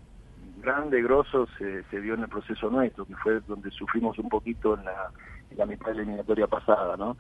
[0.57, 4.75] grande, grosso, se, se dio en el proceso nuestro, que fue donde sufrimos un poquito
[4.77, 5.11] en la,
[5.55, 7.17] la mitad de la eliminatoria pasada, ¿no?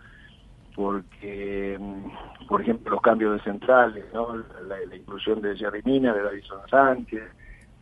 [0.75, 4.35] Porque, mm, por ejemplo, los cambios de centrales, ¿no?
[4.67, 7.23] La, la inclusión de Jerry Mina, de Davison Sánchez,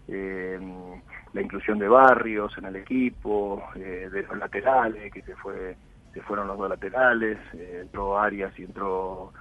[0.08, 0.60] eh,
[1.34, 5.78] la inclusión de Barrios en el equipo, eh, de los laterales, que se fue
[6.14, 9.34] se fueron los dos laterales, eh, entró Arias y entró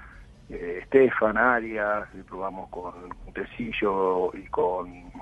[0.51, 2.93] eh, Estefan Arias, probamos con
[3.33, 5.13] Tecillo y con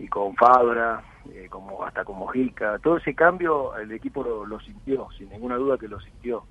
[0.00, 1.02] y con Fabra,
[1.32, 1.48] eh,
[1.84, 5.88] hasta con Mojica, todo ese cambio el equipo lo, lo sintió, sin ninguna duda que
[5.88, 6.44] lo sintió.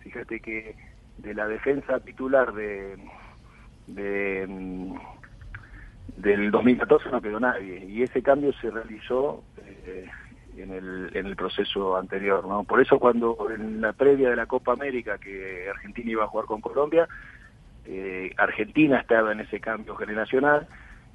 [0.00, 0.76] Fíjate que
[1.18, 2.96] de la defensa titular de,
[3.86, 4.94] de mm,
[6.16, 10.06] del 2014 no quedó nadie y ese cambio se realizó eh,
[10.56, 12.64] en el, en el proceso anterior, ¿no?
[12.64, 16.46] Por eso cuando en la previa de la Copa América que Argentina iba a jugar
[16.46, 17.08] con Colombia,
[17.92, 20.68] eh, Argentina estaba en ese cambio generacional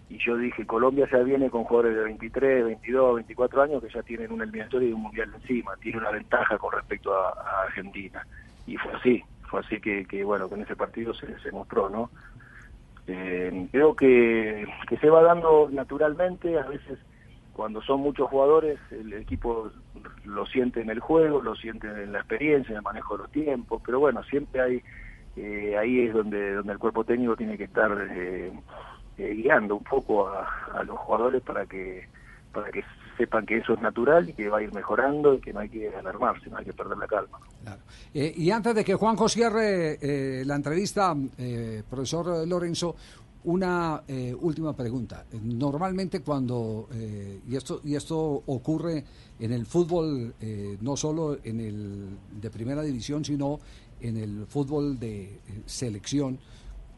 [0.10, 4.04] y yo dije, Colombia ya viene con jugadores de 23, 22, 24 años que ya
[4.04, 8.28] tienen una eliminatoria y un mundial encima, tiene una ventaja con respecto a, Argentina.
[8.68, 11.90] Y fue así, fue así que, que, bueno, que en ese partido se, se mostró,
[11.90, 12.12] ¿no?
[13.08, 17.00] Eh, creo que, que se va dando naturalmente, a veces
[17.54, 19.72] cuando son muchos jugadores, el equipo
[20.26, 23.32] lo siente en el juego, lo siente en la experiencia, en el manejo de los
[23.32, 24.84] tiempos, pero bueno, siempre hay,
[25.36, 28.52] eh, ahí es donde, donde el cuerpo técnico tiene que estar eh,
[29.18, 32.08] eh, guiando un poco a, los jugadores para que
[32.54, 32.84] para que
[33.18, 35.70] sepan que eso es natural y que va a ir mejorando y que no hay
[35.70, 37.40] que alarmarse, no hay que perder la calma.
[38.14, 41.14] Eh, y antes de que Juanjo cierre eh, la entrevista,
[41.90, 42.96] profesor Lorenzo,
[43.44, 45.26] una eh, última pregunta.
[45.44, 46.88] Normalmente cuando,
[47.48, 49.04] y, esto, y esto ocurre
[49.40, 52.10] en el fútbol, eh, no solo en el
[52.42, 53.60] de primera división, sino
[54.02, 56.40] en el fútbol de eh, selección,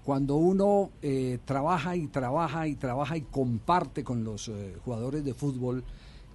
[0.08, 5.34] cuando uno eh, trabaja y trabaja y trabaja y comparte con los eh, jugadores de
[5.34, 5.84] fútbol,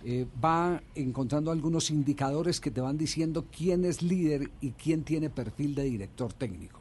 [0.04, 5.30] eh, va encontrando algunos indicadores que te van diciendo quién es líder y quién tiene
[5.30, 6.80] perfil de director técnico.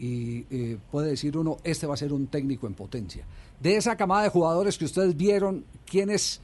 [0.00, 0.42] Y
[0.90, 3.24] puede decir uno, este va a ser un técnico en potencia.
[3.60, 6.40] De esa camada de jugadores que ustedes vieron, quienes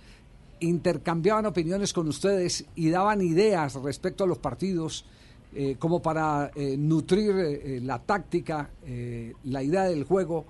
[0.61, 5.07] intercambiaban opiniones con ustedes y daban ideas respecto a los partidos,
[5.57, 10.47] eh, como para eh, nutrir eh, la táctica, eh, la idea del juego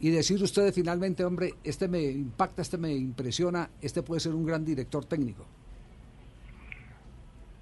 [0.00, 4.46] y decir ustedes finalmente, hombre, este me impacta, este me impresiona, este puede ser un
[4.46, 5.44] gran director técnico.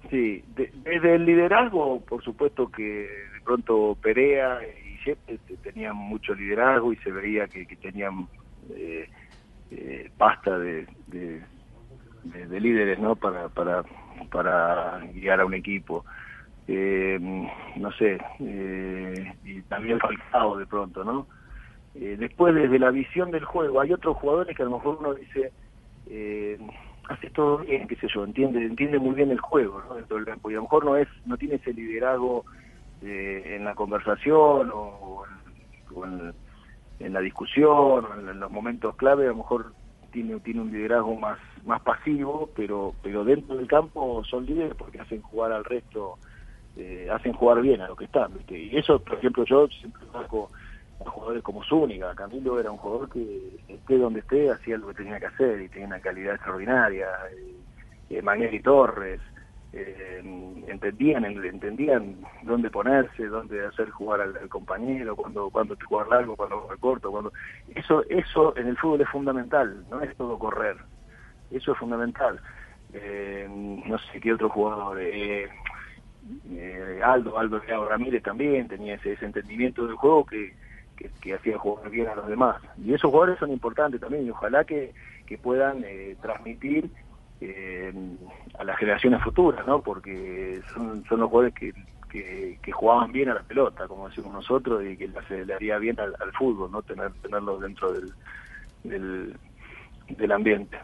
[0.09, 6.33] Sí, de- desde el liderazgo, por supuesto que de pronto Perea y Yepes tenían mucho
[6.33, 8.27] liderazgo y se veía que, que tenían
[8.69, 9.09] eh,
[9.71, 11.41] eh, pasta de, de,
[12.23, 13.15] de- de líderes, ¿no?
[13.17, 13.83] Para, para,
[14.31, 16.05] para guiar a un equipo.
[16.67, 17.17] Eh,
[17.77, 21.27] no sé, eh, y también Falcao de pronto, ¿no?
[21.95, 25.13] Eh, después, desde la visión del juego, hay otros jugadores que a lo mejor uno
[25.13, 25.51] dice,
[26.07, 26.59] eh,
[27.07, 29.95] hace todo bien, qué sé yo, entiende, entiende muy bien el juego, ¿no?
[29.95, 30.51] Dentro del campo.
[30.51, 32.43] Y a lo mejor no es, no tiene ese liderazgo
[33.01, 35.23] en la conversación o,
[36.99, 39.71] en, la discusión o en, en los momentos clave, a lo mejor
[40.11, 44.99] tiene, tiene un liderazgo más, más pasivo, pero, pero dentro del campo son líderes porque
[44.99, 46.17] hacen jugar al resto,
[46.77, 48.57] eh, hacen jugar bien a lo que están, ¿viste?
[48.57, 50.49] Y eso, por ejemplo, yo siempre saco
[51.05, 54.95] a jugadores como Zúñiga, Camilo era un jugador que esté donde esté hacía lo que
[54.95, 57.55] tenía que hacer y tenía una calidad extraordinaria, eh,
[58.09, 59.21] eh, Magnelli Torres,
[59.73, 60.21] eh,
[60.67, 66.77] entendían entendían dónde ponerse, dónde hacer jugar al, compañero, cuando cuando jugar largo, cuando jugar
[66.79, 67.33] corto, cuando
[67.75, 70.77] eso eso en el fútbol es fundamental, no es todo correr,
[71.51, 72.39] eso es fundamental.
[72.93, 73.47] Eh,
[73.85, 75.49] no sé qué otro jugador, eh,
[76.51, 80.53] eh, Aldo, Aldo Leao Ramírez también tenía ese, ese entendimiento del juego que,
[81.33, 82.61] hacía jugar bien a los demás.
[82.83, 84.93] Y esos jugadores son importantes también y ojalá que,
[85.41, 86.89] puedan eh, transmitir
[87.41, 87.93] eh,
[88.57, 89.81] a las generaciones futuras, ¿no?
[89.81, 91.73] Porque son, son los jugadores que,
[92.71, 96.31] jugaban bien a la pelota, como decimos nosotros, y que le, haría bien al, al
[96.33, 96.81] fútbol, ¿no?
[96.81, 99.37] Tener, tenerlos dentro del,
[100.09, 100.77] del ambiente.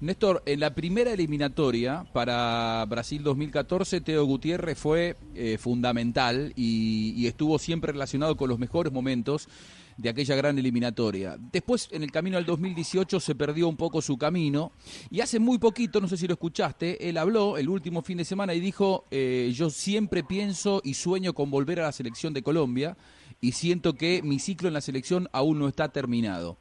[0.00, 7.58] Néstor, en la primera eliminatoria para Brasil 2014, Teo Gutiérrez fue eh, fundamental y, estuvo
[7.58, 9.48] siempre relacionado con los mejores momentos
[9.96, 11.36] de aquella gran eliminatoria.
[11.52, 14.72] Después, en el camino al 2018, se perdió un poco su camino
[15.10, 18.24] y hace muy poquito, no sé si lo escuchaste, él habló el último fin de
[18.24, 22.42] semana y dijo, eh, yo siempre pienso y sueño con volver a la selección de
[22.42, 22.96] Colombia
[23.40, 26.58] y siento que mi ciclo en la selección aún no está terminado.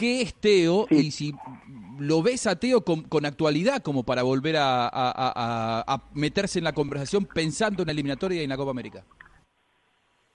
[0.00, 0.86] ¿Qué es Teo?
[0.88, 1.34] Y si
[1.98, 6.02] lo ves a Teo con, con actualidad como para volver a, a- a- a- a
[6.14, 9.04] meterse en la conversación pensando en la eliminatoria y en la Copa América.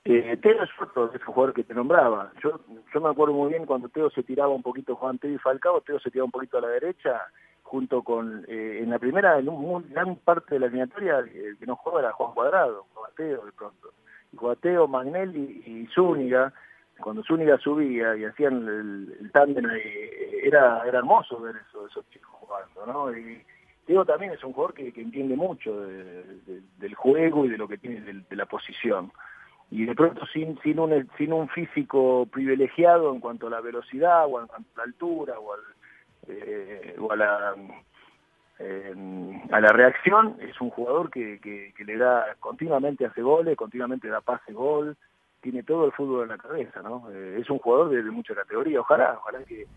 [0.03, 2.31] Eh, Teo es otro de esos jugadores que te nombraba.
[2.43, 2.59] Yo,
[2.93, 5.81] yo me acuerdo muy bien cuando Teo se tiraba un poquito Juan Teo y Falcao,
[5.81, 7.19] Teo se tiraba un poquito a la derecha,
[7.63, 11.65] junto con, eh, en la primera, en un, gran parte de la eliminatoria, el que
[11.65, 13.89] no jugaba era Juan Cuadrado, jugaba Teo de pronto.
[14.31, 16.53] Y jugaba Teo, Magnelli y Zúñiga,
[17.01, 22.31] cuando Zúñiga subía y hacían el, tándem, eh, era, era hermoso ver eso, esos chicos
[22.33, 23.15] jugando, ¿no?
[23.17, 23.41] Y
[23.85, 27.77] Teo también es un jugador que, entiende mucho de- del juego y de lo que
[27.77, 29.11] tiene de, de la posición
[29.71, 34.25] y de pronto sin sin un sin un físico privilegiado en cuanto a la velocidad
[34.27, 35.59] o en cuanto a la altura o, al,
[36.27, 37.55] eh, o a la
[38.59, 38.93] eh,
[39.51, 44.07] a la reacción es un jugador que, que, que le da continuamente hace goles continuamente
[44.07, 44.95] da pase gol
[45.45, 48.33] tiene todo el fútbol en la cabeza no Eh, es un jugador de, de mucha
[48.33, 49.67] categoría ojalá ojalá que,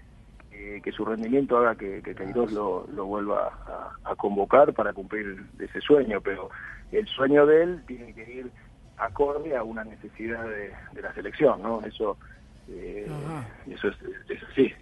[0.51, 4.95] que que su rendimiento haga que, que Queiroz lo, lo vuelva a, a convocar para
[4.95, 6.49] cumplir ese sueño, pero
[6.91, 8.51] el sueño de él tiene que ir
[8.97, 11.83] acorde a una necesidad de, de la selección, ¿no?
[11.85, 12.17] Eso,
[12.67, 13.07] eh,
[13.67, 13.97] eso es,
[14.29, 14.73] es así.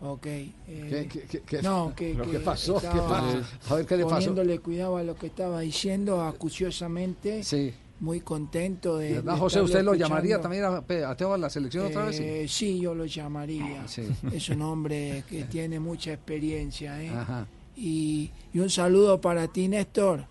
[0.00, 0.26] Ok.
[0.26, 2.74] eh, ¿Qué- qué- qué- qué- no, que, ¿Pero que qué pasó?
[2.80, 3.72] ¿Qué pasó?
[3.72, 4.14] A ver, ¿qué le pasó?
[4.14, 7.42] Poniéndole cuidado a lo que estaba diciendo acuciosamente.
[7.42, 7.74] Sí.
[8.02, 9.14] Muy contento de.
[9.14, 9.60] ¿Verdad, de José?
[9.60, 10.08] ¿Usted lo escuchando.
[10.08, 12.18] llamaría también a, a Teo a la selección otra vez?
[12.18, 13.86] Eh, sí, yo lo llamaría.
[13.86, 14.08] Sí.
[14.32, 17.00] Es un hombre que tiene mucha experiencia.
[17.00, 17.10] ¿eh?
[17.10, 17.46] Ajá.
[17.76, 20.26] Y, y un saludo para ti, Néstor.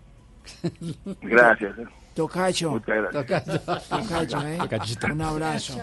[1.22, 1.76] Gracias.
[2.12, 2.16] Eh.
[2.16, 2.72] Tocayo.
[2.72, 3.90] Muchas gracias.
[3.90, 4.60] Tocayo, ¿eh?
[5.12, 5.78] Un abrazo.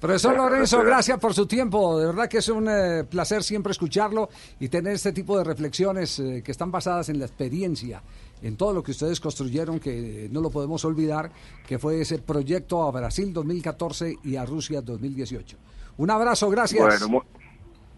[0.00, 1.98] Profesor Lorenzo, gracias por su tiempo.
[1.98, 4.28] De verdad que es un eh, placer siempre escucharlo
[4.60, 8.02] y tener este tipo de reflexiones eh, que están basadas en la experiencia,
[8.42, 11.30] en todo lo que ustedes construyeron, que no lo podemos olvidar,
[11.66, 15.56] que fue ese proyecto a Brasil 2014 y a Rusia 2018.
[15.98, 16.82] Un abrazo, gracias.
[16.82, 17.22] Bueno, muy,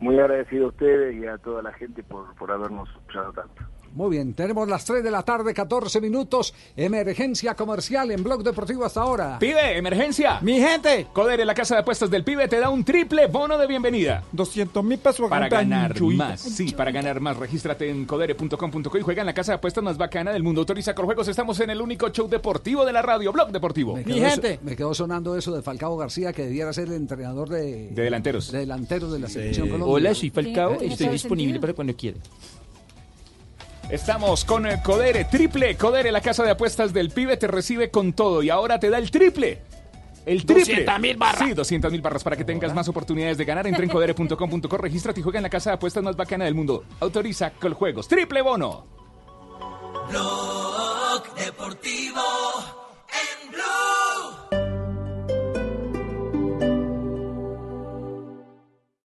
[0.00, 3.73] muy agradecido a ustedes y a toda la gente por, por habernos escuchado tanto.
[3.94, 8.84] Muy bien, tenemos las 3 de la tarde, 14 minutos, emergencia comercial en Blog Deportivo
[8.84, 9.38] hasta ahora.
[9.38, 10.40] Pibe, emergencia.
[10.42, 11.06] Mi gente.
[11.12, 14.24] Codere, la casa de apuestas del pibe, te da un triple bono de bienvenida.
[14.32, 16.24] 200 mil pesos Para ganar chuita.
[16.30, 19.84] más, sí, para ganar más, regístrate en codere.com.co y juega en la casa de apuestas
[19.84, 20.62] más bacana del mundo.
[20.62, 23.94] Autoriza Corjuegos, estamos en el único show deportivo de la radio, Blog Deportivo.
[23.94, 27.90] Quedó so- me quedó sonando eso de Falcao García, que debiera ser el entrenador de,
[27.90, 28.50] De delanteros.
[28.50, 29.94] de delanteros de la selección Colombia.
[29.94, 31.60] Hola, soy Falcao, Sí, estoy disponible sentido.
[31.60, 32.18] para cuando quiera.
[33.90, 35.76] Estamos con eh, Codere, triple.
[35.76, 38.98] Codere, la casa de apuestas del pibe, te recibe con todo y ahora te da
[38.98, 39.60] el triple.
[40.24, 40.86] El triple.
[40.86, 41.48] 200.000 barras.
[41.48, 43.66] Sí, 200 mil barras para que tengas más oportunidades de ganar.
[43.66, 46.84] Entra en codere.com.co, regístrate y juega en la casa de apuestas más bacana del mundo.
[47.00, 48.08] Autoriza Coljuegos.
[48.08, 48.86] Triple bono.
[50.08, 52.22] Blog Deportivo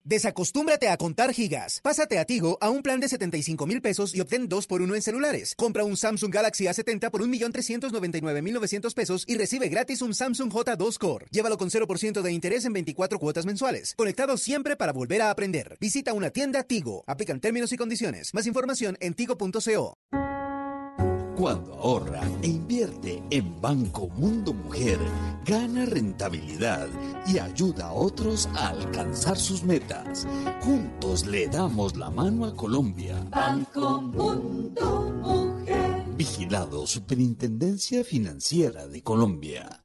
[0.08, 1.80] Desacostúmbrate a contar gigas.
[1.82, 4.94] Pásate a Tigo a un plan de 75 mil pesos y obtén 2 por 1
[4.94, 5.56] en celulares.
[5.56, 11.26] Compra un Samsung Galaxy A70 por 1.399.900 pesos y recibe gratis un Samsung J2 Core.
[11.32, 13.96] Llévalo con 0% de interés en 24 cuotas mensuales.
[13.98, 15.76] Conectado siempre para volver a aprender.
[15.82, 17.04] Visita una tienda Tigo.
[17.08, 18.32] Aplican términos y condiciones.
[18.36, 19.98] Más información en tigo.co.
[21.36, 24.98] Cuando ahorra e invierte en Banco Mundo Mujer,
[25.46, 26.88] gana rentabilidad
[27.28, 30.26] y ayuda a otros a alcanzar sus metas.
[30.62, 33.22] Juntos le damos la mano a Colombia.
[33.32, 36.06] Banco Mundo Mujer.
[36.16, 39.85] Vigilado Superintendencia Financiera de Colombia.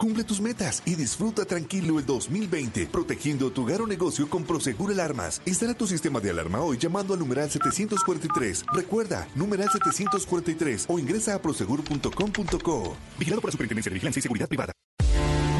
[0.00, 4.92] Cumple tus metas y disfruta tranquilo el 2020, protegiendo tu hogar o negocio con Prosegur
[4.92, 5.42] Alarmas.
[5.44, 8.64] Instala tu sistema de alarma hoy llamando al numeral 743.
[8.72, 12.96] Recuerda, numeral 743 o ingresa a prosegur.com.co.
[13.18, 14.72] Vigilado por la Superintendencia de Vigilancia y Seguridad Privada.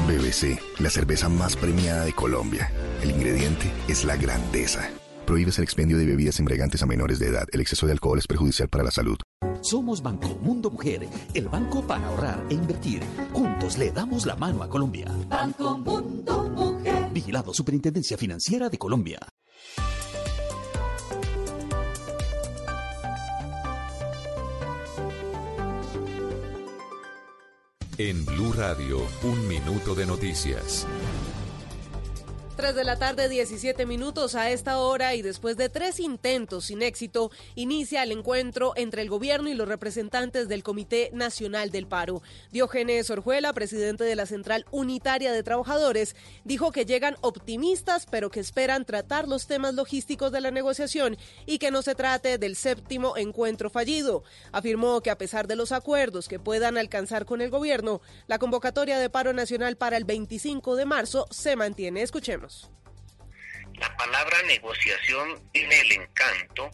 [0.06, 2.70] BBC, la cerveza más premiada de Colombia.
[3.02, 4.88] El ingrediente es la grandeza.
[5.28, 7.46] Prohíbes el expendio de bebidas embriagantes a menores de edad.
[7.52, 9.18] El exceso de alcohol es perjudicial para la salud.
[9.60, 13.02] Somos Banco Mundo Mujer, el banco para ahorrar e invertir.
[13.34, 15.14] Juntos le damos la mano a Colombia.
[15.28, 17.10] Banco Mundo Mujer.
[17.12, 19.18] Vigilado Superintendencia Financiera de Colombia.
[27.98, 30.86] En Blue Radio, un minuto de noticias.
[32.58, 36.82] 3 de la tarde, 17 minutos a esta hora y después de tres intentos sin
[36.82, 42.20] éxito, inicia el encuentro entre el gobierno y los representantes del Comité Nacional del Paro.
[42.50, 48.40] Diógenes Orjuela, presidente de la Central Unitaria de Trabajadores, dijo que llegan optimistas, pero que
[48.40, 51.16] esperan tratar los temas logísticos de la negociación
[51.46, 54.24] y que no se trate del séptimo encuentro fallido.
[54.50, 58.98] Afirmó que a pesar de los acuerdos que puedan alcanzar con el gobierno, la convocatoria
[58.98, 62.02] de paro nacional para el 25 de marzo se mantiene.
[62.02, 62.47] Escuchemos.
[63.74, 66.70] La palabra negociación tiene el encanto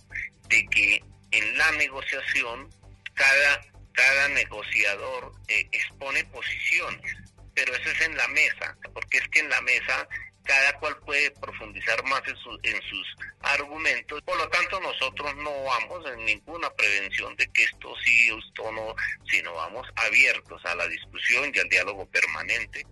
[0.48, 2.68] de que en la negociación
[3.14, 7.16] cada, cada negociador eh, expone posiciones,
[7.54, 10.08] pero eso es en la mesa, porque es que en la mesa
[10.44, 14.20] cada cual puede profundizar más en, su- en sus argumentos.
[14.22, 18.94] Por lo tanto, nosotros no vamos en ninguna prevención de que esto sí esto no,
[19.30, 22.86] sino vamos abiertos a la discusión y al diálogo permanente.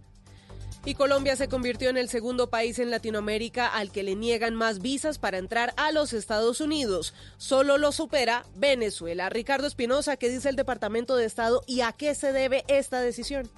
[0.84, 4.80] Y Colombia se convirtió en el segundo país en Latinoamérica al que le niegan más
[4.80, 7.14] visas para entrar a los Estados Unidos.
[7.36, 9.28] Solo lo supera Venezuela.
[9.28, 13.48] Ricardo Espinosa, ¿qué dice el Departamento de Estado y a qué se debe esta decisión?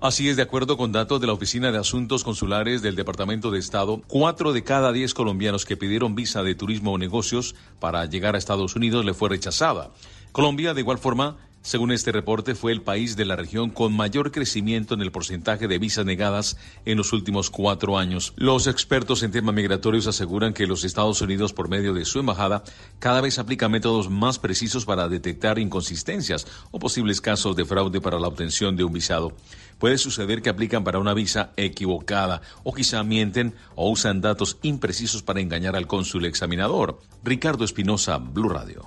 [0.00, 3.60] Así es, de acuerdo con datos de la Oficina de Asuntos Consulares del Departamento de
[3.60, 8.34] Estado, cuatro de cada diez colombianos que pidieron visa de turismo o negocios para llegar
[8.34, 9.92] a Estados Unidos le fue rechazada.
[10.32, 14.32] Colombia, de igual forma, según este reporte, fue el país de la región con mayor
[14.32, 18.34] crecimiento en el porcentaje de visas negadas en los últimos cuatro años.
[18.36, 22.64] Los expertos en temas migratorios aseguran que los Estados Unidos, por medio de su embajada,
[22.98, 28.20] cada vez aplica métodos más precisos para detectar inconsistencias o posibles casos de fraude para
[28.20, 29.32] la obtención de un visado.
[29.78, 35.22] Puede suceder que aplican para una visa equivocada o quizá mienten o usan datos imprecisos
[35.22, 37.00] para engañar al cónsul examinador.
[37.24, 38.86] Ricardo Espinosa, Blue Radio.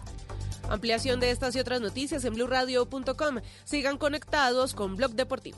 [0.69, 3.39] Ampliación de estas y otras noticias en blurradio.com.
[3.63, 5.57] Sigan conectados con Blog Deportivo.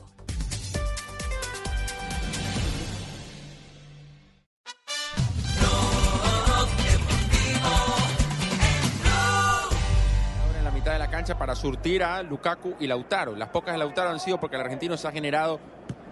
[10.44, 13.34] ahora en la mitad de la cancha para surtir a Lukaku y Lautaro.
[13.34, 15.60] Las pocas de Lautaro han sido porque el argentino se ha generado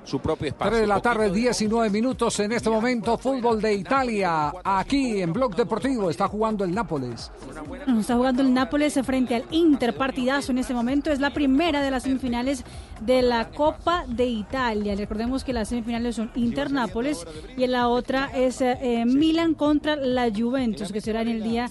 [0.09, 0.71] su propio espacio.
[0.71, 3.19] 3 de la tarde, 19 minutos en este momento.
[3.19, 4.53] Fútbol de Italia.
[4.65, 7.31] Aquí en Blog Deportivo está jugando el Nápoles.
[7.99, 11.11] Está jugando el Nápoles frente al Inter partidazo en este momento.
[11.11, 12.65] Es la primera de las semifinales
[13.01, 14.95] de la Copa de Italia.
[14.97, 17.27] Recordemos que las semifinales son Inter-Nápoles
[17.57, 21.69] y en la otra es eh, Milan contra la Juventus, que será en el día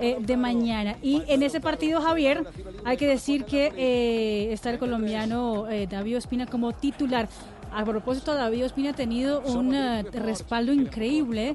[0.00, 0.96] eh, de mañana.
[1.02, 2.46] Y en ese partido, Javier,
[2.84, 7.28] hay que decir que eh, está el colombiano eh, David Ospina como titular.
[7.72, 11.54] A propósito, David Ospina ha tenido un eh, respaldo increíble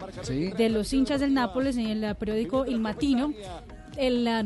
[0.58, 3.34] de los hinchas del Nápoles en el periódico Il Matino.
[3.98, 4.46] El eh,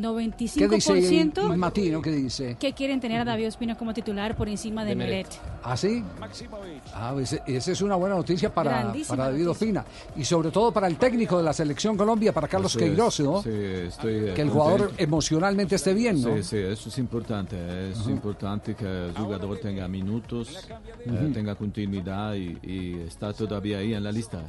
[0.56, 2.02] ¿Qué dice el, 95% el Matino?
[2.02, 2.56] ¿Qué dice?
[2.58, 4.96] que quieren tener a David Ospina como titular por encima de, De.
[4.96, 5.26] Meret.
[5.62, 6.02] ¿Ah, sí?
[6.94, 9.50] Ah, ese- esa es una buena noticia para, para David noticia.
[9.50, 9.84] Ospina.
[10.16, 12.76] Y sobre todo para el técnico de la Selección Colombia, para Carlos.
[12.76, 13.42] Queiroz, ¿no?
[13.42, 16.36] Sí, estoy, que el jugador emocionalmente esté bien, ¿no?
[16.36, 17.90] Sí, sí, eso es importante.
[17.90, 20.56] Es importante que el jugador tenga minutos,
[21.04, 24.42] eh, tenga continuidad y, y está todavía ahí en la lista.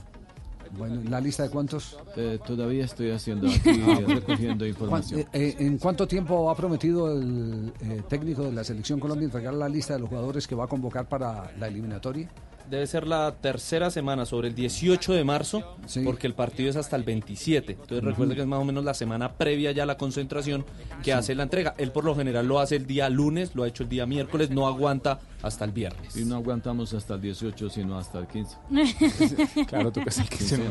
[0.77, 1.97] Bueno, ¿la lista de cuántos?
[2.15, 5.23] Eh, todavía estoy haciendo aquí, eh, recogiendo información.
[5.23, 9.25] ¿Cuán- eh, eh, ¿En cuánto tiempo ha prometido el eh, técnico de la Selección Colombia
[9.25, 12.29] entregar la lista de los jugadores que va a convocar para la eliminatoria?
[12.71, 15.99] Debe ser la tercera semana, sobre el 18 de marzo, Sí.
[16.05, 17.73] porque el partido es hasta el 27.
[17.73, 18.07] Entonces Ujú.
[18.09, 20.63] recuerde que es más o menos la semana previa ya a la concentración
[20.99, 21.11] que Sí.
[21.11, 21.73] hace la entrega.
[21.77, 24.51] Él por lo general lo hace el día lunes, lo ha hecho el día miércoles,
[24.51, 26.15] no aguanta hasta el viernes.
[26.15, 28.55] Y no aguantamos hasta el 18, sino hasta el 15.
[29.67, 30.55] Claro, tú que es el 15.
[30.55, 30.69] Quite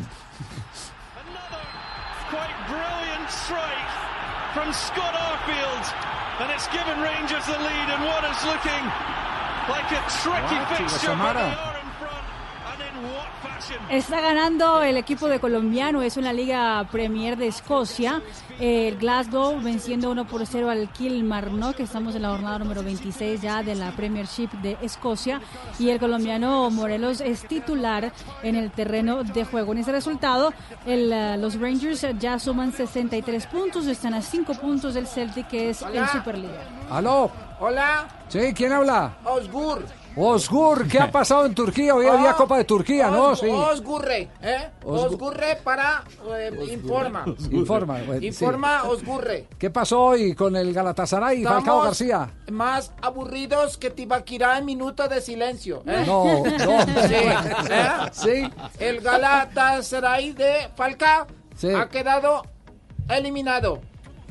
[2.67, 3.91] brilliant strike
[4.55, 5.85] from Scott Arfield.
[6.41, 8.85] And it's given Rangers the lead in what is looking
[9.69, 10.85] like a tricky fixture.
[10.85, 11.35] But Samara.
[11.35, 12.25] they are in front.
[12.71, 13.30] And in what fashion?
[13.91, 18.23] Está ganando el equipo de colombiano, es en la Liga Premier de Escocia.
[18.59, 23.41] El Glasgow venciendo 1 por 0 al Kilmarnock, que estamos en la jornada número 26
[23.41, 25.41] ya de la Premiership de Escocia.
[25.79, 28.13] Y el colombiano Morelos es titular
[28.43, 29.73] en el terreno de juego.
[29.73, 30.53] En ese resultado,
[30.87, 35.71] el, eh, los Rangers ya suman 63 puntos, están a 5 puntos del Celtic, que
[35.71, 36.09] es el Hola.
[36.13, 36.63] Superliga.
[36.91, 37.31] ¿Aló?
[37.61, 39.13] Hola, Sí, ¿quién habla?
[39.25, 39.85] Osgur.
[40.17, 41.95] Osgur, ¿qué ha pasado en Turquía?
[41.95, 43.29] Hoy había Oh, Copa de Turquía, ¿no?
[43.29, 43.49] Os- Sí.
[43.49, 44.71] Osgurre, ¿eh?
[44.85, 46.03] Osgu- Osgurre para
[46.37, 47.25] eh, informa.
[47.51, 47.99] Informa.
[48.07, 48.27] bueno, sí.
[48.27, 49.47] Informa Osgurre.
[49.59, 52.29] ¿Qué pasó hoy con el Galatasaray y Falcao García?
[52.51, 55.83] más aburridos que Tibaquirá en minuto de silencio.
[55.87, 56.03] ¿eh?
[56.07, 56.85] No, no.
[57.07, 57.35] Sí, ¿eh?
[58.13, 58.51] Sí.
[58.79, 61.27] El Galatasaray de Falcao
[61.57, 61.69] Sí.
[61.73, 62.43] ha quedado
[63.09, 63.81] eliminado.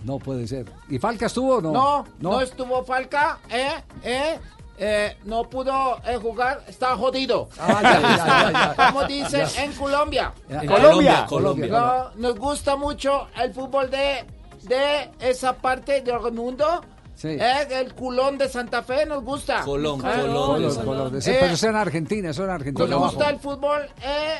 [0.04, 0.66] No puede ser.
[0.90, 1.72] ¿Y Falca estuvo o no?
[1.72, 3.72] No, no, estuvo Falca, ¿eh?
[4.04, 4.40] ¿eh?
[4.82, 7.50] Eh, no pudo eh, jugar, está jodido.
[7.60, 8.76] Ah, ya, ya, ya, ya.
[8.94, 9.64] Como dicen Ya.
[9.66, 10.34] en Colombia.
[10.50, 11.68] En Colombia, Colombia.
[11.68, 14.24] No, nos gusta mucho el fútbol de,
[14.64, 16.82] de esa parte del mundo.
[17.20, 17.28] Sí.
[17.38, 19.60] Eh, el culón de Santa Fe nos gusta.
[19.66, 21.16] Colón, Eh, Colón, Colón.
[21.18, 22.88] Ese- Eh, pero eso en Argentina, eso en Argentina.
[22.88, 24.38] nos gusta el fútbol eh,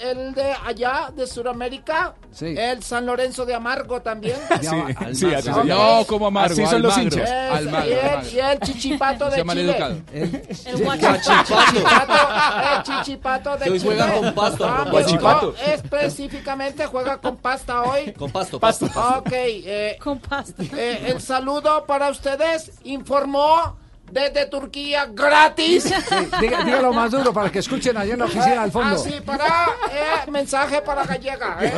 [0.00, 2.14] el de allá, de Sudamérica.
[2.30, 2.54] Sí.
[2.56, 4.36] El San Lorenzo de Amargo también.
[5.12, 5.64] Sí, así se.
[5.64, 6.52] No, como amargo.
[6.52, 7.22] Así son los hinchas.
[7.28, 8.30] Es- Almagro, y, el, Almagro.
[8.30, 9.72] y el chichipato Se de llama Chile.
[9.72, 9.96] educado.
[10.12, 10.30] El
[11.20, 11.56] Chichipato,
[12.76, 13.96] el chichipato de hoy Chile.
[13.96, 15.46] juega con pasto, Ah, guachipato.
[15.66, 18.12] no, específicamente juega con pasta hoy.
[18.12, 18.86] Con pasto, Pasto.
[18.86, 19.18] pasto.
[19.20, 20.62] Ok, eh, Con pasta.
[20.76, 22.72] eh, el saludo para ustedes.
[22.84, 23.77] Informó
[24.10, 25.84] desde Turquía gratis.
[25.84, 28.94] Sí, diga- dígalo más duro para que escuchen allá en la oficina al fondo.
[28.96, 29.46] Así, para
[29.90, 31.56] eh, mensaje para gallega.
[31.60, 31.72] eh.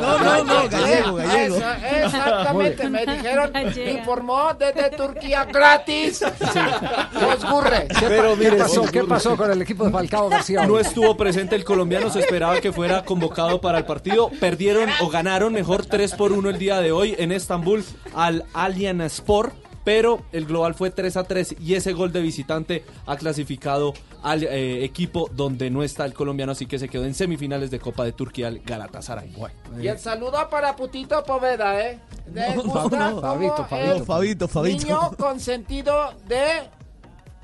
[0.00, 1.56] No, no, no, gallego, gallego.
[1.56, 3.90] Esa- exactamente, me dijeron, Gallega.
[3.90, 6.22] informó desde Turquía gratis.
[6.22, 7.88] Osgurre.
[7.98, 8.82] ¿Qué, Pero mire, ¿qué pasó?
[8.84, 10.66] ¿Qué pasó con el equipo de Falcao García?
[10.66, 14.30] No estuvo presente el colombiano, se esperaba que fuera convocado para el partido.
[14.40, 19.00] Perdieron o ganaron mejor 3 por 1 el día de hoy en Estambul al Alien
[19.02, 19.54] Sport.
[19.84, 24.42] Pero el global fue 3 a 3 y ese gol de visitante ha clasificado al
[24.44, 28.04] eh, equipo donde no está el colombiano, así que se quedó en semifinales de Copa
[28.04, 29.34] de Turquía el Galatasaray.
[29.80, 31.98] Y el saludo para Putito Poveda, ¿eh?
[32.32, 34.04] ¿Le No, gusta no, como Fabito, Fabito.
[34.04, 34.84] Fabito, Fabito.
[34.84, 36.68] Niño consentido de...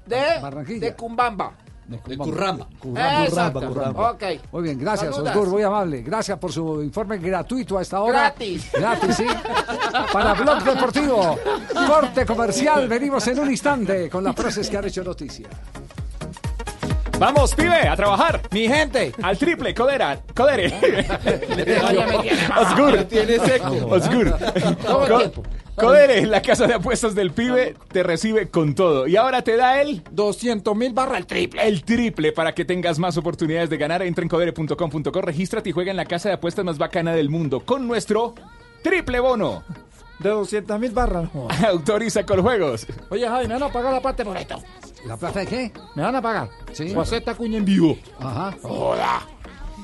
[0.07, 0.79] De...
[0.79, 1.57] De Cumbamba.
[1.89, 2.67] De Curramba.
[3.25, 3.61] Exacto.
[3.97, 4.23] Ok.
[4.53, 5.37] Muy bien, gracias, Saludas.
[5.37, 6.03] Osgur, muy amable.
[6.03, 8.21] Gracias por su informe gratuito a esta hora.
[8.21, 8.71] Gratis.
[8.73, 9.27] Gratis, sí.
[10.13, 11.39] Para Blog Deportivo.
[11.87, 12.89] Corte comercial.
[12.89, 15.49] Venimos en un instante con las frases que han hecho noticia.
[17.19, 18.43] Vamos, pibe, a trabajar.
[18.51, 19.13] Mi gente.
[19.23, 20.67] Al triple, Codera, Codere.
[22.61, 23.07] Osgur.
[23.91, 25.33] Osgur.
[25.77, 29.07] Codere, la casa de apuestas del pibe, te recibe con todo.
[29.07, 31.67] Y ahora te da el 200 mil barra el triple.
[31.67, 34.03] el triple para que tengas más oportunidades de ganar.
[34.03, 37.61] Entra en codere.com.co, regístrate y juega en la casa de apuestas más bacana del mundo
[37.61, 38.35] con nuestro
[38.83, 39.65] triple bono.
[40.19, 41.29] De 200 mil barras.
[41.67, 42.87] Autoriza con juegos.
[43.11, 44.63] Oye, Javi, me van a pagar la parte por esto.
[45.07, 45.73] ¿La plata de qué?
[45.95, 46.51] ¿Me van a pagar?
[46.73, 46.93] Sí.
[46.95, 47.97] O hacer esta cuña en vivo.
[48.19, 48.55] Ajá.
[48.63, 49.23] Joda.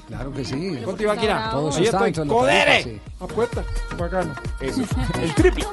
[0.09, 0.77] Claro que sí.
[0.85, 1.51] Contigo, Akira.
[1.51, 2.13] Todo eso Ahí está estoy.
[2.13, 2.35] dentro de la
[2.65, 2.83] ¡Codere!
[2.83, 3.01] sí.
[3.21, 3.65] Apuesta.
[3.97, 4.35] Bacano.
[4.61, 4.83] Eso.
[5.23, 5.65] El triple.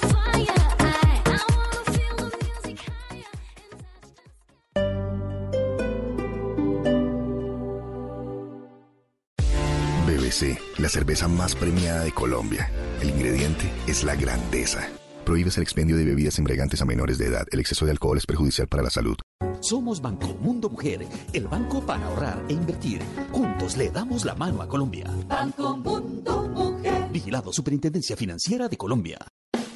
[10.06, 12.70] BBC, la cerveza más premiada de Colombia.
[13.02, 14.88] El ingrediente es la grandeza.
[15.26, 17.46] Prohíbes el expendio de bebidas embriagantes a menores de edad.
[17.52, 19.16] El exceso de alcohol es perjudicial para la salud.
[19.62, 23.02] Somos Banco Mundo Mujer, el banco para ahorrar e invertir.
[23.32, 25.06] Juntos le damos la mano a Colombia.
[25.28, 27.10] Banco Mundo Mujer.
[27.12, 29.20] Vigilado Superintendencia Financiera de Colombia.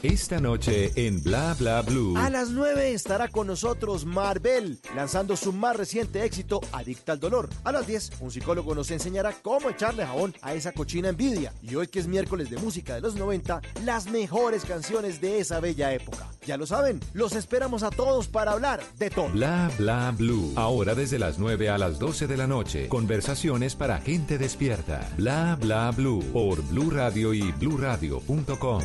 [0.04, 2.18] Esta noche en Bla Bla Blue.
[2.18, 7.48] A las 9 estará con nosotros Marvel, lanzando su más reciente éxito, Adicta al Dolor.
[7.64, 11.54] A las 10, un psicólogo nos enseñará cómo echarle jabón a esa cochina envidia.
[11.62, 15.62] Y hoy que es miércoles de música de los 90, las mejores canciones de esa
[15.62, 16.28] bella época.
[16.46, 19.30] Ya lo saben, los esperamos a todos para hablar de todo.
[19.30, 20.52] Bla Bla Blue.
[20.58, 22.90] Ahora desde las 9 a las 12 de la noche.
[22.90, 25.10] Conversaciones para gente despierta.
[25.16, 26.22] Bla Bla Blue.
[26.34, 28.84] Por Blue Radio y bluradio.com.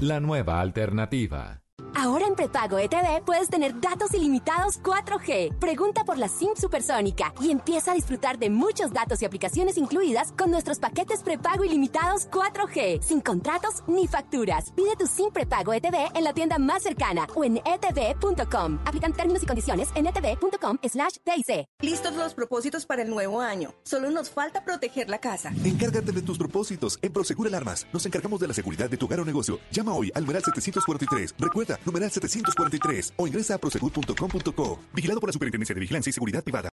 [0.00, 1.65] La nueva alternativa.
[1.98, 5.58] Ahora en prepago ETV puedes tener datos ilimitados 4G.
[5.58, 10.32] Pregunta por la SIM supersónica y empieza a disfrutar de muchos datos y aplicaciones incluidas
[10.32, 14.70] con nuestros paquetes prepago ilimitados 4G, sin contratos ni facturas.
[14.76, 18.78] Pide tu SIM prepago ETV en la tienda más cercana o en etv.com.
[18.84, 21.66] Aplican términos y condiciones en etv.com slash TIC.
[21.80, 23.74] Listos los propósitos para el nuevo año.
[23.82, 25.50] Solo nos falta proteger la casa.
[25.64, 26.98] Encárgate de tus propósitos.
[27.02, 29.58] En Prosegur Alarmas nos encargamos de la seguridad de tu hogar o negocio.
[29.72, 31.34] Llama hoy al numeral 743.
[31.38, 34.78] Recuerda, numeral 743 o ingresa a prosegur.com.co.
[34.92, 36.68] Vigilado por la Superintendencia de Vigilancia y Seguridad Privada.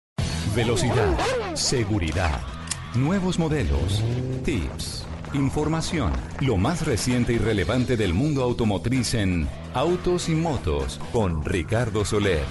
[0.55, 1.17] Velocidad,
[1.55, 2.41] seguridad,
[2.93, 4.03] nuevos modelos,
[4.45, 5.03] tips,
[5.33, 12.05] información, lo más reciente y relevante del mundo automotriz en Autos y Motos con Ricardo
[12.05, 12.45] Soler,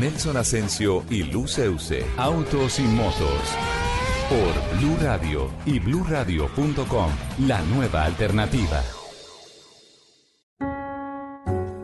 [0.00, 2.04] Nelson Asensio y Luceuse.
[2.16, 3.56] Autos y Motos
[4.28, 7.10] por Blue Radio y bluradio.com,
[7.46, 8.82] la nueva alternativa.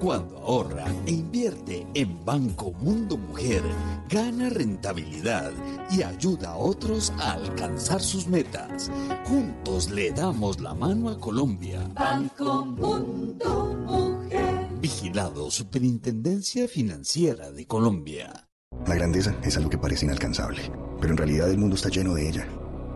[0.01, 3.63] Cuando ahorra e invierte en Banco Mundo Mujer,
[4.09, 5.53] gana rentabilidad
[5.91, 8.91] y ayuda a otros a alcanzar sus metas.
[9.27, 11.87] Juntos le damos la mano a Colombia.
[11.95, 14.69] Banco Mundo Mujer.
[14.81, 18.49] Vigilado Superintendencia Financiera de Colombia.
[18.87, 20.63] La grandeza es algo que parece inalcanzable,
[20.99, 22.49] pero en realidad el mundo está lleno de ella.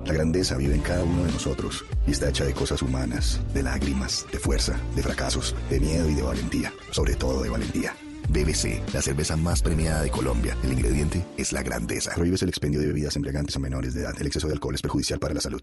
[0.07, 3.63] La grandeza vive en cada uno de nosotros y está hecha de cosas humanas, de
[3.63, 7.95] lágrimas, de fuerza, de fracasos, de miedo y de valentía, sobre todo de valentía.
[8.29, 10.57] BBC, la cerveza más premiada de Colombia.
[10.63, 12.15] El ingrediente es la grandeza.
[12.15, 14.15] Prohíbes el expendio de bebidas embriagantes a menores de edad.
[14.19, 15.61] El exceso de alcohol es perjudicial para la salud.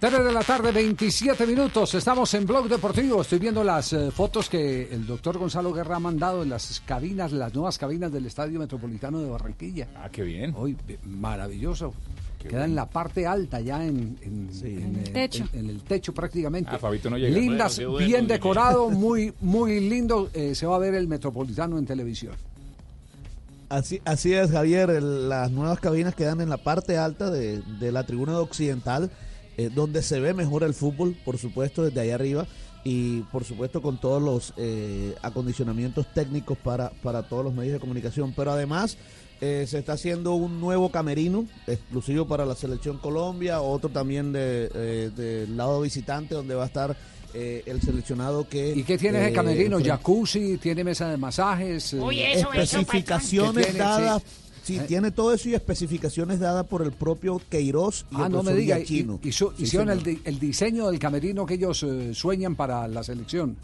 [0.00, 1.94] Tres de la tarde, 27 minutos.
[1.94, 3.20] Estamos en Blog Deportivo.
[3.20, 7.32] Estoy viendo las eh, fotos que el doctor Gonzalo Guerra ha mandado en las cabinas,
[7.32, 9.88] las nuevas cabinas del Estadio Metropolitano de Barranquilla.
[9.96, 10.54] Ah, qué bien.
[10.56, 10.74] Hoy,
[11.04, 11.92] maravilloso.
[12.38, 15.44] Queda en la parte alta, ya en, en- en, el eh, techo.
[15.52, 16.70] En, en el techo prácticamente.
[16.72, 17.38] Ah, Fabito no llega.
[17.38, 20.30] Lindas, Bueno, qué bueno, bien decorado, muy, muy lindo.
[20.32, 22.32] eh, se va a ver el Metropolitano en televisión.
[23.68, 24.88] Así, así es, Javier.
[24.88, 29.10] el- las nuevas cabinas quedan en la parte alta de, de la tribuna occidental,
[29.60, 32.46] eh, donde se ve mejor el fútbol, por supuesto, desde ahí arriba.
[32.82, 37.78] Y por supuesto con todos los eh, acondicionamientos técnicos para, para todos los medios de
[37.80, 38.32] comunicación.
[38.34, 38.96] Pero además
[39.42, 44.70] eh, se está haciendo un nuevo camerino exclusivo para la selección Colombia, otro también de,
[44.74, 46.96] eh, del lado visitante donde va a estar
[47.34, 48.72] eh, el seleccionado que...
[48.74, 49.76] ¿Y qué tiene ese eh, camerino?
[49.78, 50.56] enfrenta- ¿Jacuzzi?
[50.56, 51.92] ¿Tiene mesa de masajes?
[51.92, 51.98] eh,
[52.54, 53.78] especificaciones ¿Qué tiene?
[53.84, 54.22] dadas.
[54.22, 54.49] Sí.
[54.62, 54.84] Sí, Eh.
[54.86, 58.54] tiene todo eso y especificaciones dadas por el propio Queiroz y Ah, el no me
[58.54, 58.78] diga.
[58.78, 58.82] Y,
[59.22, 60.16] y Sí, hicieron el, señor.
[60.18, 63.56] di- el diseño del camerino que ellos eh, sueñan para la selección.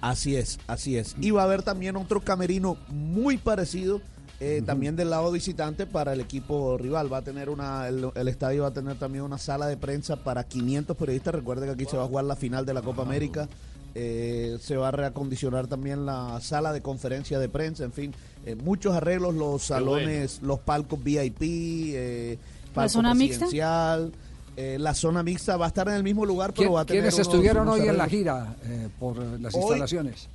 [0.00, 1.14] Así es, así es.
[1.20, 4.00] Y va a haber también otro camerino muy parecido,
[4.40, 7.12] eh, también del lado visitante para el equipo rival.
[7.12, 10.16] Va a tener una, el, el estadio va a tener también una sala de prensa
[10.16, 11.32] para 500 periodistas.
[11.36, 13.48] Recuerde que aquí se va a jugar la final de la Copa América.
[13.94, 18.14] Eh, se va a reacondicionar también la sala de conferencia de prensa, en fin,
[18.46, 21.42] eh, muchos arreglos, los salones, los palcos VIP,
[21.94, 22.38] eh,
[22.74, 23.46] palco zona mixta?
[24.56, 26.84] eh, la zona mixta va a estar en el mismo lugar, pero ¿Quién- va a
[26.84, 30.28] tener ¿Quiénes unos- estuvieron unos hoy en la gira eh, por las Hoy- instalaciones?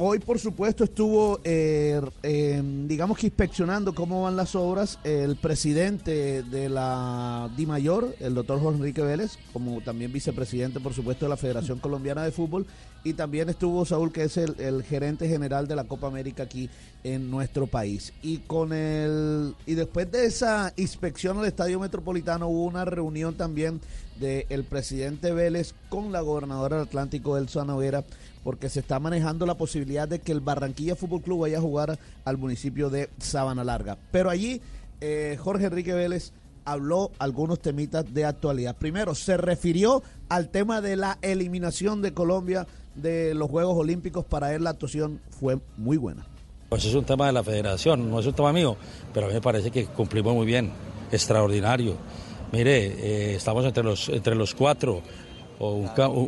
[0.00, 6.44] Hoy, por supuesto, estuvo, eh, eh, digamos que inspeccionando cómo van las obras el presidente
[6.44, 11.36] de la DIMAYOR, el doctor Jorge Enrique Vélez, como también vicepresidente, por supuesto, de la
[11.36, 12.64] Federación Colombiana de Fútbol,
[13.02, 16.70] y también estuvo Saúl, que es el, gerente general de la Copa América aquí
[17.02, 18.12] en nuestro país.
[18.22, 23.80] Y con el y después de esa inspección al Estadio Metropolitano hubo una reunión también
[24.20, 28.04] del presidente Vélez con la gobernadora del Atlántico, Elsa Noguera,
[28.42, 31.98] porque se está manejando la posibilidad de que el Barranquilla Fútbol Club vaya a jugar
[32.24, 33.98] al municipio de Sabana Larga.
[34.10, 34.60] Pero allí
[35.00, 36.32] eh, Jorge Enrique Vélez
[36.64, 38.76] habló algunos temitas de actualidad.
[38.76, 44.24] Primero, se refirió al tema de la eliminación de Colombia de los Juegos Olímpicos.
[44.24, 46.26] Para él la actuación fue muy buena.
[46.68, 48.76] Pues es un tema de la federación, no es un tema mío,
[49.14, 50.70] pero a mí me parece que cumplimos muy bien,
[51.10, 51.96] extraordinario.
[52.52, 55.02] Mire, eh, estamos entre los, entre los cuatro,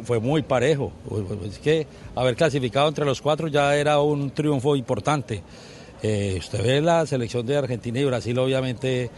[0.04, 0.92] fue muy parejo.
[1.44, 5.42] Es que haber clasificado entre los cuatro ya era un triunfo importante.
[6.02, 9.10] Eh, usted ve la selección de Argentina y Brasil, obviamente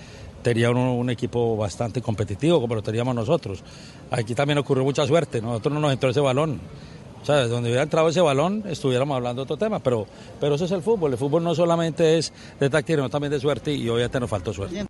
[0.43, 3.63] tenía un, un equipo bastante competitivo, como lo teníamos nosotros.
[4.11, 6.61] Aquí también ocurrió mucha suerte, nosotros no nos entró ese balón.
[7.23, 10.07] O sea, donde hubiera entrado ese balón, estuviéramos hablando de otro tema, pero,
[10.41, 11.13] pero eso es el fútbol.
[11.13, 14.53] El fútbol no solamente es de táctica, sino también de suerte y obviamente nos faltó
[14.53, 14.85] suerte.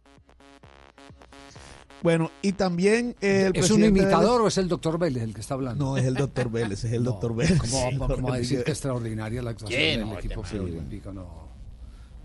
[2.02, 5.34] Bueno, y también el ¿Es un presidente imitador Vélez- o es el doctor Vélez el
[5.34, 5.84] que está hablando?
[5.84, 7.58] No, es el doctor Vélez, es el doctor Vélez.
[7.58, 10.00] ¿Cómo, Sí, cómo va a decir que extraordinaria la actuación ¿Quién?
[10.00, 11.12] del No, equipo olímpico?
[11.12, 11.26] No,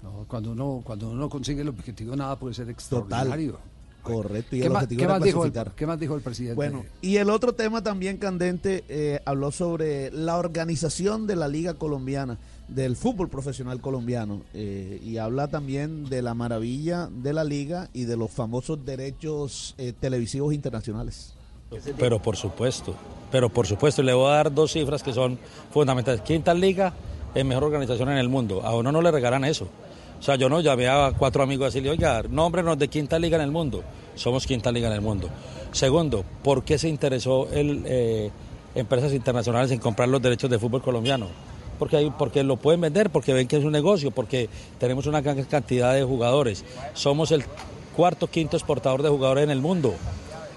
[0.04, 3.60] no, cuando uno cuando uno consigue el objetivo nada puede ser extraordinario.
[4.04, 5.76] Correcto, y ¿Qué, el más, objetivo qué más dijo el, clasificar.
[5.76, 6.56] qué más dijo el presidente?
[6.56, 11.74] Bueno, y el otro tema también candente eh, habló sobre la organización de la Liga
[11.74, 12.38] Colombiana,
[12.68, 18.06] del fútbol profesional colombiano, eh, y habla también de la maravilla de la liga y
[18.06, 21.34] de los famosos derechos eh, televisivos internacionales.
[21.98, 22.96] Pero por supuesto,
[23.32, 25.38] pero por supuesto, le voy a dar dos cifras que son
[25.72, 26.22] fundamentales.
[26.22, 26.94] Quinta liga
[27.36, 28.62] es mejor organización en el mundo.
[28.64, 29.68] A uno no le regalan eso.
[30.20, 33.38] O sea, yo no llamé a cuatro amigos a decirle, oiga, nómbrenos de quinta liga
[33.38, 33.84] en el mundo.
[34.16, 35.30] Somos quinta liga en el mundo.
[35.72, 38.32] Segundo, ¿por qué se interesó el, eh,
[38.74, 41.28] empresas internacionales en comprar los derechos de fútbol colombiano?
[41.80, 44.50] Porque, hay, porque lo pueden vender, porque ven que es un negocio, porque
[44.80, 46.64] tenemos una gran cantidad de jugadores.
[46.94, 47.44] Somos el
[47.96, 49.94] cuarto, quinto exportador de jugadores en el mundo.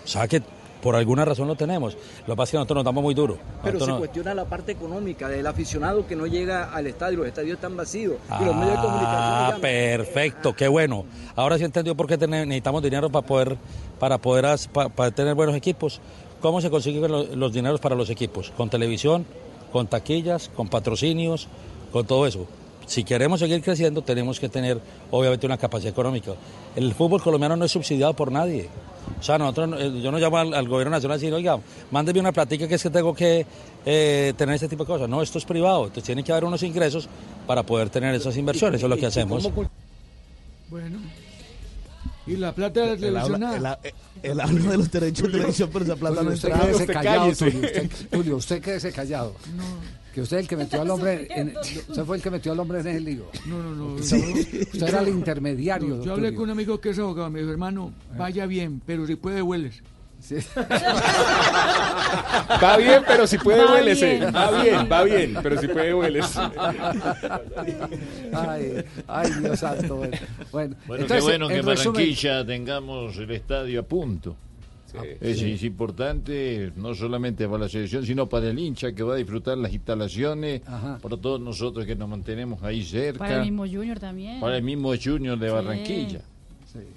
[0.04, 0.42] O sea que
[0.82, 1.94] por alguna razón lo tenemos.
[2.26, 3.36] Lo que pasa es que nosotros nos damos muy duro.
[3.62, 7.26] Pero se no- cuestiona la parte económica del aficionado que no llega al estadio, los
[7.28, 9.60] estadios están vacíos y los medios de comunicación Ah, llaman.
[9.60, 11.04] perfecto, qué bueno.
[11.36, 13.56] Ahora sí entendió por qué necesitamos dinero para poder,
[13.98, 14.46] para poder
[14.94, 16.00] para tener buenos equipos.
[16.40, 18.50] ¿Cómo se consiguen los, los dineros para los equipos?
[18.56, 19.26] Con televisión,
[19.72, 21.48] con taquillas, con patrocinios,
[21.92, 22.46] con todo eso.
[22.86, 24.80] Si queremos seguir creciendo, tenemos que tener,
[25.10, 26.32] obviamente, una capacidad económica.
[26.74, 28.68] El fútbol colombiano no es subsidiado por nadie.
[29.18, 31.58] O sea, nosotros, eh, yo no llamo al, al gobierno nacional y decir, oiga,
[31.90, 33.46] mándeme una platica que es que tengo que
[33.86, 35.08] eh, tener este tipo de cosas.
[35.08, 35.84] No, esto es privado.
[35.84, 37.08] Entonces tiene que haber unos ingresos
[37.46, 38.80] para poder tener esas inversiones.
[38.80, 39.48] Eso es lo que hacemos.
[40.68, 40.98] Bueno.
[42.30, 43.42] ¿Y la plata de la El televisión?
[43.42, 43.92] el,
[44.30, 46.66] el habla de los derechos de televisión, pero esa plata no usted entra.
[46.66, 47.60] quédese callado, Tulio.
[47.60, 49.34] Usted, Tulio, usted quédese callado.
[50.14, 52.60] Que usted es el que metió al hombre, en, usted fue el que metió al
[52.60, 53.26] hombre en el lío.
[53.46, 53.94] No, no, no.
[53.94, 54.18] Usted,
[54.72, 55.96] usted era el intermediario.
[55.96, 59.06] No, yo hablé con un amigo que es abogado, me dijo, hermano, vaya bien, pero
[59.06, 59.82] si puede, hueles.
[62.62, 64.18] Va bien, pero si puede, Va huélese.
[64.18, 64.34] bien.
[64.34, 66.40] Va bien, va bien, pero si puede, huélese.
[68.32, 69.96] Ay, ay, Dios santo.
[69.96, 70.16] Bueno,
[70.52, 74.36] bueno, Bueno, entonces, qué bueno que en resumen- Barranquilla tengamos el estadio a punto.
[75.20, 75.52] Es, sí.
[75.52, 79.56] es importante no solamente para la selección, sino para el hincha que va a disfrutar
[79.56, 84.40] las instalaciones, para todos nosotros que nos mantenemos ahí cerca, Para el mismo Junior también.
[84.40, 85.54] para el mismo Junior de Sí.
[85.54, 86.20] Barranquilla.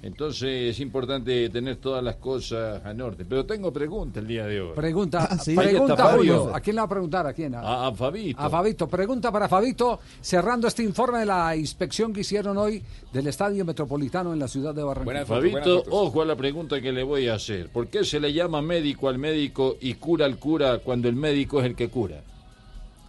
[0.02, 3.26] Entonces es importante tener todas las cosas en orden.
[3.28, 4.72] Pero tengo pregunta el día de hoy.
[4.74, 5.54] Pregunta, Ah, sí.
[5.54, 6.12] pregunta.
[6.14, 6.54] Julio.
[6.54, 7.26] ¿A quién le va a preguntar?
[7.26, 7.54] ¿A quién?
[7.54, 8.40] A, a Fabito.
[8.40, 8.88] A Fabito.
[8.88, 12.82] Pregunta para Fabito, cerrando este informe de la inspección que hicieron hoy
[13.12, 15.24] del Estadio Metropolitano en la ciudad de Barranquilla.
[15.26, 17.68] Fabito, ojo a la pregunta que le voy a hacer.
[17.70, 21.60] ¿Por qué se le llama médico al médico y cura al cura cuando el médico
[21.60, 22.22] es el que cura?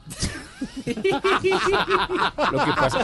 [2.51, 2.99] Lo que pasa.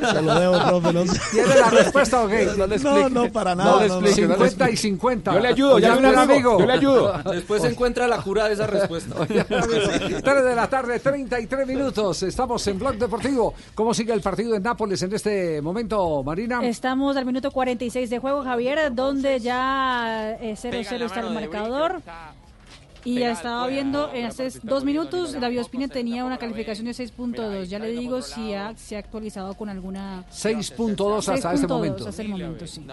[0.12, 0.92] Se lo debo, profe.
[0.92, 1.20] No, sé.
[1.30, 2.48] ¿Tiene la respuesta o qué?
[2.56, 3.72] No, no, no, para nada.
[3.72, 4.06] No le no, no.
[4.06, 5.34] explique, 50 y 50.
[5.34, 7.22] Yo le ayudo, ya al ayudo, yo le ayudo.
[7.32, 9.14] Después se encuentra la cura de esa respuesta.
[9.26, 12.22] 3 de la tarde, 33 minutos.
[12.22, 13.54] Estamos en Blog Deportivo.
[13.74, 16.60] ¿Cómo sigue el partido en Nápoles en este momento, Marina?
[16.64, 22.02] Estamos al minuto 46 de juego, Javier, donde ya eh, 0-0 está el marcador.
[23.04, 27.64] Y ya estaba viendo en hace dos minutos, la Biospina tenía una calificación de 6.2.
[27.64, 30.24] Ya le digo si ha- se ha actualizado con alguna...
[30.30, 32.08] 6.2 hasta este 6.2 momento.
[32.08, 32.86] hasta el momento, sí.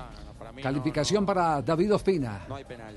[0.64, 2.46] Calificación para David Ospina.
[2.48, 2.96] No hay penal.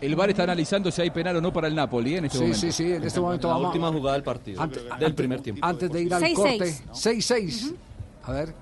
[0.00, 2.18] El VAR está analizando si hay penal o no para el Napoli ¿eh?
[2.18, 2.60] en este Sí, momento.
[2.60, 3.66] sí, sí, en este momento La vamos.
[3.68, 4.60] última jugada del partido.
[4.62, 5.64] Ante- del primer tiempo.
[5.64, 6.34] Antes de ir al 6-6.
[6.34, 7.74] corte, 6-6.
[8.24, 8.54] A ver,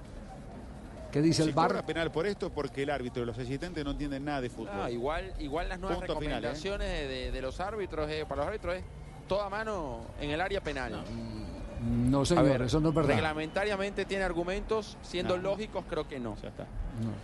[1.13, 1.87] ¿qué dice el Se cobra VAR?
[1.87, 4.71] penal por esto porque el árbitro y los asistentes no entienden nada de fútbol.
[4.73, 6.49] Ah, igual, igual las nuevas Punto final, ¿eh?
[6.49, 8.85] recomendaciones de- de, los árbitros, eh, para los árbitros es
[9.27, 11.03] toda mano en el área penal.
[12.11, 13.15] No, A señor, ver, eso no es verdad.
[13.15, 16.37] Reglamentariamente tiene argumentos, siendo lógicos, creo que no.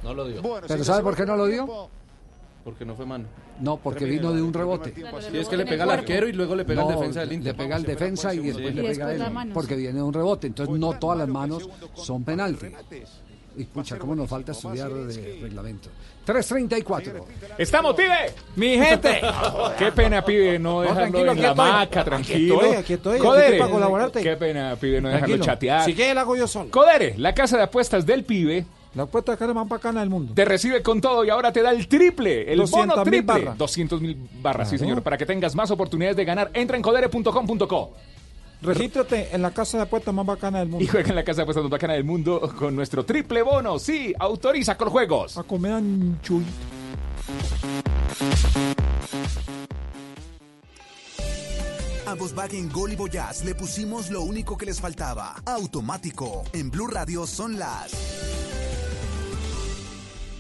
[0.03, 0.41] No lo dio.
[0.69, 1.89] ¿Pero sabe por qué no lo dio?
[2.63, 3.27] Porque no fue mano.
[3.61, 4.95] No, porque vino de un rebote.
[4.95, 7.33] Sí, es que le pega al arquero y luego le pega al No, defensa del
[7.35, 7.53] Inter.
[7.53, 8.73] Le pega al defensa y después Sí.
[8.73, 9.33] le pega a después la él.
[9.35, 10.47] mano, Porque viene de un rebote.
[10.47, 12.69] Entonces no todas las manos son penalti.
[13.57, 15.89] Y pucha, cómo nos falta estudiar de reglamento.
[16.25, 17.27] 334.
[17.59, 18.33] ¡Estamos, pibe!
[18.57, 19.21] ¡Mi gente!
[19.79, 21.71] Qué pena, pibe, no dejarlo tranquilo, en aquí la estoy.
[21.71, 22.55] maca, Aquí tranquilo.
[22.63, 23.45] estoy, aquí estoy, aquí Codere.
[23.47, 24.23] estoy para colaborarte.
[24.23, 25.45] Qué pena, pibe, no dejarlo Tranquilo.
[25.45, 25.85] chatear.
[25.85, 26.71] Si quiere, la hago yo solo.
[26.71, 28.65] Codere, la casa de apuestas del pibe.
[28.95, 30.33] La apuesta de cara más bacana del mundo.
[30.35, 33.23] Te recibe con todo y ahora te da el triple, el 200.000 bono triple.
[33.23, 33.59] barras.
[33.59, 34.89] 200 mil barras, sí Claro.
[34.91, 35.03] señor.
[35.03, 37.93] Para que tengas más oportunidades de ganar, entra en codere.com.co.
[38.65, 40.83] Regístrate en la casa de apuestas más bacana del mundo.
[40.83, 43.79] Y juega en la casa de apuestas más bacana del mundo con nuestro triple bono.
[43.79, 45.37] Sí, autoriza con juegos.
[45.37, 46.45] A comer anchuy.
[52.07, 55.37] A Volkswagen Gol y Voyage le pusimos lo único que les faltaba.
[55.45, 56.45] Automático.
[56.53, 57.93] En Blue Radio son las.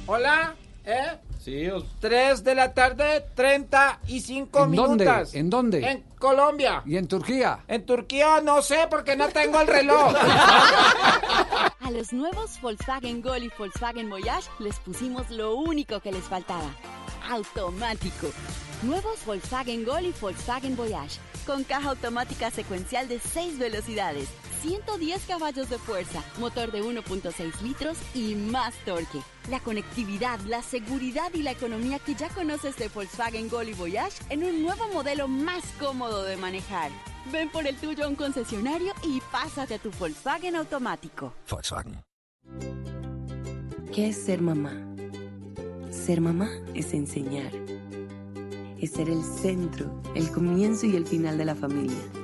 [0.07, 1.19] Hola, ¿eh?
[1.45, 4.89] Sí, os- 3 de la tarde, 35 ¿En minutos.
[4.97, 5.39] dónde?
[5.39, 5.91] ¿En dónde?
[5.91, 6.83] En Colombia.
[6.87, 7.59] ¿Y en Turquía?
[7.69, 10.15] En Turquía no sé porque no tengo el reloj.
[11.81, 16.71] A los nuevos Volkswagen Gol y Volkswagen Voyage les pusimos lo único que les faltaba.
[17.31, 18.29] Automático.
[18.83, 21.19] Nuevos Volkswagen Gol y Volkswagen Voyage.
[21.47, 24.29] Con caja automática secuencial de 6 velocidades,
[24.65, 29.21] 110 caballos de fuerza, motor de 1.6 litros y más torque.
[29.51, 34.23] La conectividad, la seguridad y la economía que ya conoces de Volkswagen Gol y Voyage
[34.31, 36.91] en un nuevo modelo más cómodo de manejar.
[37.31, 41.35] Ven por el tuyo a un concesionario y pásate a tu Volkswagen automático.
[41.51, 42.03] Volkswagen.
[43.93, 44.73] ¿Qué es ser mamá?
[45.91, 47.53] Ser mamá es enseñar.
[48.81, 52.24] Es ser el centro, el comienzo y el final de la familia.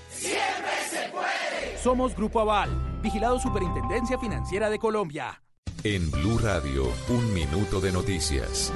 [0.11, 1.77] Siempre se puede.
[1.77, 2.69] Somos Grupo Aval,
[3.01, 5.41] vigilado Superintendencia Financiera de Colombia.
[5.83, 8.71] En Blue Radio, un minuto de noticias.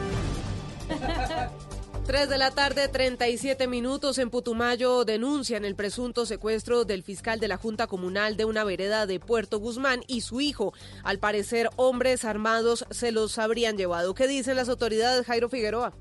[2.06, 7.48] 3 de la tarde, 37 minutos en Putumayo denuncian el presunto secuestro del fiscal de
[7.48, 10.72] la Junta Comunal de una vereda de Puerto Guzmán y su hijo.
[11.04, 14.14] Al parecer, hombres armados se los habrían llevado.
[14.14, 15.94] ¿Qué dicen las autoridades, Jairo Figueroa?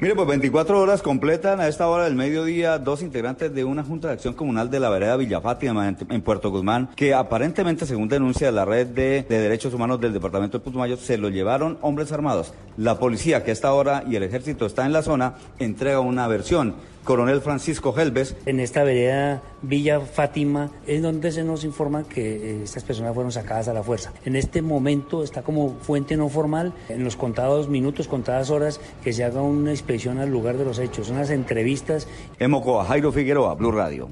[0.00, 4.08] Mire, pues 24 horas completan a esta hora del mediodía dos integrantes de una Junta
[4.08, 8.50] de Acción Comunal de la Vereda Villa Fátima en, Puerto Guzmán, que aparentemente, según denuncia
[8.50, 12.54] la red de, de derechos humanos del Departamento de Putumayo, se lo llevaron hombres armados.
[12.76, 16.26] La policía, que a esta hora y el ejército está en la zona, entrega una
[16.26, 16.74] versión.
[17.04, 18.34] Coronel Francisco Helves.
[18.46, 23.30] En esta vereda Villa Fátima es donde se nos informa que eh, estas personas fueron
[23.30, 24.12] sacadas a la fuerza.
[24.24, 29.12] En este momento está como fuente no formal, en los contados minutos, contadas horas, que
[29.12, 32.08] se haga una inspección al lugar de los hechos, unas entrevistas.
[32.38, 34.08] En Mocoa, Jairo Figueroa, Blue Radio.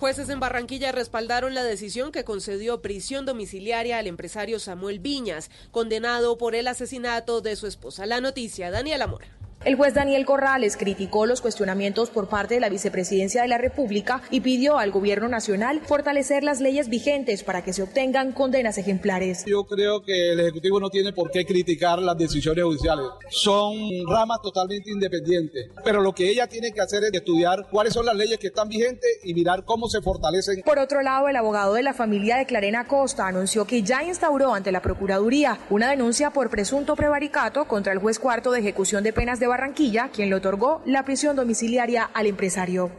[0.00, 6.38] Jueces en Barranquilla respaldaron la decisión que concedió prisión domiciliaria al empresario Samuel Viñas, condenado
[6.38, 8.06] por el asesinato de su esposa.
[8.06, 9.39] La noticia, Daniela Mora.
[9.62, 14.22] El juez Daniel Corrales criticó los cuestionamientos por parte de la vicepresidencia de la República
[14.30, 19.44] y pidió al gobierno nacional fortalecer las leyes vigentes para que se obtengan condenas ejemplares.
[19.44, 23.04] Yo creo que el Ejecutivo no tiene por qué criticar las decisiones judiciales.
[23.28, 23.74] Son
[24.08, 25.68] ramas totalmente independientes.
[25.84, 28.66] Pero lo que ella tiene que hacer es estudiar cuáles son las leyes que están
[28.66, 30.62] vigentes y mirar cómo se fortalecen.
[30.62, 34.54] Por otro lado, el abogado de la familia de Clarena Costa anunció que ya instauró
[34.54, 39.12] ante la Procuraduría una denuncia por presunto prevaricato contra el juez cuarto de ejecución de
[39.12, 42.90] penas de Barranquilla, quien le otorgó la prisión domiciliaria al empresario.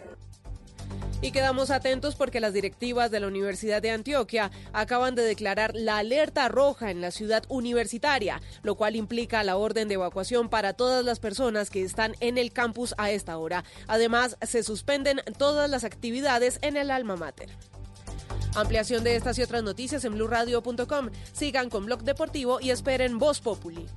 [1.24, 6.00] Y quedamos atentos porque las directivas de la Universidad de Antioquia acaban de declarar la
[6.00, 11.06] alerta roja en la ciudad universitaria, lo cual implica la orden de evacuación para todas
[11.06, 13.64] las personas que están en el campus a esta hora.
[13.88, 17.50] Además, se suspenden todas las actividades en el alma mater.
[18.56, 21.10] Ampliación de estas y otras noticias en blurradio.com.
[21.34, 23.88] Sigan con Blog Deportivo y esperen Voz Populi.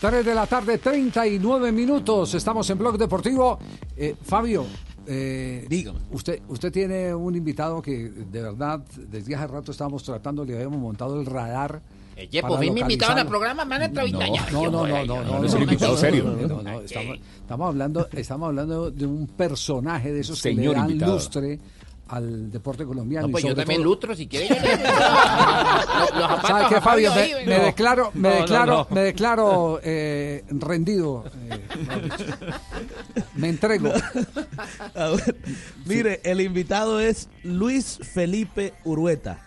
[0.00, 2.32] Tres de la tarde, 39 minutos.
[2.32, 3.58] Estamos en Blog Deportivo.
[3.94, 4.64] Eh, Fabio,
[5.06, 5.68] eh,
[6.12, 10.78] Usted, usted tiene un invitado que de verdad desde hace rato estábamos tratando, le habíamos
[10.78, 11.82] montado el radar.
[12.14, 14.32] Pues me invitaron al programa, me han entrevistado.
[14.52, 16.24] No, no, no, no, no, No, no, es un invitado no, serio.
[16.24, 20.88] no, no, estamos, estamos hablando, estamos hablando de un personaje de esos que le dan
[20.88, 21.12] invitado.
[21.12, 21.58] lustre
[22.10, 23.26] al deporte colombiano.
[23.26, 24.48] No, y pues yo también todo- lutro, si quiere.
[24.48, 27.12] yo le- Los- los zapatos ¿Sabe qué, Fabio?
[27.12, 28.94] ahí, Me, declaro, me No, no, declaro, no.
[28.94, 31.24] me declaro eh, rendido.
[31.50, 31.60] eh,
[33.36, 33.92] me entrego.
[34.94, 35.36] A ver,
[35.86, 39.46] mire, el invitado es Luis Felipe Urueta.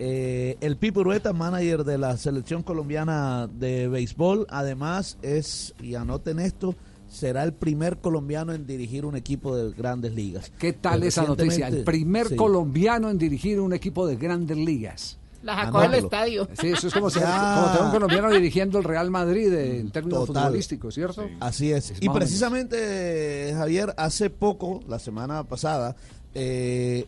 [0.00, 4.46] Eh, el Pipe Urueta, manager de la selección colombiana de béisbol.
[4.48, 6.74] Además, es, y anoten esto,
[7.08, 10.52] será el primer colombiano en dirigir un equipo de grandes ligas.
[10.58, 11.68] ¿Qué tal esa noticia?
[11.68, 15.18] El primer colombiano en dirigir un equipo de grandes ligas.
[15.42, 16.48] La sacó del estadio.
[16.60, 19.90] Sí, eso es como, si- como tener un colombiano dirigiendo el Real Madrid eh, en
[19.92, 20.44] términos Total.
[20.44, 21.28] futbolísticos, ¿cierto?
[21.38, 21.92] Así es.
[21.92, 25.94] Es y precisamente, Javier, hace poco, la semana pasada,
[26.34, 27.06] eh,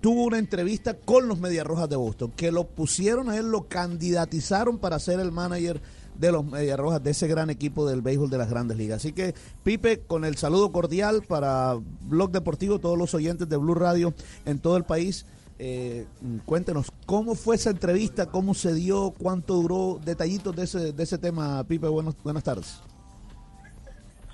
[0.00, 4.78] tuvo una entrevista con los Mediarrojas de Boston, que lo pusieron a él, lo candidatizaron
[4.78, 5.80] para ser el manager
[6.18, 8.98] de los Mediarrojas, de ese gran equipo del béisbol de las grandes ligas.
[8.98, 13.74] Así que, Pipe, con el saludo cordial para Blog Deportivo, todos los oyentes de Blue
[13.74, 14.14] Radio
[14.44, 15.26] en todo el país.
[15.58, 16.06] eh,
[16.44, 21.18] cuéntenos cómo fue esa entrevista, cómo se dio, cuánto duró, detallitos de ese, de ese
[21.18, 21.88] tema, Pipe.
[21.88, 22.82] Buenos, buenas tardes.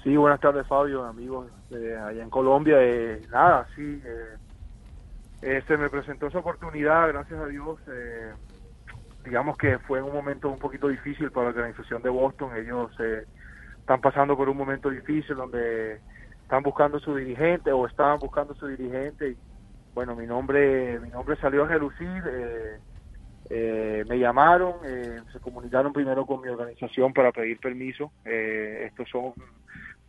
[0.03, 2.77] Sí, buenas tardes Fabio, amigos eh, allá en Colombia.
[2.81, 4.37] Eh, nada, sí, eh,
[5.43, 7.79] eh, se me presentó esa oportunidad, gracias a Dios.
[9.25, 12.57] Digamos que fue en un momento un poquito difícil para la organización de Boston.
[12.57, 13.25] Ellos eh,
[13.79, 16.01] están pasando por un momento difícil donde
[16.43, 19.31] están buscando su dirigente o estaban buscando su dirigente.
[19.31, 19.37] Y,
[19.95, 22.23] bueno, mi nombre, mi nombre salió a relucir.
[22.27, 22.79] eh,
[23.51, 28.13] eh, me llamaron, eh, se comunicaron primero con mi organización para pedir permiso.
[28.25, 29.35] Eh, estos son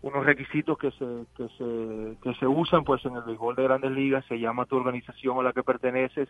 [0.02, 3.92] unos requisitos que se, que se que se usan pues en el béisbol de Grandes
[3.92, 4.26] Ligas.
[4.28, 6.30] Se llama tu organización a la que perteneces,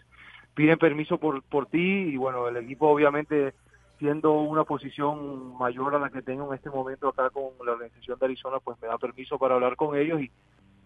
[0.54, 3.54] piden permiso por por ti y bueno el equipo obviamente
[4.00, 8.20] siendo una posición mayor a la que tengo en este momento acá con la organización
[8.20, 10.32] de Arizona pues me da permiso para hablar con ellos y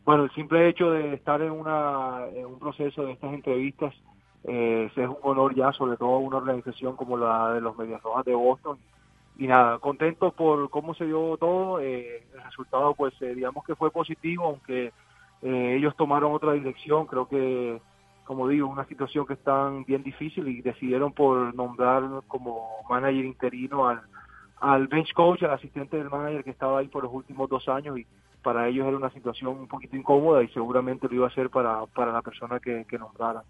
[0.05, 3.93] bueno el simple hecho de estar en una un proceso de estas entrevistas
[4.43, 8.25] eh, es un honor ya, sobre todo una organización como la de los Medias Rojas
[8.25, 8.77] de Boston.
[9.37, 11.79] Y nada, contentos por cómo se dio todo.
[11.79, 14.93] eh, el resultado, pues, eh, digamos que fue positivo, aunque
[15.41, 17.05] eh, ellos tomaron otra dirección.
[17.07, 17.79] Creo que,
[18.27, 23.23] como digo, una situación que es tan bien difícil y decidieron por nombrar como manager
[23.25, 24.01] interino al,
[24.59, 27.97] al bench coach, al asistente del manager que estaba ahí por los últimos dos años.
[27.97, 28.05] Y
[28.43, 31.85] para ellos era una situación un poquito incómoda y seguramente lo iba a ser para,
[31.87, 33.43] para la persona que, que nombraran.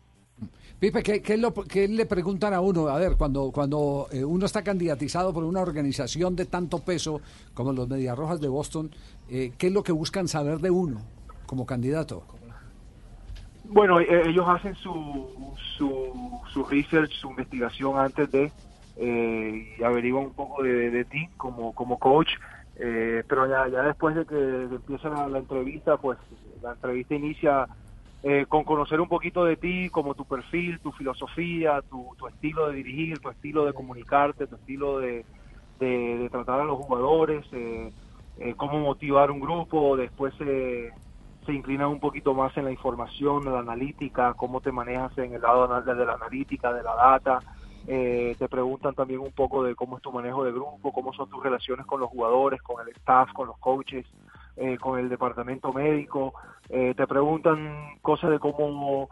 [0.79, 2.87] Pipe, ¿qué, qué lo- qué le preguntan a uno?
[2.87, 7.19] A ver, cuando, cuando eh, uno está candidatizado por una organización de tanto peso
[7.55, 8.91] como los Mediarrojas de Boston,
[9.27, 10.99] eh, ¿qué es lo que buscan saber de uno
[11.47, 12.21] como candidato?
[13.69, 18.51] Bueno, eh, ellos hacen su, su, su research, su investigación antes de,
[18.95, 22.29] eh, y averiguan un poco de, de ti como, como coach.
[22.79, 26.17] Eh, pero ya, ya después de que empieza la, la entrevista, pues
[26.61, 27.67] la entrevista inicia
[28.23, 32.67] eh, con conocer un poquito de ti, como tu perfil, tu filosofía, tu, tu estilo
[32.67, 35.25] de dirigir, tu estilo de comunicarte, tu estilo de,
[35.79, 37.91] de, tratar a los jugadores, eh,
[38.39, 40.91] eh, cómo motivar un grupo, después eh,
[41.47, 45.33] se inclina un poquito más en la información, en la analítica, cómo te manejas en
[45.33, 47.39] el lado de la analítica, de la data,
[47.87, 51.29] eh, te preguntan también un poco de cómo es tu manejo de grupo, cómo son
[51.29, 54.05] tus relaciones con los jugadores, con el staff, con los coaches,
[54.57, 56.33] eh, con el departamento médico,
[56.67, 59.09] eh, te preguntan cosas de cómo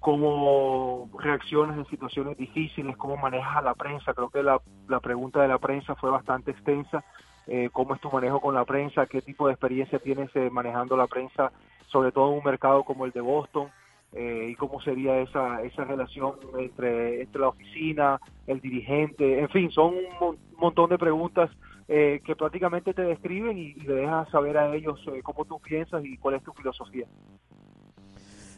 [0.00, 4.14] cómo reaccionas en situaciones difíciles, cómo manejas a la prensa.
[4.14, 7.04] Creo que la, la pregunta de la prensa fue bastante extensa.
[7.46, 9.06] Eh, ¿Cómo es tu manejo con la prensa?
[9.06, 11.52] ¿Qué tipo de experiencia tienes eh, manejando la prensa,
[11.86, 13.68] sobre todo en un mercado como el de Boston?
[14.12, 19.40] Eh, ¿Y cómo sería esa, esa relación entre, entre la oficina, el dirigente?
[19.40, 21.50] En fin, son un mon- montón de preguntas
[21.88, 26.04] eh, que prácticamente te describen y, le dejas saber a ellos eh, cómo tú piensas
[26.04, 27.06] y cuál es tu filosofía.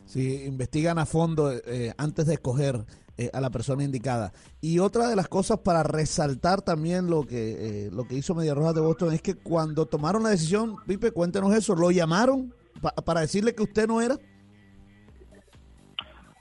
[0.06, 2.77] Sí, investigan a fondo eh, antes de escoger
[3.19, 4.32] eh, a la persona indicada.
[4.61, 8.55] Y otra de las cosas para resaltar también lo que eh, lo que hizo Media
[8.55, 12.95] Roja de Boston es que cuando tomaron la decisión, Pipe, cuéntenos eso, lo llamaron pa-
[13.05, 14.16] para decirle que usted no era.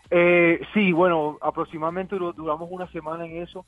[0.10, 3.66] Eh, sí, bueno, aproximadamente du- duramos una semana en eso.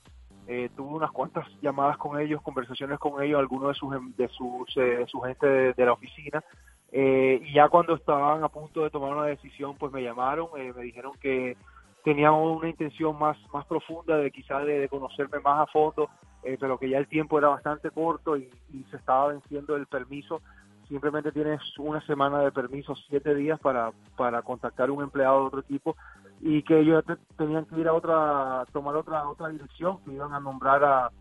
[0.47, 4.27] Eh, tuve unas cuantas llamadas con ellos, conversaciones con ellos, algunos de sus em- de
[4.29, 6.43] sus, eh, gente de, de la oficina.
[6.91, 10.73] Eh, y ya cuando estaban a punto de tomar una decisión, pues me llamaron, eh,
[10.75, 11.55] me dijeron que
[12.03, 16.09] tenían una intención más más profunda de quizás de, conocerme más a fondo,
[16.43, 19.87] eh, pero que ya el tiempo era bastante corto y, y se estaba venciendo el
[19.87, 20.41] permiso.
[20.87, 25.59] Simplemente tienes una semana de permiso, siete días para, para contactar un empleado de otro
[25.59, 25.95] equipo
[26.41, 30.33] y que ellos te- tenían que ir a otra, tomar otra otra dirección, que iban
[30.33, 31.11] a nombrar a,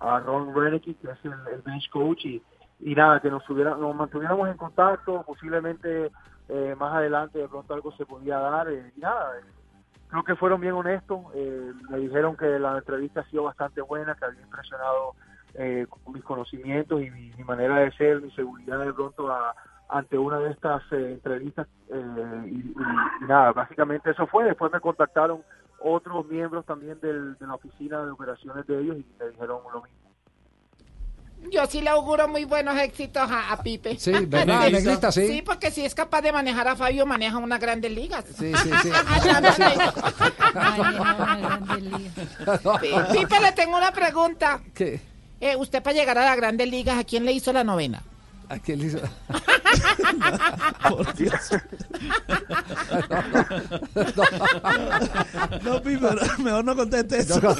[0.00, 2.42] a Ron Renicky, que es el, bench coach, y,
[2.80, 6.10] y nada, que nos, tuviera- nos mantuviéramos en contacto, posiblemente
[6.48, 9.42] eh, más adelante de pronto algo se podía dar, eh, y nada, eh,
[10.14, 14.14] creo que fueron bien honestos, eh, me dijeron que la entrevista ha sido bastante buena,
[14.14, 15.14] que había impresionado
[15.54, 19.54] eh, mis conocimientos y mi, manera de ser, mi seguridad de pronto a-
[19.88, 22.74] ante una de estas eh, entrevistas eh, y,
[23.26, 25.42] nada, básicamente eso fue, después me contactaron
[25.80, 30.03] otros miembros también de la oficina de operaciones de ellos y me dijeron lo mismo.
[31.50, 33.96] Yo sí le auguro muy buenos éxitos a, a Pipe.
[33.98, 35.12] Sí, ¿verdad, Negrita?
[35.12, 35.26] Sí.
[35.28, 38.24] Sí, porque si es capaz de manejar a Fabio, maneja unas grandes ligas.
[38.38, 38.90] Sí, sí, sí.
[42.80, 44.60] Pi- Pipe, le tengo una pregunta.
[44.74, 45.00] ¿Qué?
[45.40, 48.02] Eh, usted para llegar a las grandes ligas, ¿a quién le hizo la novena?
[48.48, 48.98] ¿A quién le hizo?
[50.88, 51.50] Por Dios.
[55.64, 56.06] No, Pipe,
[56.42, 57.40] mejor no conteste eso.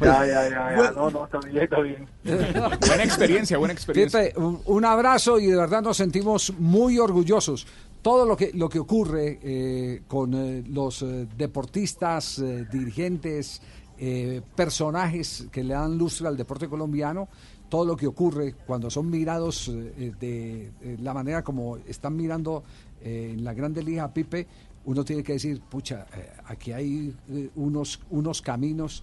[0.00, 0.90] Ya, ya, ya, ya.
[0.92, 2.08] no, no, está bien, está bien.
[2.24, 4.24] Buena experiencia, buena experiencia.
[4.28, 7.66] Pipe, un, un abrazo y de verdad nos sentimos muy orgullosos.
[8.02, 13.60] Todo lo que, lo que ocurre eh, con eh, los eh, deportistas, eh, dirigentes,
[13.98, 17.28] eh, personajes que le dan lustre al deporte colombiano,
[17.68, 22.62] todo lo que ocurre cuando son mirados eh, de eh, la manera como están mirando
[23.02, 24.46] eh, en la Grande Liga a Pipe,
[24.84, 29.02] uno tiene que decir, pucha, eh, aquí hay eh, unos, unos caminos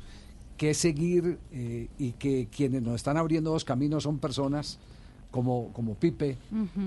[0.57, 4.79] que seguir eh, y que quienes nos están abriendo los caminos son personas
[5.31, 6.37] como, como Pipe,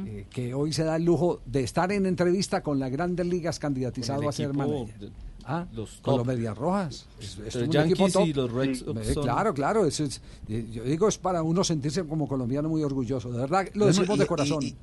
[0.06, 3.58] eh, que hoy se da el lujo de estar en entrevista con las grandes ligas
[3.58, 5.10] candidatizado a ser manager.
[5.50, 6.18] Ah, los con top.
[6.18, 7.08] los Medias Rojas.
[7.20, 8.26] Es, es un Yankees equipo top.
[8.28, 8.74] y los Red Sí.
[8.84, 9.84] Sox son- Claro, claro.
[9.86, 9.98] es-
[10.48, 13.30] eh, yo digo, es para uno sentirse como colombiano muy orgulloso.
[13.32, 14.62] De verdad, lo decimos y- de corazón.
[14.62, 14.76] y-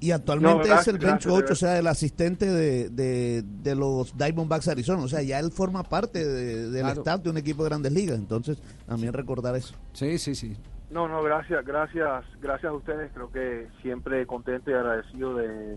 [0.00, 3.42] Y actualmente No, es el bench gracias, coach, de o sea, el asistente de, de,
[3.64, 5.02] de los Diamondbacks Arizona.
[5.02, 7.00] O sea, ya él forma parte de- del Claro.
[7.00, 8.16] staff de un equipo de grandes ligas.
[8.16, 9.74] Entonces, también recordar eso.
[9.94, 10.56] Sí, sí, sí.
[10.92, 13.10] No, no, gracias, gracias, gracias a ustedes.
[13.12, 15.76] Creo que siempre contento y agradecido de,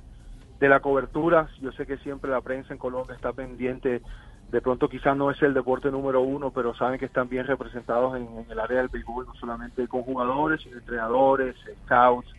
[0.62, 1.50] de la cobertura.
[1.60, 4.02] Yo sé que siempre la prensa en Colombia está pendiente.
[4.50, 8.16] De pronto quizás no es el deporte número uno, pero saben que están bien representados
[8.16, 11.56] en, el área del béisbol, no solamente con jugadores, sino entrenadores,
[11.86, 12.30] scouts,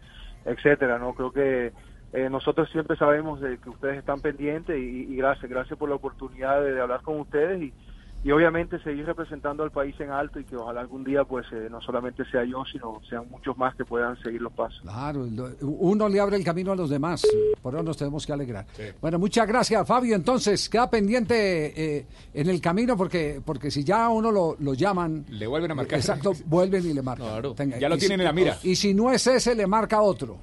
[0.45, 0.99] etcétera.
[0.99, 1.73] No creo que
[2.13, 5.97] eh, nosotros siempre sabemos de que ustedes están pendientes y, y gracias, gracias por la
[5.97, 7.75] oportunidad de, de hablar con ustedes y,
[8.25, 11.69] y obviamente seguir representando al país en alto y que ojalá algún día pues eh,
[11.71, 14.81] no solamente sea yo, sino sean muchos más que puedan seguir los pasos.
[14.83, 15.27] Claro,
[15.61, 17.27] uno le abre el camino a los demás,
[17.61, 18.67] por eso nos tenemos que alegrar.
[19.01, 20.15] Bueno, muchas gracias, Fabio.
[20.15, 24.75] Entonces, queda pendiente eh, en el camino porque porque si ya a uno lo, lo
[24.75, 25.25] llaman...
[25.29, 25.99] Le vuelven a marcar.
[25.99, 27.55] Exacto, vuelven y le marcan.
[27.55, 28.59] Tenga, ya lo tienen si- en la mira.
[28.63, 30.39] Y si no es ese, le marca otro.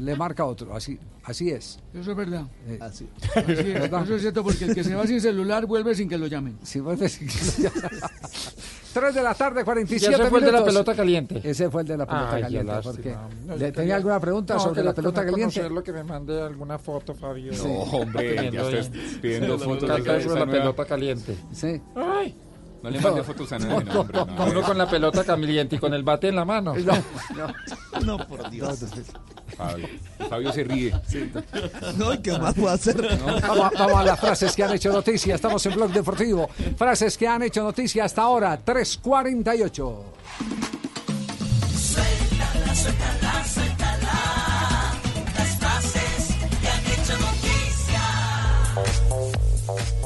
[0.00, 0.74] Le marca otro.
[0.74, 1.78] Así, así es.
[1.94, 2.44] Eso es verdad.
[2.68, 3.08] Eh, Así.
[3.34, 4.02] Así es, ¿Verdad?
[4.04, 6.58] eso es cierto, porque el que se va sin celular vuelve sin que lo llamen.
[6.62, 8.00] Si vuelve sin que lo llamen.
[8.92, 10.74] 3 de la tarde, 47 Ya se fue el de la minutos.
[10.74, 11.40] pelota caliente.
[11.44, 12.72] Ese fue el de la pelota Ay, caliente.
[12.72, 12.92] lástima.
[12.92, 15.54] porque- No, ¿Le yo ¿Tenía quería- alguna pregunta No, sobre la pelota caliente?
[15.54, 17.52] conocerlo, que me mande alguna foto, Fabio.
[17.52, 18.90] No, hombre, ya estás
[19.22, 19.98] pidiendo fotos de la
[20.34, 21.36] nueva- pelota caliente.
[21.52, 21.80] Sí.
[21.94, 22.34] Ay.
[22.82, 24.44] No le mande fotos a nadie, no, hombre, no.
[24.46, 26.74] Uno con la pelota caliente y con el bate en la mano.
[28.04, 28.86] No, por Dios.
[29.56, 29.88] Fabio,
[30.28, 30.92] Fabio se ríe.
[31.96, 32.96] No, ¿y qué más puedo hacer?
[33.42, 35.34] Vamos, vamos a las frases que han hecho noticia.
[35.34, 36.48] Estamos en Blog Deportivo.
[36.76, 38.58] Frases que han hecho noticia hasta ahora.
[38.58, 40.04] 348.
[41.74, 44.94] Suéltala, suéltala, suéltala.
[45.36, 48.00] Las frases que han hecho noticia.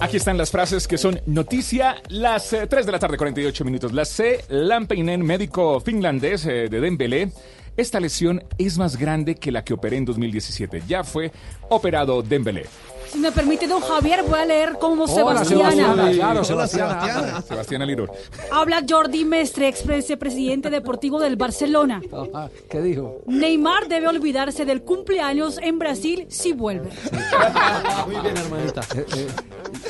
[0.00, 1.96] Aquí están las frases que son noticia.
[2.08, 3.92] Las eh, 3 de la tarde, 48 minutos.
[3.92, 4.44] La C.
[4.48, 7.30] Lampinen, médico finlandés eh, de Dembélé.
[7.76, 10.82] Esta lesión es más grande que la que operé en 2017.
[10.86, 11.32] Ya fue
[11.68, 12.66] operado Dembélé.
[13.10, 15.70] Si me permite, don Javier, voy a leer como Hola, Sebastiana.
[15.70, 16.10] Sebastiana.
[16.12, 17.00] Claro, Sebastiana.
[17.00, 17.42] Sebastiana.
[17.42, 18.10] Sebastián Aliror.
[18.50, 22.00] Habla Jordi Mestre, ex vicepresidente deportivo del Barcelona.
[22.12, 23.18] Ajá, ¿Qué dijo?
[23.26, 26.90] Neymar debe olvidarse del cumpleaños en Brasil si vuelve.
[28.06, 28.80] Muy bien, hermanita.
[28.96, 29.26] Eh, eh,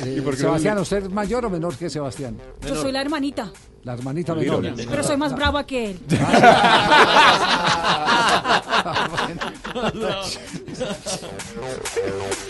[0.03, 2.37] eh, ¿Y por qué Sebastián, ¿usted es mayor o menor que Sebastián?
[2.67, 3.51] Yo soy la hermanita,
[3.83, 4.63] La hermanita menor.
[4.89, 5.99] pero soy más brava que él.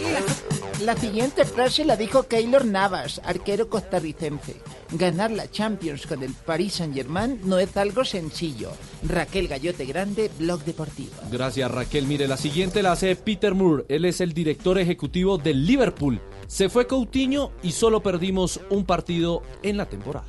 [0.81, 4.55] La siguiente frase la dijo Keylor Navas, arquero costarricense.
[4.91, 8.71] Ganar la Champions con el Paris Saint-Germain no es algo sencillo.
[9.07, 11.11] Raquel Gallote Grande, Blog Deportivo.
[11.31, 12.05] Gracias Raquel.
[12.05, 13.85] Mire, la siguiente la hace Peter Moore.
[13.87, 16.21] Él es el director ejecutivo del Liverpool.
[16.47, 20.27] Se fue Coutinho y solo perdimos un partido en la temporada.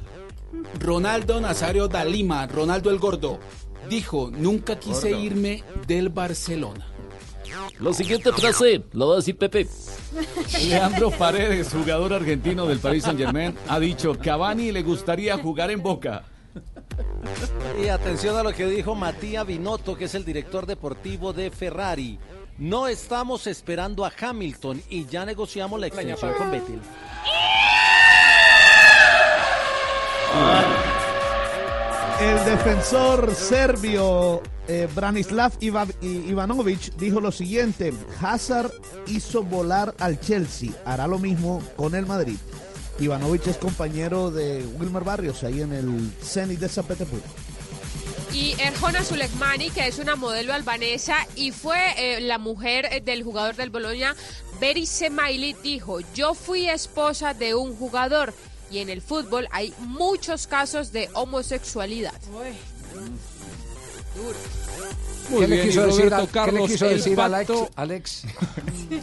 [0.81, 3.39] Ronaldo Nazario da Lima, Ronaldo el Gordo,
[3.90, 5.24] dijo, nunca quise Gordo.
[5.24, 6.86] irme del Barcelona.
[7.81, 9.66] La siguiente frase la va a decir Pepe.
[10.66, 15.83] Leandro Paredes, jugador argentino del Paris Saint Germain, ha dicho Cavani le gustaría jugar en
[15.83, 16.24] Boca.
[17.83, 22.19] Y atención a lo que dijo Matías Binotto, que es el director deportivo de Ferrari.
[22.59, 26.81] No estamos esperando a Hamilton y ya negociamos la extensión con Vettel.
[32.20, 38.70] El defensor serbio eh, Branislav Iva- Ivanovic dijo lo siguiente: Hazard
[39.06, 42.36] hizo volar al Chelsea, hará lo mismo con el Madrid.
[42.98, 47.26] Ivanovic es compañero de Wilmer Barrios ahí en el Zenit de San Petersburgo.
[48.32, 53.22] Y Erjona Sulekmani, que es una modelo albanesa y fue eh, la mujer eh, del
[53.22, 54.14] jugador del Boloña,
[54.60, 58.34] Beri Semaili, dijo, yo fui esposa de un jugador
[58.70, 62.12] y en el fútbol hay muchos casos de homosexualidad.
[65.28, 67.51] Muy ¿Qué le bien, quiso y decir, Roberto a, ¿qué le Carlos, quiso decir Alex?
[67.51, 68.22] pacto- Alex?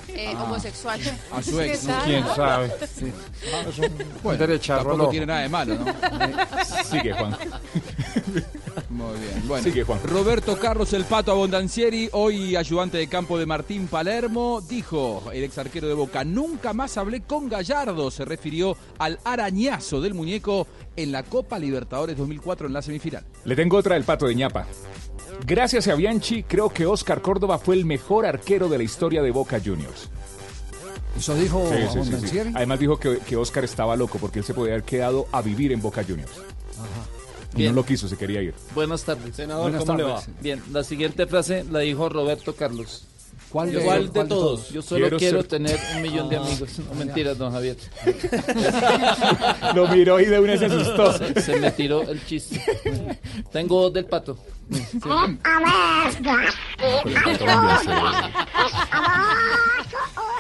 [0.07, 0.44] Eh, Ah.
[0.44, 1.02] Homosexual.
[1.34, 1.99] A su ex, ¿no?
[2.06, 2.72] ¿Quién sabe?
[2.81, 3.77] Es
[4.23, 5.85] un derecharro Tampoco tiene nada de malo, ¿no?
[6.90, 7.35] Sigue, Juan.
[8.90, 9.44] Muy bien.
[9.48, 9.99] Bueno, Sigue, Juan.
[10.06, 15.57] Roberto Carlos El Pato Abondancieri, hoy ayudante de campo de Martín Palermo, dijo, el ex
[15.57, 18.10] arquero de Boca, nunca más hablé con Gallardo.
[18.11, 23.24] Se refirió al arañazo del muñeco en la Copa Libertadores 2004 en la semifinal.
[23.45, 24.68] Le tengo otra del pato de ñapa.
[25.45, 29.32] Gracias a Bianchi, creo que Oscar Córdoba fue el mejor arquero de la historia de
[29.32, 30.10] Boca Juniors.
[31.18, 31.98] Eso dijo Sí, sí, sí, sí.
[31.99, 32.52] Abondancieri.
[32.56, 35.72] Además dijo que, que Oscar estaba loco porque él se podía haber quedado a vivir
[35.72, 36.32] en Boca Juniors.
[37.53, 37.72] Y Bien.
[37.76, 38.56] no lo quiso, se quería ir.
[38.74, 39.36] Buenas tardes.
[39.36, 40.28] Senador, Buenas ¿cómo le tardes.
[40.30, 40.34] va?
[40.41, 43.06] Bien, la siguiente frase la dijo Roberto Carlos.
[43.54, 44.70] ¿Cuál de- ¿Cuál de, cuál de todos?
[44.72, 46.80] Yo solo Quiero quiero, ser- tener un millón de Ah, amigos.
[46.80, 47.06] No ya.
[47.06, 47.78] mentiras, don Javier.
[49.76, 51.14] Lo miró y de una se asustó.
[51.18, 52.60] Se, se me tiró el chiste.
[53.52, 54.38] Tengo del pato.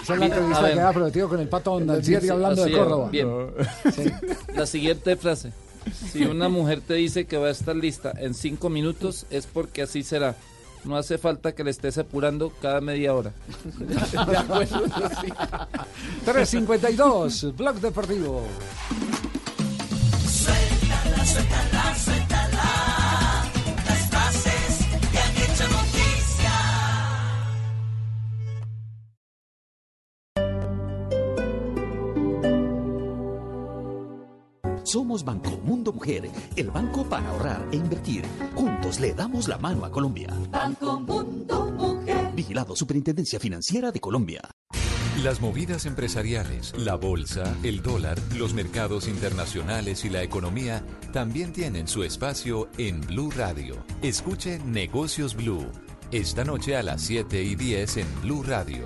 [0.01, 3.09] Esa es la entrevista que había prometido con el Pato Abondancieri hablando de Córdoba.
[3.09, 3.27] Bien.
[4.55, 5.53] La siguiente frase.
[6.11, 9.81] Si una mujer te dice que va a estar lista en cinco minutos, es porque
[9.83, 10.35] así será.
[10.85, 13.31] No hace falta que le estés apurando cada media hora.
[13.79, 14.83] De acuerdo,
[16.25, 18.43] 352, Blog Deportivo.
[20.27, 22.32] Suéltala, suéltala, suéltala.
[34.93, 38.23] Somos Banco Mundo Mujer, el banco para ahorrar e invertir.
[38.53, 40.27] Juntos le damos la mano a Colombia.
[40.51, 42.31] Banco Mundo Mujer.
[42.35, 44.41] Vigilado Superintendencia Financiera de Colombia.
[45.23, 51.87] Las movidas empresariales, la bolsa, el dólar, los mercados internacionales y la economía también tienen
[51.87, 53.83] su espacio en Blue Radio.
[54.03, 55.65] Escuche Negocios Blue.
[56.11, 58.85] Esta noche a las 7 y 10 en Blue Radio.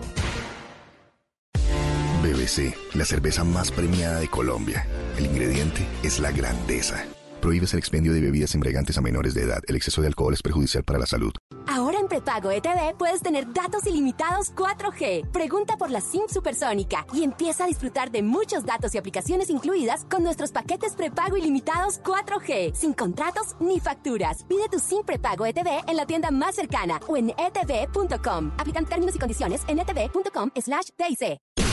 [2.94, 4.88] La cerveza más premiada de Colombia.
[5.18, 7.03] El ingrediente es la grandeza.
[7.41, 9.61] Prohíbes el expendio de bebidas embriagantes a menores de edad.
[9.68, 11.34] El exceso de alcohol es perjudicial para la salud.
[11.68, 15.30] Ahora en prepago ETV puedes tener datos ilimitados 4G.
[15.30, 20.06] Pregunta por la SIM supersónica y empieza a disfrutar de muchos datos y aplicaciones incluidas
[20.06, 24.45] con nuestros paquetes prepago ilimitados 4G, sin contratos ni facturas.
[24.48, 28.53] Pide tu SIM prepago ETV en la tienda más cercana o en etv.com.
[28.57, 31.66] Aplican términos y condiciones en E etv.com/tic.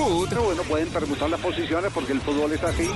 [0.00, 0.28] Food.
[0.30, 2.88] Pero bueno, pueden permutar las posiciones porque el fútbol es así.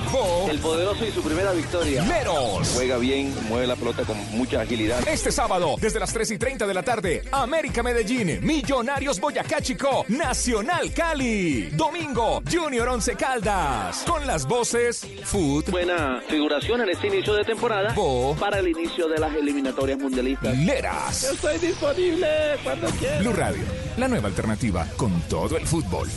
[0.48, 2.02] El poderoso y su primera victoria.
[2.05, 2.72] Meros.
[2.74, 5.06] Juega bien, mueve la pelota con mucha agilidad.
[5.06, 10.06] Este sábado, desde las 3 y 30 de la tarde, América Medellín, Millonarios Boyacá Chico,
[10.09, 11.68] Nacional Cali.
[11.72, 14.05] Domingo, Junior Once Caldas.
[14.06, 15.70] Con las voces Food.
[15.70, 18.35] Buena figuración en este inicio de temporada Bo.
[18.40, 20.56] para el inicio de las eliminatorias mundialistas.
[20.56, 21.24] Leras.
[21.24, 22.26] Estoy disponible
[22.62, 23.20] cuando quieras.
[23.20, 23.62] Blue Radio,
[23.98, 26.09] la nueva alternativa con todo el fútbol.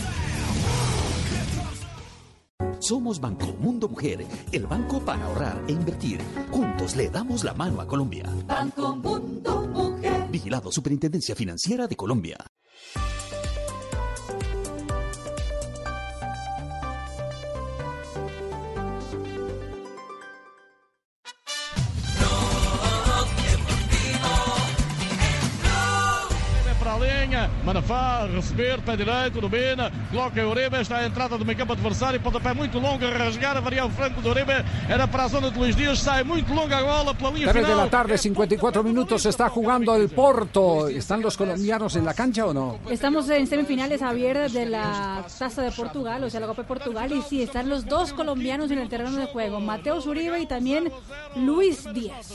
[2.87, 6.21] Somos Banco Mundo Mujer, el banco para ahorrar e invertir.
[6.49, 8.33] Juntos le damos la mano a Colombia.
[8.47, 10.29] Banco Mundo Mujer.
[10.31, 12.37] Vigilado Superintendencia Financiera de Colombia.
[27.67, 32.17] Manafá receber, pé direito, domina, coloca o Uribe, está a entrada do meio campo adversário,
[32.21, 35.51] pontapé muito longo, a rasgar, a variar o franco do Uribe, era para a zona
[35.51, 38.81] de Luís Dias, sai muito longa a bola pela linha 3 de la tarde, 54
[38.85, 40.87] minutos, se está jugando el Porto.
[40.87, 42.79] ¿Están los colombianos en la cancha o no?
[42.89, 47.11] Estamos en semifinales abiertas de la Taza de Portugal, o sea, la Copa de Portugal,
[47.11, 50.89] y sí, están los dos colombianos en el terreno de juego, Mateo Uribe y también
[51.35, 52.31] Luis Díaz.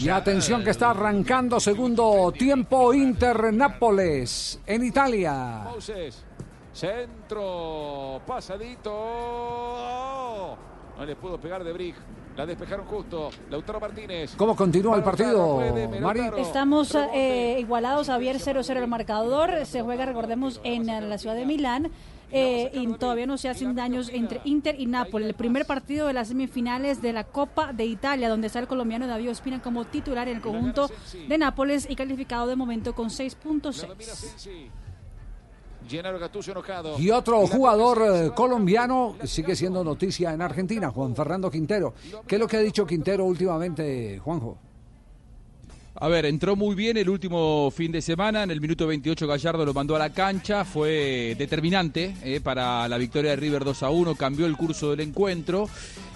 [0.00, 5.62] Y atención que está arrancando segundo tiempo Inter-Nápoles en Italia.
[5.64, 6.24] Moses,
[6.72, 8.90] centro, pasadito.
[8.92, 10.56] Oh,
[10.98, 11.94] no le pudo pegar de Brig.
[12.36, 13.30] La despejaron justo.
[13.50, 14.34] Lautaro Martínez.
[14.36, 16.22] ¿Cómo continúa el partido, puede, Mari?
[16.38, 19.66] Estamos eh, igualados, Javier 0-0 el marcador.
[19.66, 21.90] Se juega, recordemos, en la ciudad de Milán.
[22.32, 25.28] Eh, y todavía no se hacen daños entre Inter y Nápoles.
[25.28, 29.06] El primer partido de las semifinales de la Copa de Italia, donde está el colombiano
[29.06, 30.90] David Ospina como titular en el conjunto
[31.28, 34.70] de Nápoles y calificado de momento con 6.6.
[35.88, 36.98] Gennaro Gattuso enojado.
[36.98, 41.94] Y otro jugador eh, colombiano sigue siendo noticia en Argentina, Juan Fernando Quintero.
[42.26, 44.58] ¿Qué es lo que ha dicho Quintero últimamente, Juanjo?
[46.02, 48.42] A ver, entró muy bien el último fin de semana.
[48.42, 50.64] En el minuto 28 Gallardo lo mandó a la cancha.
[50.64, 54.14] Fue determinante eh, para la victoria de River 2 a 1.
[54.14, 55.68] Cambió el curso del encuentro.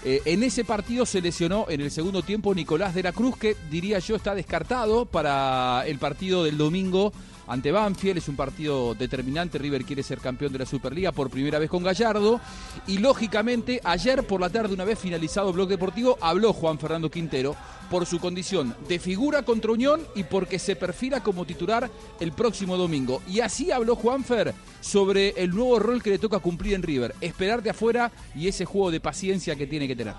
[0.03, 3.55] Eh, en ese partido se lesionó en el segundo tiempo Nicolás de la Cruz, que
[3.69, 7.13] diría yo está descartado para el partido del domingo
[7.47, 8.17] ante Banfield.
[8.17, 9.57] Es un partido determinante.
[9.57, 12.39] River quiere ser campeón de la Superliga por primera vez con Gallardo.
[12.87, 17.55] Y lógicamente, ayer por la tarde, una vez finalizado el deportivo, habló Juan Fernando Quintero
[17.89, 21.89] por su condición de figura contra Unión y porque se perfila como titular
[22.19, 23.21] el próximo domingo.
[23.27, 27.61] Y así habló Juanfer sobre el nuevo rol que le toca cumplir en River, esperar
[27.61, 30.15] de afuera y ese juego de paciencia que tiene que tener.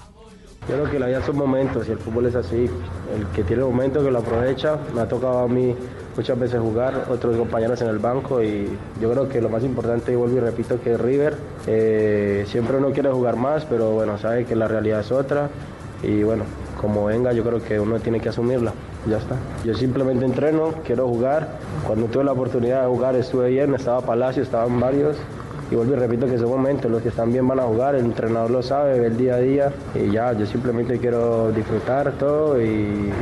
[0.68, 2.68] Yo creo que la vida son momentos y el fútbol es así.
[3.14, 4.78] El que tiene el momento que lo aprovecha.
[4.94, 5.74] Me ha tocado a mí
[6.16, 8.68] muchas veces jugar, otros compañeros en el banco y
[9.00, 11.36] yo creo que lo más importante, y vuelvo y repito, que es River.
[11.68, 15.50] Eh, siempre uno quiere jugar más, pero bueno, sabe que la realidad es otra
[16.02, 16.44] y bueno,
[16.80, 18.72] como venga yo creo que uno tiene que asumirla.
[19.08, 19.36] Ya está.
[19.64, 21.48] Yo simplemente entreno, quiero jugar.
[21.86, 25.16] Cuando tuve la oportunidad de jugar estuve bien, estaba Palacio, estaban varios.
[25.70, 28.04] Y vuelvo y repito que son momentos, los que están bien van a jugar, el
[28.04, 29.72] entrenador lo sabe, ve el día a día.
[29.94, 33.12] Y ya, yo simplemente quiero disfrutar todo y,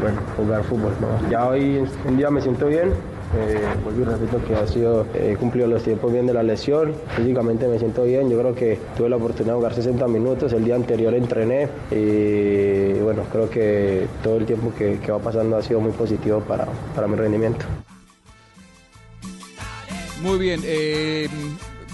[0.00, 0.92] bueno, jugar fútbol.
[1.30, 2.88] Ya hoy un día me siento bien,
[3.36, 6.92] eh, vuelvo y repito que ha sido, he cumplido los tiempos bien de la lesión,
[7.16, 10.64] físicamente me siento bien, yo creo que tuve la oportunidad de jugar 60 minutos, el
[10.64, 15.62] día anterior entrené y bueno, creo que todo el tiempo que, que va pasando ha
[15.62, 17.64] sido muy positivo para, para mi rendimiento.
[20.22, 21.28] Muy bien, eh,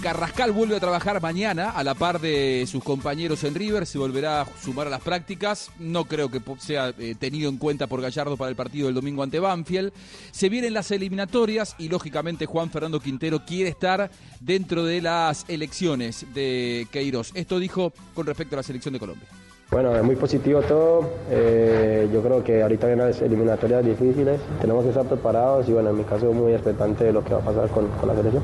[0.01, 4.41] Carrascal vuelve a trabajar mañana a la par de sus compañeros en River, se volverá
[4.41, 8.35] a sumar a las prácticas, no creo que sea eh, tenido en cuenta por Gallardo
[8.35, 9.93] para el partido del domingo ante Banfield.
[10.31, 14.09] Se vienen las eliminatorias y lógicamente Juan Fernando Quintero quiere estar
[14.39, 17.31] dentro de las elecciones de Queiroz.
[17.35, 19.27] Esto dijo con respecto a la selección de Colombia.
[19.71, 21.05] Bueno, es muy positivo todo.
[21.29, 24.41] Eh, yo creo que ahorita vienen las eliminatorias difíciles.
[24.59, 27.39] Tenemos que estar preparados y bueno, en mi caso muy expectante de lo que va
[27.39, 28.43] a pasar con, con la selección.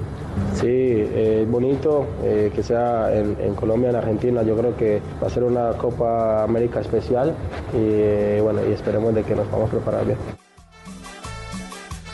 [0.54, 4.42] Sí, eh, es bonito eh, que sea en, en Colombia, en Argentina.
[4.42, 7.34] Yo creo que va a ser una Copa América especial
[7.74, 10.47] y bueno, y esperemos de que nos vamos a preparar bien.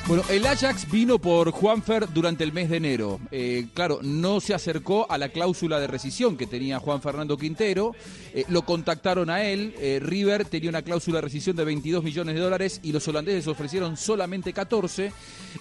[0.05, 3.21] Bueno, el Ajax vino por Juanfer durante el mes de enero.
[3.31, 7.95] Eh, claro, no se acercó a la cláusula de rescisión que tenía Juan Fernando Quintero.
[8.33, 9.73] Eh, lo contactaron a él.
[9.79, 13.47] Eh, River tenía una cláusula de rescisión de 22 millones de dólares y los holandeses
[13.47, 15.13] ofrecieron solamente 14.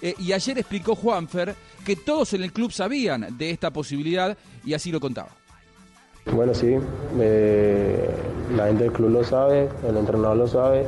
[0.02, 1.54] Eh, y ayer explicó Juanfer
[1.84, 5.30] que todos en el club sabían de esta posibilidad y así lo contaba.
[6.32, 6.76] Bueno, sí,
[8.56, 10.86] la gente del club lo sabe, el entrenador lo sabe,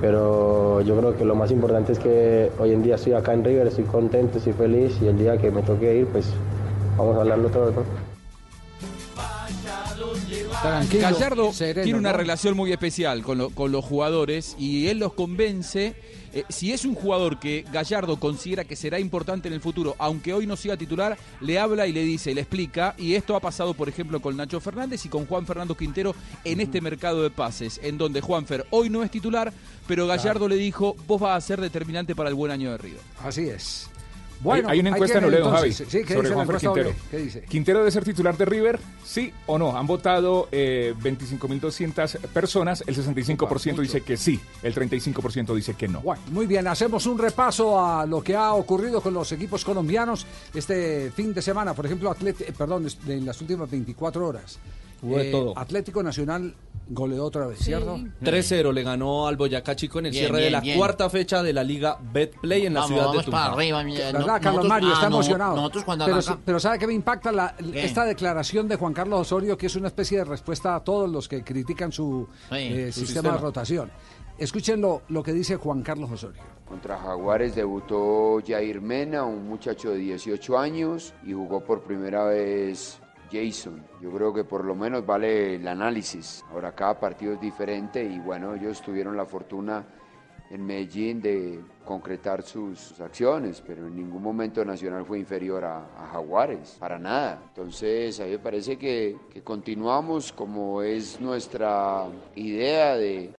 [0.00, 3.44] pero yo creo que lo más importante es que hoy en día estoy acá en
[3.44, 6.32] River, estoy contento, estoy feliz y el día que me toque ir, pues
[6.96, 7.70] vamos a hablarlo todo.
[7.72, 8.07] ¿no?
[10.62, 12.18] Tranquilo, Gallardo sereno, tiene una ¿no?
[12.18, 15.94] relación muy especial con, lo- con los jugadores y él los convence.
[16.32, 20.32] eh, si es un jugador que Gallardo considera que será importante en el futuro, aunque
[20.34, 22.94] hoy no sea titular, le habla y le dice, le explica.
[22.98, 26.14] Y esto ha pasado, por ejemplo, con Nacho Fernández y con Juan Fernando Quintero
[26.44, 29.52] en este mercado de pases, en donde Juanfer hoy no es titular,
[29.86, 33.00] pero Gallardo le dijo, vos vas a ser determinante para el buen año de River.
[33.22, 33.88] Así es.
[34.46, 35.72] Hay, hay una encuesta en Oleo, Javi.
[35.72, 36.92] Sí, ¿qué sobre dice Juanfer Quintero.
[37.10, 37.40] ¿Qué dice?
[37.42, 38.78] ¿Quintero debe ser titular de River?
[39.04, 39.76] ¿Sí o no?
[39.76, 46.00] Han votado eh, 25.200 personas, el 65% dice que sí, el 35% dice que no.
[46.00, 50.26] Bueno, muy bien, hacemos un repaso a lo que ha ocurrido con los equipos colombianos
[50.54, 51.74] este fin de semana.
[51.74, 54.58] Por ejemplo, Atlet- eh, perdón, en las últimas 24 horas.
[55.02, 55.58] Eh, Hubo de todo.
[55.58, 56.54] Atlético Nacional
[56.90, 57.98] goleó otra vez, ¿cierto?
[58.22, 60.78] 3-0 le ganó al Boyacá Chico en el Bien, cierre de la bien.
[60.78, 63.38] cuarta fecha de la Liga Betplay en la Vamos, ciudad vamos de Tunja.
[63.42, 64.92] para arriba, mi- ¿Verdad, no- Carlos nosotros- Mario?
[64.94, 65.56] Está ah, no, emocionado.
[65.56, 67.84] nosotros cuando pero, arranca- pero ¿sabe qué me impacta la, ¿Qué?
[67.84, 71.28] esta declaración de Juan Carlos Osorio, que es una especie de respuesta a todos los
[71.28, 73.32] que critican su, eh, su sistema, sistema.
[73.34, 73.90] de rotación?
[74.38, 76.40] Escuchen lo, lo que dice Juan Carlos Osorio.
[76.66, 82.98] Contra Jaguares debutó Jair Mena, un muchacho de 18 años, y jugó por primera vez
[83.30, 83.84] Jason.
[84.00, 86.44] Yo creo que por lo menos vale el análisis.
[86.50, 89.84] Ahora cada partido es diferente y bueno, ellos tuvieron la fortuna
[90.50, 96.76] en Medellín de concretar sus, acciones, pero en ningún momento Nacional fue inferior a, Jaguares,
[96.78, 97.42] para nada.
[97.48, 103.34] Entonces a mí me parece que, continuamos como es nuestra idea de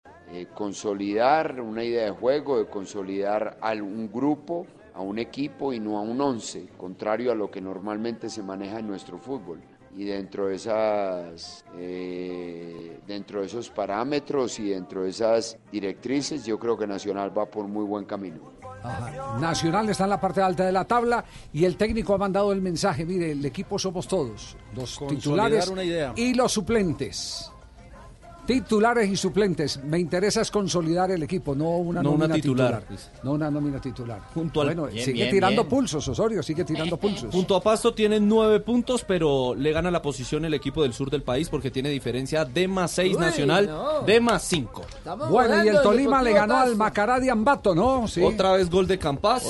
[0.54, 5.98] consolidar una idea de juego, de consolidar a un grupo, a un equipo y no
[5.98, 9.60] a un once, contrario a lo que normalmente se maneja en nuestro fútbol.
[9.96, 16.58] Y dentro de esas, eh, dentro de esos parámetros y dentro de esas directrices, yo
[16.58, 18.52] creo que Nacional va por muy buen camino.
[18.82, 19.38] Ajá.
[19.38, 22.62] Nacional está en la parte alta de la tabla y el técnico ha mandado el
[22.62, 25.18] mensaje, mire, el equipo somos todos, los Consolidar
[25.48, 26.12] titulares una idea.
[26.16, 27.52] y los suplentes.
[28.50, 29.82] Titulares y suplentes.
[29.84, 33.00] Me interesa es consolidar el equipo, no una No una nómina titular, titular.
[33.22, 34.20] No una nómina titular.
[34.34, 35.68] Junto al- bueno, Bien, sigue bien, tirando bien.
[35.68, 37.32] pulsos, Osorio, sigue tirando pulsos.
[37.32, 41.10] Junto a Pasto tienen nueve puntos, pero le gana la posición el equipo del sur
[41.10, 44.00] del país porque tiene diferencia de más seis Uy, Nacional, no.
[44.02, 44.82] de más cinco.
[45.30, 48.08] Bueno, y el Tolima le ganó al Macará de Ambato, ¿no?
[48.08, 48.20] Sí.
[48.22, 49.44] Otra vez gol de Campas.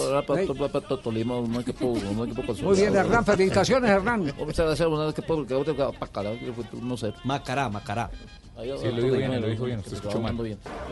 [2.63, 4.21] Muy bien, Hernán, felicitaciones, Hernán.
[4.39, 4.53] Una
[6.83, 7.13] no sé.
[7.25, 8.11] Macará, Macará.
[8.61, 10.37] Ahí, Sí, lo dijo bien, lo dijo bien, se escuchó mal.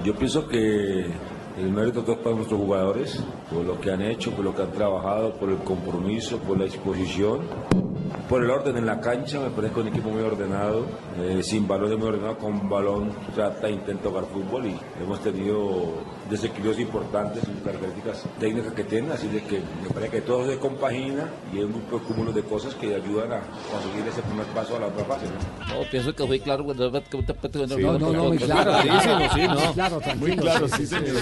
[0.05, 1.07] Yo pienso que
[1.59, 3.23] el mérito todo es para nuestros jugadores,
[3.53, 6.65] por lo que han hecho, por lo que han trabajado, por el compromiso, por la
[6.65, 7.41] disposición,
[8.29, 9.41] por el orden en la cancha.
[9.41, 10.87] Me parece que es un equipo muy ordenado,
[11.21, 15.95] eh, sin balones muy ordenado, con balón trata e intenta jugar fútbol y hemos tenido
[16.31, 20.59] desequilibrios importantes en características técnicas que tienen, así de que me parece que todo se
[20.59, 21.99] compagina y hay un grupo
[22.33, 23.41] de cosas que ayudan a
[23.73, 25.25] conseguir ese primer paso a la otra fase.
[25.27, 25.75] ¿no?
[25.83, 26.65] No, pienso que fui claro.
[26.65, 28.73] cuando- que- No, no, no, muy claro.
[28.83, 29.73] Clarísimo, sí, Muy no.
[29.73, 30.27] claro, tranquilo.
[30.29, 31.17] Muy claro, sí, señor.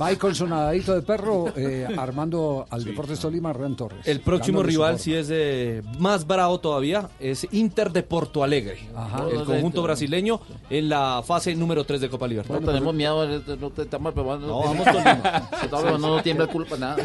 [0.00, 4.06] Va ahí con su nadadito de perro, eh, armando al Deportes Tolima, Hernán Torres.
[4.06, 8.78] El próximo rival, si es eh, más bravo todavía, es Inter de Porto Alegre.
[8.96, 9.24] Ajá.
[9.30, 12.66] El conjunto brasileño en la fase número 3 de Copa No Libertadores.
[12.66, 14.46] tenemos miedo, eh, no te estamos preparando.
[14.46, 15.48] No, vamos Tolima.
[15.70, 16.96] No, no tiembla el culo para nada.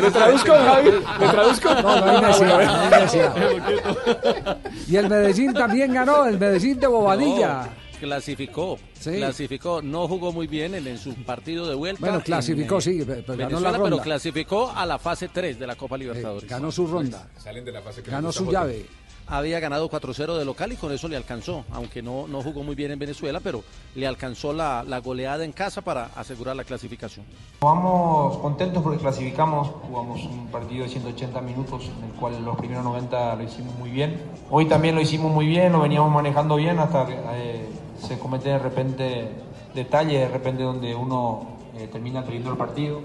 [0.00, 0.90] ¿Le traduzco, Javi?
[1.20, 1.74] ¿Le traduzco?
[1.74, 3.34] No, no hay necesidad, no hay necesidad.
[3.36, 4.58] necesidad.
[4.88, 7.68] Y el Medellín también ganó, el Medellín de Bobadilla.
[8.04, 9.12] Clasificó, Sí.
[9.16, 12.00] clasificó, no jugó muy bien en, en su partido de vuelta.
[12.00, 13.90] Bueno, en, clasificó, eh, sí, pero ganó la Venezuela, ronda.
[13.90, 16.48] pero clasificó a la fase 3 de la Copa Libertadores.
[16.48, 17.28] Ganó su ronda.
[17.38, 18.86] Salen de la fase que Ganó su llave.
[19.26, 22.74] Había ganado 4-0 de local y con eso le alcanzó, aunque no, no jugó muy
[22.74, 23.64] bien en Venezuela, pero
[23.94, 27.24] le alcanzó la, la goleada en casa para asegurar la clasificación.
[27.62, 32.84] Vamos contentos porque clasificamos, jugamos un partido de 180 minutos en el cual los primeros
[32.84, 34.20] 90 lo hicimos muy bien.
[34.50, 37.66] Hoy también lo hicimos muy bien, lo veníamos manejando bien hasta que eh,
[37.98, 39.28] se cometen de repente
[39.74, 43.00] detalles, de repente donde uno eh, termina perdiendo el partido.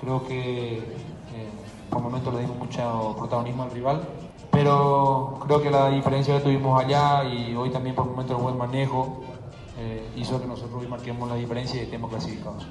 [0.00, 1.50] Creo que eh,
[1.90, 4.02] por momentos le dimos mucho protagonismo al rival,
[4.50, 8.56] pero creo que la diferencia que tuvimos allá y hoy también por momentos el buen
[8.56, 9.22] manejo
[9.78, 12.66] eh, hizo que nosotros hoy marquemos la diferencia y estemos clasificados.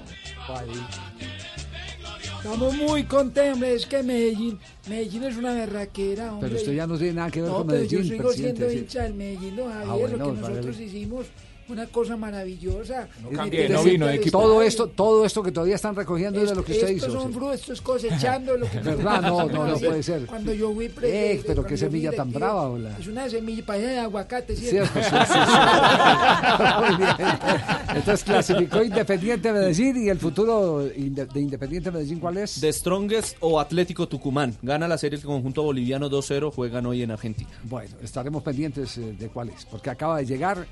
[2.44, 4.60] Estamos muy contentos, es que Medellín,
[4.90, 6.50] Medellín es una berraquera, hombre.
[6.50, 8.70] Pero usted ya no tiene nada que ver No, con pero Medellín, yo sigo siendo
[8.70, 11.26] hincha del Medellín, don Javier, Ah, bueno, lo que nosotros hicimos,
[11.70, 13.08] una cosa maravillosa.
[13.36, 14.32] cambie, Meter no vino de estadio.
[14.32, 17.20] Todo esto, todo esto que todavía están recogiendo es de lo que usted Estos hizo.
[17.22, 17.38] son sí.
[17.38, 19.22] frutos, esto es cosechando lo que ¿Verdad?
[19.22, 20.26] No, no, no puede ser.
[20.26, 22.98] Cuando yo fui pre- Eh, pero qué semilla tan brava, hola.
[23.00, 24.94] Es una semilla para de aguacate, ¿cierto?
[24.94, 25.40] Cierto, sí, sí.
[27.96, 30.98] Entonces clasificó Independiente Medellín y el futuro de
[31.40, 32.60] Independiente Medellín, ¿cuál es?
[32.62, 34.56] De Strongest o Atlético Tucumán.
[34.62, 37.50] Gana la serie el conjunto boliviano 2-0, juegan hoy en Argentina.
[37.64, 40.66] Bueno, estaremos pendientes eh, de cuál es, porque acaba de llegar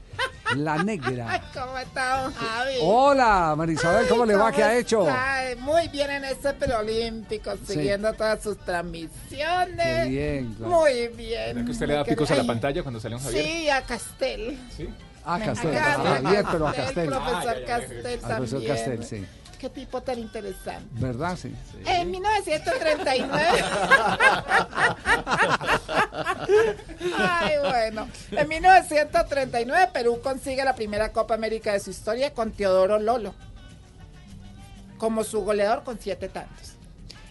[0.56, 1.42] la negra.
[1.54, 2.74] ¿Cómo está, don Javi?
[2.82, 4.46] Hola, Marisabel, ¿cómo le va?
[4.46, 5.02] ¿Cómo ¿Qué ha hecho?
[5.08, 5.42] está?
[5.60, 7.74] Muy bien en este preolímpico, Sí.
[7.74, 10.04] siguiendo todas sus transmisiones.
[10.04, 10.72] Qué bien, claro.
[10.74, 11.48] Muy bien.
[11.56, 13.44] ¿Verdad que usted le da picos a la pantalla cuando sale un Javier?
[13.46, 14.60] Sí, a Castel.
[14.76, 14.90] Sí.
[15.24, 16.14] Ah, Castel, encanta.
[16.16, 17.10] a Javier, pero a Castel, Castel.
[17.10, 17.66] profesor Ah.
[17.68, 18.76] Castel Al profesor también.
[18.76, 19.26] Castel, sí.
[19.62, 20.90] Qué tipo tan interesante.
[20.94, 21.38] ¿Verdad?
[21.38, 21.54] Sí.
[21.86, 23.64] En 1939.
[27.16, 28.08] Ay, bueno.
[28.32, 33.36] En 1939 Perú consigue la primera Copa América de su historia con Teodoro Lolo.
[34.98, 36.74] Como su goleador con siete tantos.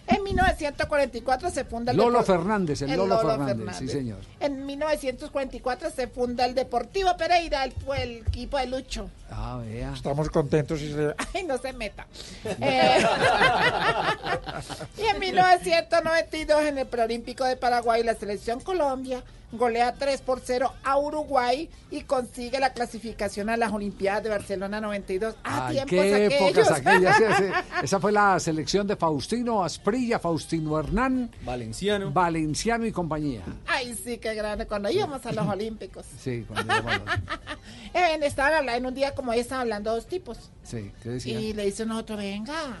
[0.07, 4.19] En 1944 se funda el Lolo Depor- Fernández, el, Lolo, Fernández, sí señor.
[4.39, 9.09] En 1944 se funda el Deportivo Pereira, el, fue el equipo de Lucho.
[9.29, 9.93] Ah, vea.
[9.93, 10.81] Estamos contentos.
[10.81, 12.05] y se- Ay, no se meta.
[12.61, 12.97] Eh,
[14.97, 19.23] y en 1992, en el Preolímpico de Paraguay, la selección Colombia
[19.53, 24.79] golea 3 por 0 a Uruguay y consigue la clasificación a las Olimpiadas de Barcelona
[24.81, 25.35] 92.
[25.43, 26.41] Ah, Ay, tiempos qué aquellos.
[26.41, 27.17] épocas aquellas.
[27.17, 27.43] sí, sí.
[27.83, 33.41] Esa fue la selección de Faustino Asprilla, Faustino Hernán, Valenciano, Valenciano y compañía.
[33.67, 34.65] Ay, sí, qué grande.
[34.67, 36.05] Cuando íbamos a los Olímpicos.
[36.19, 37.01] Sí, cuando íbamos-
[37.93, 40.37] Eh, estaban hablando, en un día como hoy estaban hablando dos tipos.
[40.63, 41.39] sí, ¿qué decía?
[41.41, 42.77] Y le dice uno a otro, venga,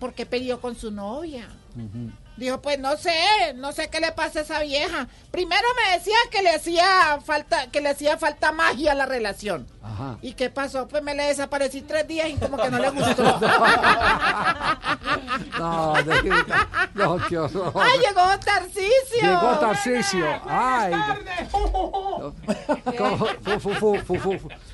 [0.00, 1.46] ¿por qué peleó con su novia?
[1.76, 2.10] Ujú.
[2.38, 3.12] Dijo, pues no sé,
[3.56, 5.08] no sé qué le pasa a esa vieja.
[5.32, 9.66] Primero me decía que le hacía falta, que le hacía falta magia a la relación.
[9.82, 10.16] Ajá.
[10.22, 10.86] ¿Y qué pasó?
[10.86, 13.40] Pues me le desaparecí tres días y como que no le gustó.
[15.58, 16.44] No, de-
[16.94, 17.72] no, qué horror.
[17.74, 19.20] ¡Ay, llegó Tarcisio!
[19.22, 20.40] Llegó Tarcisio.
[20.48, 20.94] Ay.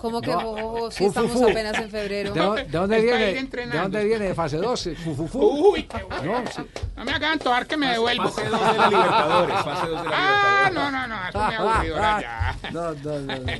[0.00, 1.44] ¿Cómo que jo, si fu, estamos fu.
[1.48, 2.32] apenas en febrero?
[2.32, 3.42] ¿De, dónde- de dónde Está viene?
[3.66, 4.24] ¿De dónde viene?
[4.28, 5.38] ¿De fase 12?Fu, fu, fu.
[5.72, 6.40] Uy, qué bueno.
[6.42, 6.62] No, sí.
[6.96, 8.28] No me hagan que me devuelvo.
[8.30, 9.56] Fase 2 de la Libertadores.
[9.62, 10.74] Fase 2 de la Ah, Libertadores.
[10.74, 12.56] no, no, no, eso me aburrido ahora ya.
[12.72, 13.52] No, no, no, no.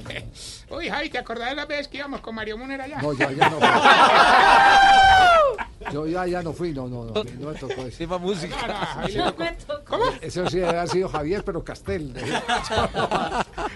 [0.76, 2.98] Uy, Javi, ¿te acordás de la vez que íbamos con Mario Muner allá?
[3.02, 3.58] No, yo allá no.
[5.92, 7.98] Yo ya, ya no fui, no, no, no, no me tocó eso.
[7.98, 8.56] Tema música.
[9.86, 10.04] ¿Cómo?
[10.20, 12.14] Eso sí haber sido Javier, pero Castel.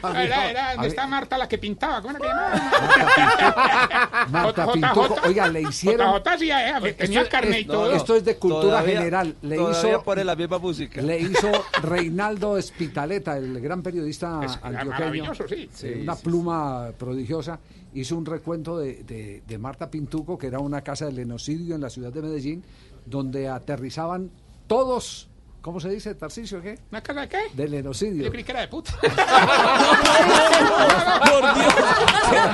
[0.01, 4.27] Era, no, era a donde mí- está Marta la que pintaba, ¿cómo era que llamaba?
[4.31, 4.73] Marta JJ.
[4.73, 6.15] Pintuco, oiga, le hicieron...
[6.23, 7.93] JJ sí, eh, tenía Esto- carne y es- todo.
[7.93, 9.37] Esto es de cultura Todavía- general.
[9.43, 11.01] Le hizo, pone la misma música.
[11.03, 11.51] le hizo
[11.83, 14.91] Reinaldo Espitaleta, el gran periodista Es antioqueño.
[14.91, 15.69] maravilloso, sí.
[15.83, 17.59] eh, una pluma prodigiosa.
[18.01, 21.81] Hizo un recuento de, de- de Marta Pintuco, que era una casa de lenocidio en
[21.81, 22.63] la ciudad de Medellín,
[23.07, 24.31] donde aterrizaban
[24.67, 25.29] todos.
[25.61, 26.63] ¿Cómo se dice, Tarcisio?
[26.63, 26.79] ¿Qué?
[26.93, 27.39] ¿Una casa de qué?
[27.55, 28.25] De lenocidio.
[28.25, 28.93] Yo creí que era de puta.
[29.01, 29.11] Por
[31.55, 31.75] Dios.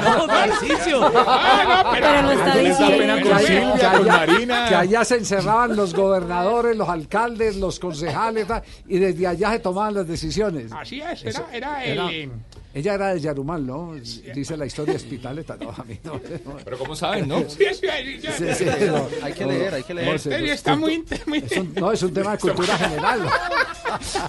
[0.04, 1.00] No, Tarcisio.
[1.26, 3.74] Ah, no, pero, Pero lo está diciendo.
[3.74, 8.46] que, allá, que allá- se encerraban los gobernadores, los alcaldes, los concejales,
[8.88, 10.72] y desde allá se tomaban las decisiones.
[10.72, 11.46] Así es, era
[11.84, 12.32] era- el...
[12.74, 13.94] ella era de Yarumal, ¿no?
[13.94, 16.20] Dice la historia Espitaleta, no, a mí no.
[16.64, 17.38] Pero ¿cómo saben, no?
[17.48, 18.28] Sí, sí, sí, sí.
[18.38, 20.09] Sí, sí, no, Hay que leer, hay que leer.
[20.09, 20.14] no,
[20.52, 21.05] está es muy...
[21.26, 23.28] muy- es un- no, es un tema de cultura general.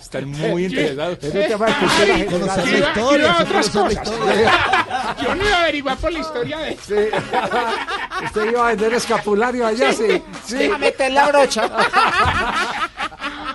[0.01, 1.17] Están muy interesados.
[1.23, 2.65] Es un tema de cultura Ay, general.
[2.65, 5.23] yo iba- yo iba a otras conocer la cosas.
[5.23, 6.71] Yo no iba a averiguar por la historia de...
[6.85, 6.93] Sí.
[8.25, 10.21] Usted iba a vender escapulario allá, sí.
[10.45, 10.65] sí.
[10.71, 11.63] A meter la brocha.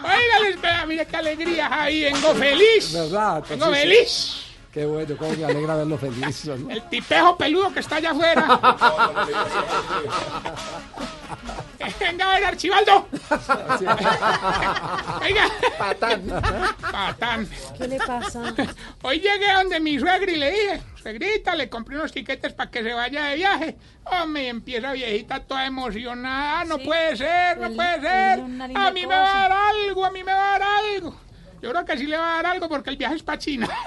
[0.02, 2.02] Oiga, les vea, mire qué alegría, Javi.
[2.04, 2.92] Vengo feliz.
[2.92, 3.44] ¿Verdad?
[3.48, 4.39] Vengo feliz.
[4.72, 6.44] Qué bueno, cómo me alegra verlo feliz.
[6.46, 6.70] ¿no?
[6.70, 8.46] El tipejo peludo que está allá afuera.
[11.98, 13.08] Venga a ver, Archibaldo.
[15.20, 15.44] Venga.
[15.78, 16.22] Patán.
[16.92, 17.48] Patán.
[17.76, 18.54] ¿Qué le pasa?
[19.02, 22.82] Hoy llegué donde mi suegra y le dije, suegrita, le compré unos tiquetes para que
[22.82, 23.76] se vaya de viaje.
[24.04, 26.64] Hombre, y empieza viejita toda emocionada.
[26.64, 26.84] No Sí.
[26.84, 28.40] puede ser, no El- puede ser.
[28.76, 30.62] A mí me va a dar algo, a mí me va a dar
[30.94, 31.16] algo.
[31.62, 33.68] Yo creo que sí le va a dar algo porque el viaje es para China.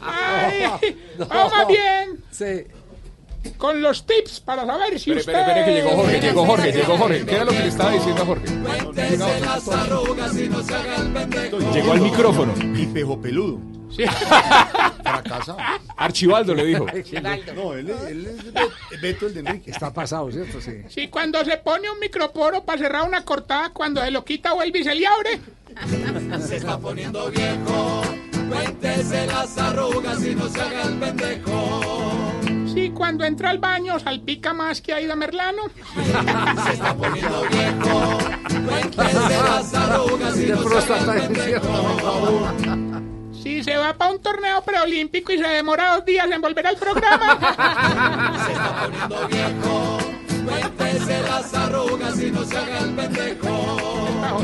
[0.00, 0.62] Ay,
[1.18, 1.26] No.
[1.26, 2.64] vamos bien Sí.
[3.56, 5.32] con los tips para saber si Espere, usted...
[5.32, 7.24] espere, espere, que llegó Jorge, llegó Jorge, llegó Jorge.
[7.26, 8.46] ¿Qué era lo que le estaba diciendo a Jorge?
[11.72, 12.52] Llegó al micrófono.
[12.76, 13.58] Y pejo peludo.
[13.96, 14.04] Sí.
[15.02, 15.58] Fracasado.
[15.96, 16.86] Archibaldo le dijo.
[17.54, 19.70] No, él, es- él es Bet- Beto el de Enrique.
[19.70, 20.60] Está pasado, ¿cierto?
[20.60, 20.82] Sí.
[20.88, 24.78] Sí, cuando se pone un microporo para cerrar una cortada, cuando se lo quita vuelve
[24.80, 25.40] y se le abre.
[26.46, 28.02] Se está poniendo viejo.
[28.48, 32.32] Cuéntese las arrugas y no se haga el pendejo.
[32.72, 35.62] Sí, cuando entra al baño salpica más que Aida Merlano.
[36.66, 38.18] Se está poniendo viejo.
[38.66, 42.89] Cuéntese las arrugas y no se haga el pendejo.
[43.42, 46.76] Si se va para un torneo preolímpico y se demora dos días en volver al
[46.76, 47.38] programa.
[48.46, 49.98] Se está poniendo viejo.
[50.44, 54.40] Cuéntese las arrugas y no se haga el pendejo.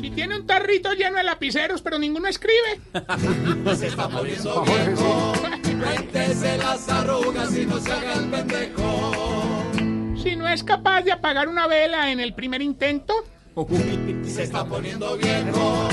[0.00, 2.80] Si tiene un tarrito lleno de lapiceros, pero ninguno escribe.
[3.76, 5.32] Se está poniendo viejo.
[5.62, 9.64] Cuéntese las arrugas y no se haga el pendejo.
[10.22, 13.14] Si no es capaz de apagar una vela en el primer intento.
[14.24, 15.88] Se está poniendo viejo.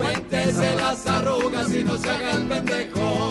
[0.00, 3.30] Cuéntese las arrugas y no se haga el pendejo.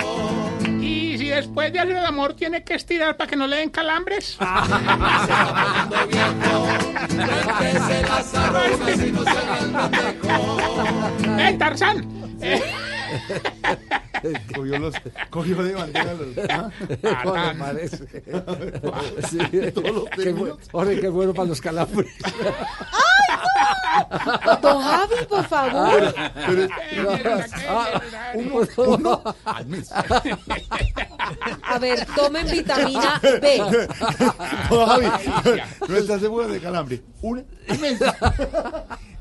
[0.80, 3.70] Y si después de hacer el amor tiene que estirar para que no le den
[3.70, 4.38] calambres.
[7.58, 10.58] Cuéntese las arrugas y no se haga el pendejo.
[11.40, 12.08] ¡Eh, Tarzán!
[12.42, 12.62] Eh,
[14.56, 14.96] Cogió, los,
[15.30, 16.50] cogió de bandera los.
[16.50, 16.70] ¿ah?
[17.24, 17.98] ¿Cómo le parece?
[19.30, 19.38] Sí.
[19.52, 19.74] Qué
[20.36, 22.08] bu- Jorge, qué bueno para los calambres.
[24.62, 26.14] Don Javi, por favor.
[27.68, 28.02] Ah,
[28.34, 29.90] Uno, uno al mes.
[29.92, 33.62] A ver, tomen vitamina B.
[34.70, 35.06] No, Javi,
[35.88, 37.02] no estás seguro de calambre.
[37.22, 38.00] Una al mes.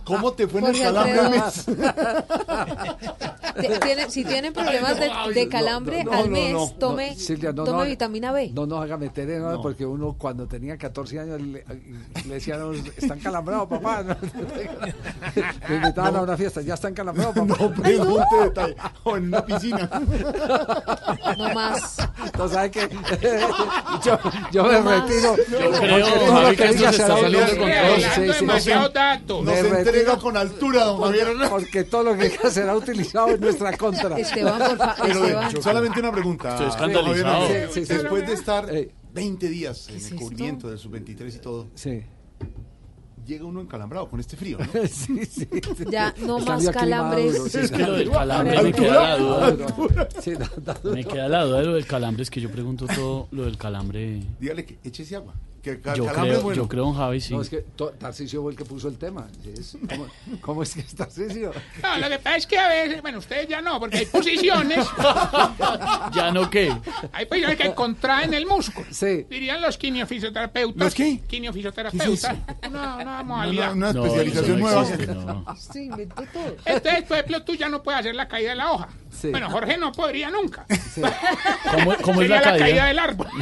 [0.09, 1.53] ¿Cómo te fue en el calambre al
[3.81, 6.71] tiene- si tienen problemas de, de calambre no, al no, mes, no.
[6.79, 7.85] tome, No, Silvia, no, tome no.
[7.91, 8.51] vitamina B.
[8.55, 11.65] No nos haga meter en nada porque uno cuando tenía 14 años le,
[12.27, 12.61] le decían,
[12.97, 14.05] están calambrados, papá.
[15.69, 17.57] Me invitaban a una fiesta, ya están calambrados, papá.
[17.61, 18.77] No pregunte detalle.
[19.05, 19.91] O en una piscina.
[21.37, 21.99] No más.
[22.25, 22.89] Entonces, ¿sabes qué?
[24.05, 24.19] yo,
[24.53, 25.03] yo me No más.
[25.03, 25.37] retiro.
[25.37, 28.01] Yo creo, todo Javi, lo que que diga se está saliendo de control.
[28.01, 28.41] Sí, sí, sí.
[28.41, 29.45] demasiados datos.
[29.45, 29.55] Nos
[30.07, 30.19] Retiro.
[30.21, 31.49] con altura, don Porque, Javier.
[31.49, 34.19] porque todo lo que diga será utilizado en nuestra contra.
[34.19, 34.95] Esteban, por favor.
[35.03, 35.63] Pero Esteban.
[35.63, 36.51] solamente una pregunta.
[36.53, 37.47] Estoy escandalizado.
[37.47, 37.69] Javier.
[37.73, 37.95] Sí, sí, sí.
[37.95, 38.91] Después de estar Ey.
[39.13, 42.03] 20 días en el cubrimiento del sub-23 y todo, Sí.
[43.27, 44.67] llega uno encalambrado con este frío, ¿no?
[44.89, 45.47] Sí, sí.
[45.91, 47.53] Ya, no El más calambres.
[47.53, 50.09] sí, Es que lo del calambre me queda la duda.
[50.23, 50.33] Sí.
[50.85, 52.23] Me queda la duda de lo del calambre.
[52.23, 54.23] Es que yo pregunto todo lo del calambre.
[54.41, 55.35] Dígale que échese agua.
[55.77, 56.63] Que Yo creo, bueno.
[56.63, 57.35] yo creo, don Javi, sí.
[57.35, 57.65] No, es que
[57.99, 59.27] Tarcisio fue el que puso el tema.
[59.89, 60.07] ¿Cómo,
[60.41, 61.53] cómo es que es Tarcisio?
[61.83, 64.87] No, lo que pasa es que a veces, bueno, ustedes ya no, porque hay posiciones,
[66.15, 66.75] ¿Ya no qué?
[67.13, 68.87] hay posiciones que contraen el músculo.
[68.91, 69.27] Sí.
[69.29, 70.77] Dirían los quiniofisioterapeutas.
[70.85, 71.21] ¿Los qué?
[71.27, 72.37] Quiniofisioterapeutas.
[72.69, 73.73] Una, una modalidad.
[73.73, 74.83] Una, una No, especialización no nueva.
[74.83, 75.45] existe, no.
[75.73, 76.57] Sí, inventó todo.
[76.65, 78.89] Entonces, por ejemplo, tú ya no puedes hacer la caída de la hoja.
[79.11, 79.31] Sí.
[79.31, 80.65] Bueno, Jorge no podría nunca.
[81.73, 82.85] ¿Cómo, cómo es Sería la la caída caída?
[82.87, 83.27] del árbol.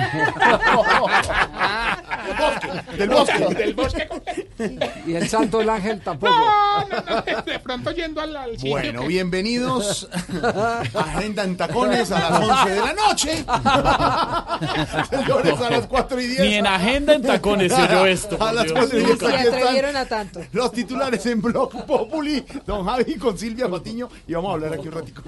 [2.99, 3.55] Del bosque.
[3.57, 4.87] Del bosque completo.
[5.07, 6.33] Y el santo del ángel tampoco.
[6.35, 7.43] No, no, no.
[7.43, 8.71] De pronto yendo al, al sitio.
[8.71, 10.09] Bueno, que- bienvenidos
[10.43, 13.45] a Agenda en Tacones a las 11 de la noche.
[15.11, 16.41] Señores, a las 4 y 10.
[16.41, 18.43] Ni en agenda en tacones se oyó esto.
[18.43, 18.79] A las Dios.
[18.79, 20.41] 4 y 10 Se aquí están atrevieron a tanto.
[20.53, 22.45] los titulares en Blog Populi.
[22.67, 24.09] Don Javi con Silvia Patiño.
[24.27, 25.23] Y vamos a hablar aquí un ratico.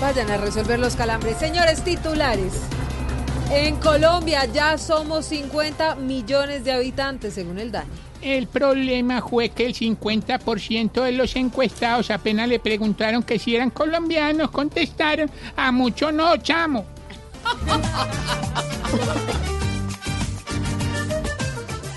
[0.00, 1.38] Vayan a resolver los calambres.
[1.38, 2.52] Señores titulares,
[3.50, 7.88] en Colombia ya somos 50 millones de habitantes, según el DANE.
[8.20, 13.70] El problema fue que el 50% de los encuestados apenas le preguntaron que si eran
[13.70, 16.86] colombianos, contestaron, a mucho no, chamo.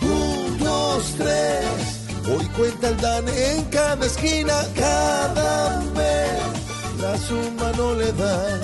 [0.02, 2.10] Un, dos, tres.
[2.30, 6.69] Hoy cuenta el DANE en cada esquina, cada vez
[7.02, 8.60] la suma no le da.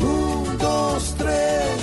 [0.00, 1.80] Un, dos, tres.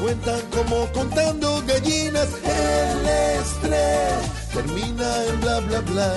[0.00, 2.28] Cuentan como contando gallinas.
[2.44, 3.08] El
[3.40, 6.12] estrés termina en bla, bla, bla.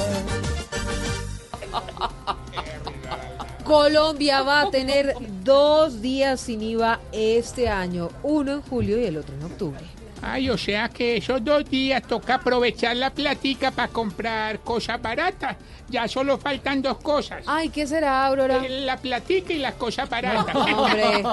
[3.66, 9.18] Colombia va a tener dos días sin IVA este año, uno en julio y el
[9.18, 10.01] otro en octubre.
[10.22, 15.58] Ay, o sea que esos dos días toca aprovechar la platica para comprar cosas baratas.
[15.90, 17.44] Ya solo faltan dos cosas.
[17.48, 18.58] Ay, ¿qué será, Aurora?
[18.66, 20.56] Eh, La platica y las cosas baratas.
[20.56, 21.24] Hombre.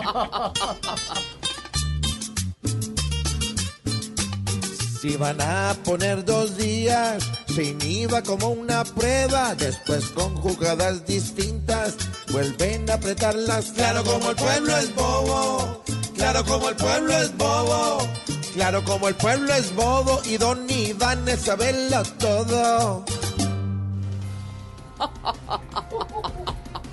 [5.00, 11.94] Si van a poner dos días sin IVA como una prueba, después con jugadas distintas
[12.32, 13.66] vuelven a apretarlas.
[13.72, 15.84] Claro como el pueblo es bobo,
[16.16, 18.08] claro como el pueblo es bobo,
[18.54, 23.04] claro como el pueblo es bobo y don Iván es saberlo todo.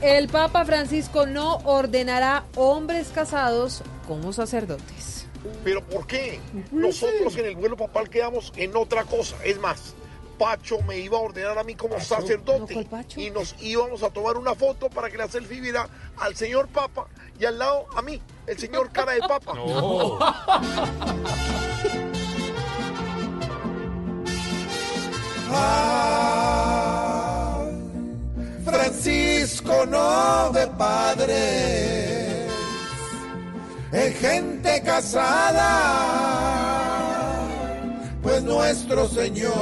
[0.02, 5.26] El Papa Francisco no ordenará hombres casados como sacerdotes.
[5.64, 6.40] ¿Pero por qué?
[6.72, 9.36] Nosotros en el vuelo papal quedamos en otra cosa.
[9.44, 9.96] Es más,
[10.38, 14.56] Pacho me iba a ordenar a mí como sacerdote y nos íbamos a tomar una
[14.56, 15.88] foto para que la selfie viera
[16.18, 17.08] al señor Papa
[17.40, 19.54] y al lado a mí, el señor cara de Papa.
[28.66, 32.52] Francisco no de padres,
[33.92, 35.64] es gente casada,
[38.36, 39.54] pues nuestro Señor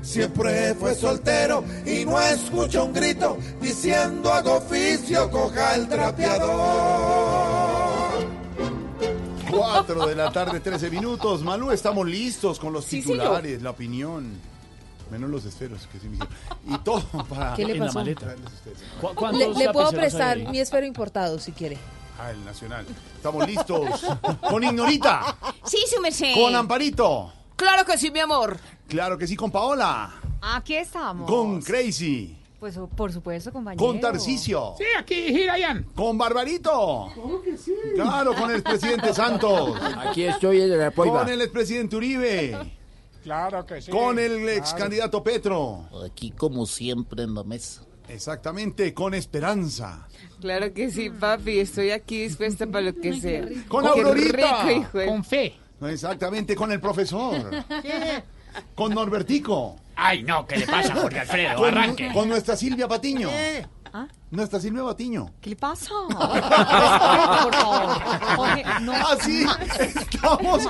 [0.00, 7.10] siempre fue soltero y no escucha un grito diciendo hago oficio, coja el trapeador.
[9.50, 11.42] 4 de la tarde, 13 minutos.
[11.42, 14.32] Malú, estamos listos con los Sí, titulares, la opinión.
[15.10, 16.34] Menos los esferos, que sí me hicieron.
[16.66, 17.54] Y todo para...
[17.56, 17.98] ¿Qué le en la pasó?
[17.98, 18.20] maleta.
[18.20, 18.78] Traerles ustedes.
[19.54, 21.76] Le, le puedo prestar mi esfero importado si quiere.
[22.22, 22.84] Ah, el nacional.
[23.16, 24.04] Estamos listos.
[24.48, 25.36] Con Ignorita.
[25.64, 26.34] Sí, su merced.
[26.34, 27.32] Con Amparito.
[27.56, 28.58] Claro que sí, mi amor.
[28.88, 30.12] Claro que sí, con Paola.
[30.42, 31.26] Aquí estamos.
[31.30, 32.36] Con Crazy.
[32.58, 33.82] Pues por supuesto, compañero.
[33.82, 34.74] Con Tarcisio.
[34.76, 35.84] Sí, aquí Hirayan.
[35.94, 37.10] Con Barbarito.
[37.94, 39.80] Claro, con el expresidente Santos.
[39.96, 42.76] Aquí estoy en la Con el expresidente Uribe.
[43.22, 43.90] Claro que sí.
[43.90, 44.50] Con el claro.
[44.50, 45.88] ex candidato Petro.
[46.04, 47.82] Aquí como siempre en la mesa.
[48.12, 50.06] Exactamente, con Esperanza.
[50.40, 51.60] Claro que sí, papi.
[51.60, 53.46] Estoy aquí dispuesta para lo que sea.
[53.68, 54.64] Con Qué Aurorita.
[54.64, 55.54] rico, hijo de- Con fe.
[55.82, 57.50] Exactamente, con el profesor.
[58.74, 59.76] Con Norbertico.
[59.96, 61.56] Ay, no, ¿qué le pasa, Jorge Alfredo?
[61.56, 62.10] Con, Arranque.
[62.12, 63.28] con nuestra Silvia Patiño.
[63.92, 64.06] ¿Ah?
[64.30, 65.28] Nuestra Silvia Patiño.
[65.40, 65.90] ¿Qué le pasa?
[66.08, 68.00] Por favor.
[68.36, 68.92] Jorge, no.
[68.94, 69.44] Ah, sí,
[69.80, 70.62] estamos.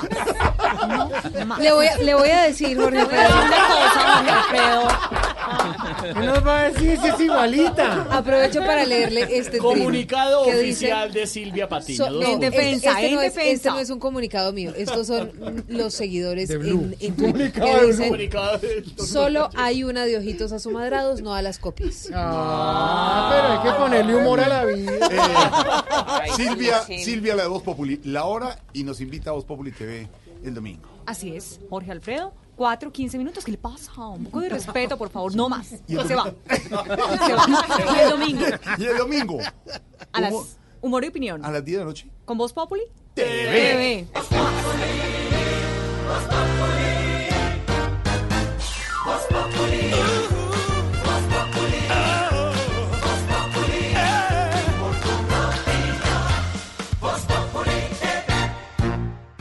[1.60, 3.44] Le voy, a, le voy a decir, Jorge Pero Alfredo.
[3.44, 4.88] una cosa, Jorge Alfredo.
[6.14, 8.06] ¿Qué nos va a decir si es igualita?
[8.10, 11.96] Aprovecho para leerle este Comunicado que dice- oficial de Silvia Patiño.
[11.98, 12.48] So- Dos no, puntos.
[12.54, 13.52] este- este en no es- defensa.
[13.52, 14.72] este no es un comunicado mío.
[14.74, 15.32] Estos son
[15.68, 16.94] los seguidores De en, Blue.
[16.98, 17.52] en Twitter.
[17.52, 18.06] Comunicado que de dicen, Blue.
[18.08, 22.08] Comunicado de- Solo hay una de ojitos asumadrados, no a las copias.
[22.14, 24.92] Ah, pero hay que ponerle humor a la vida.
[25.10, 26.98] Eh, Silvia, sí.
[27.04, 30.08] Silvia, la de Voz Populi, la hora y nos invita a Voz Populi TV
[30.44, 30.88] el domingo.
[31.06, 32.32] Así es, Jorge Alfredo.
[32.56, 33.42] Cuatro, quince minutos.
[33.44, 33.90] ¿Qué le pasa?
[34.08, 35.34] Un poco de respeto, por favor.
[35.34, 35.72] No más.
[35.88, 36.24] Y el Se va.
[36.24, 36.44] domingo-
[37.26, 37.96] Se va.
[37.96, 38.44] Y el domingo.
[38.78, 39.38] Y el domingo,
[40.12, 40.46] A las Humor-
[40.82, 41.44] humor y opinión.
[41.44, 42.10] a las 10 de la noche.
[42.26, 42.82] ¿Con Voz Populi?
[43.14, 44.06] TV.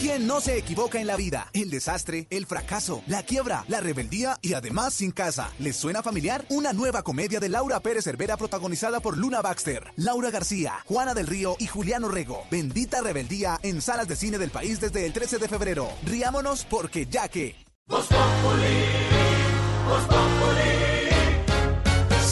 [0.00, 1.50] ¿Quién no se equivoca en la vida?
[1.52, 5.52] El desastre, el fracaso, la quiebra, la rebeldía y además sin casa.
[5.58, 6.46] ¿Les suena familiar?
[6.48, 11.26] Una nueva comedia de Laura Pérez Cervera protagonizada por Luna Baxter, Laura García, Juana del
[11.26, 12.44] Río y Juliano Rego.
[12.50, 15.86] Bendita rebeldía en salas de cine del país desde el 13 de febrero.
[16.06, 17.56] Riámonos porque ya que...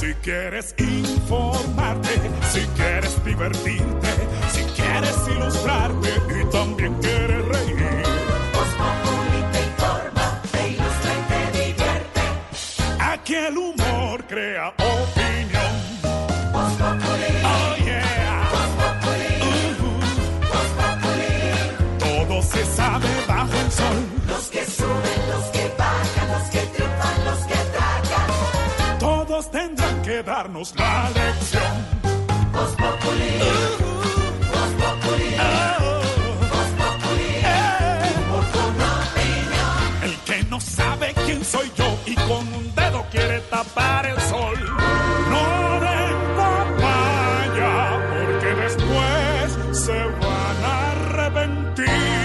[0.01, 2.09] Si quieres informarte,
[2.51, 4.09] si quieres divertirte,
[4.53, 6.09] si quieres ilustrarte
[6.41, 7.38] y también quieres
[13.49, 15.73] el humor crea opinión.
[17.45, 18.49] Oh yeah.
[18.53, 18.71] Voz
[20.79, 21.35] Populi.
[21.99, 23.99] Todo se sabe bajo el sol.
[24.27, 28.99] Los que suben, los que bajan, los que triunfan, los que atacan.
[28.99, 31.87] Todos tendrán que darnos la lección.
[32.53, 32.77] Voz.
[32.77, 33.88] Voz
[43.11, 44.59] quiere tapar el sol.
[45.31, 52.19] No den papaya porque después se van a arrepentir.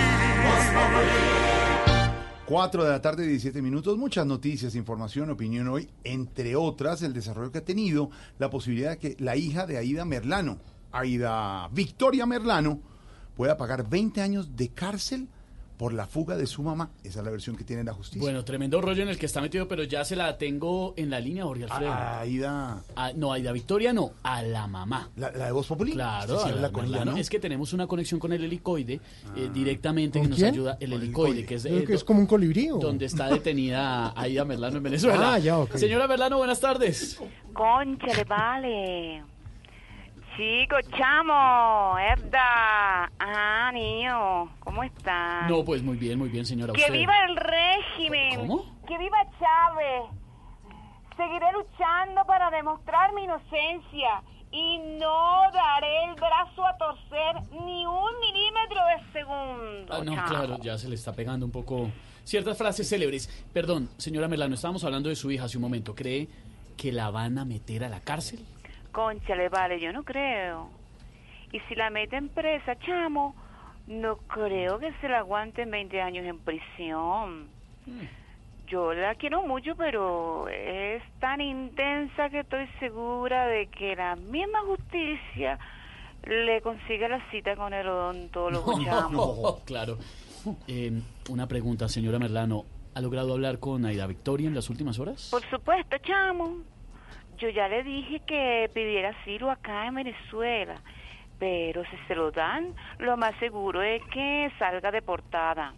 [2.45, 3.97] 4 de la tarde, 17 minutos.
[3.97, 5.89] Muchas noticias, información, opinión hoy.
[6.03, 10.05] Entre otras, el desarrollo que ha tenido la posibilidad de que la hija de Aida
[10.05, 10.59] Merlano,
[10.91, 12.79] Aida Victoria Merlano,
[13.35, 15.29] pueda pagar 20 años de cárcel
[15.77, 16.91] por la fuga de su mamá.
[17.03, 18.21] Esa es la versión que tiene la justicia.
[18.21, 21.19] Bueno, tremendo rollo en el que está metido, pero ya se la tengo en la
[21.19, 21.91] línea, Jorge Alfredo.
[21.91, 22.83] A- Aida.
[22.95, 25.09] Ah, no, Aida Victoria no, a la mamá.
[25.15, 25.93] ¿La, la de Voz Populi?
[25.93, 27.05] Claro, Sí, a la con ella.
[27.05, 27.17] ¿no?
[27.17, 29.01] es que tenemos una conexión con el helicoide
[29.35, 30.53] eh, directamente ¿Con que nos quién?
[30.53, 30.77] ayuda.
[30.79, 31.45] El helicoide, helicoide.
[31.47, 32.69] que es, Creo eh, que es como un colibrí.
[32.71, 32.77] ¿o?
[32.77, 35.33] donde está detenida Aida Merlano en Venezuela.
[35.33, 35.75] Ah, ya, ok.
[35.75, 37.19] Señora Merlano, buenas tardes.
[37.53, 39.23] Conchale, vale.
[40.35, 43.11] Chico, chamo, Edda.
[43.19, 45.47] Ah, niño, ¿cómo estás?
[45.47, 46.73] No, pues muy bien, muy bien, señora.
[46.73, 46.93] Que usted.
[46.93, 48.39] viva el régimen.
[48.39, 48.65] ¿Cómo?
[48.87, 50.09] Que viva Chávez.
[51.15, 58.19] Seguiré luchando para demostrar mi inocencia y no daré el brazo a torcer ni un
[58.19, 59.93] milímetro de segundo.
[59.93, 60.27] Ah, no, chamo.
[60.27, 61.91] claro, ya se le está pegando un poco
[62.23, 63.29] ciertas frases célebres.
[63.53, 65.93] Perdón, señora Merlano, estábamos hablando de su hija hace un momento.
[65.93, 66.27] ¿Cree
[66.75, 68.43] que la van a meter a la cárcel?
[68.93, 70.69] Conchale, vale, yo no creo.
[71.51, 73.35] Y si la meten presa, chamo,
[73.87, 77.47] no creo que se la aguanten 20 años en prisión.
[78.67, 84.61] Yo la quiero mucho, pero es tan intensa que estoy segura de que la misma
[84.61, 85.59] justicia
[86.25, 89.35] le consigue la cita con el odontólogo, chamo.
[89.41, 89.97] No, claro.
[90.67, 92.65] Eh, una pregunta, señora Merlano.
[92.95, 95.29] ¿Ha logrado hablar con Aida Victoria en las últimas horas?
[95.31, 96.57] Por supuesto, chamo.
[97.43, 100.75] Yo ya le dije que pidiera asilo acá en Venezuela,
[101.37, 105.73] pero si se lo dan, lo más seguro es que salga deportada.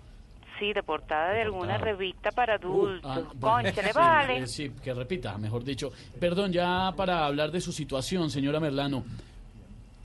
[0.59, 3.01] Sí, deportada de alguna revista para adultos.
[3.03, 4.37] Ah, bueno, Cónchale, sí, vale.
[4.37, 5.91] eh, sí, que repita, mejor dicho.
[6.19, 9.03] Perdón, ya para hablar de su situación, señora Merlano.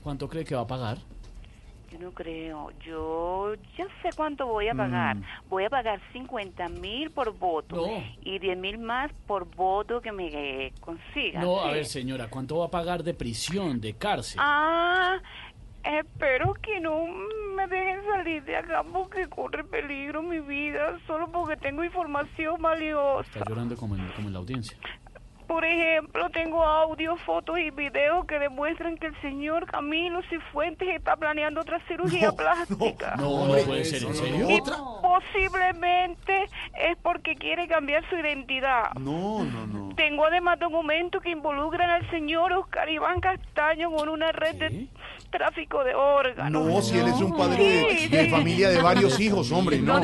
[0.01, 0.97] ¿Cuánto cree que va a pagar?
[2.01, 2.71] No creo.
[2.83, 5.17] Yo ya sé cuánto voy a pagar.
[5.17, 5.23] Mm.
[5.49, 7.85] Voy a pagar 50 mil por voto
[8.23, 11.41] y 10 mil más por voto que me eh, consiga.
[11.41, 14.39] No, a ver, señora, ¿cuánto va a pagar de prisión, de cárcel?
[14.43, 15.19] Ah,
[15.83, 17.05] espero que no
[17.55, 23.29] me dejen salir de acá porque corre peligro mi vida solo porque tengo información valiosa.
[23.29, 24.75] Está llorando como en, como en la audiencia.
[25.51, 31.17] Por ejemplo, tengo audio, fotos y videos que demuestran que el señor Camilo Cifuentes está
[31.17, 33.15] planeando otra cirugía plástica.
[33.17, 34.49] No, no puede ser, ¿en serio?
[34.49, 34.61] Y
[35.01, 36.45] posiblemente
[36.79, 38.93] es porque quiere cambiar su identidad.
[38.93, 39.93] No, no, no.
[39.95, 44.87] Tengo además documentos que involucran al señor Oscar Iván Castaño con una red de
[45.31, 46.65] tráfico de órganos.
[46.65, 48.29] No, si él es un padre de, Sí, de sí.
[48.29, 49.99] familia de varios hijos, hombre, no.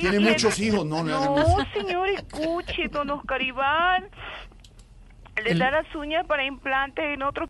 [0.00, 1.36] Tiene muchos hijos, no, no.
[1.36, 4.08] No, señor, escuche, don Oscar Iván.
[5.44, 7.46] Le da las uñas para implantes en otros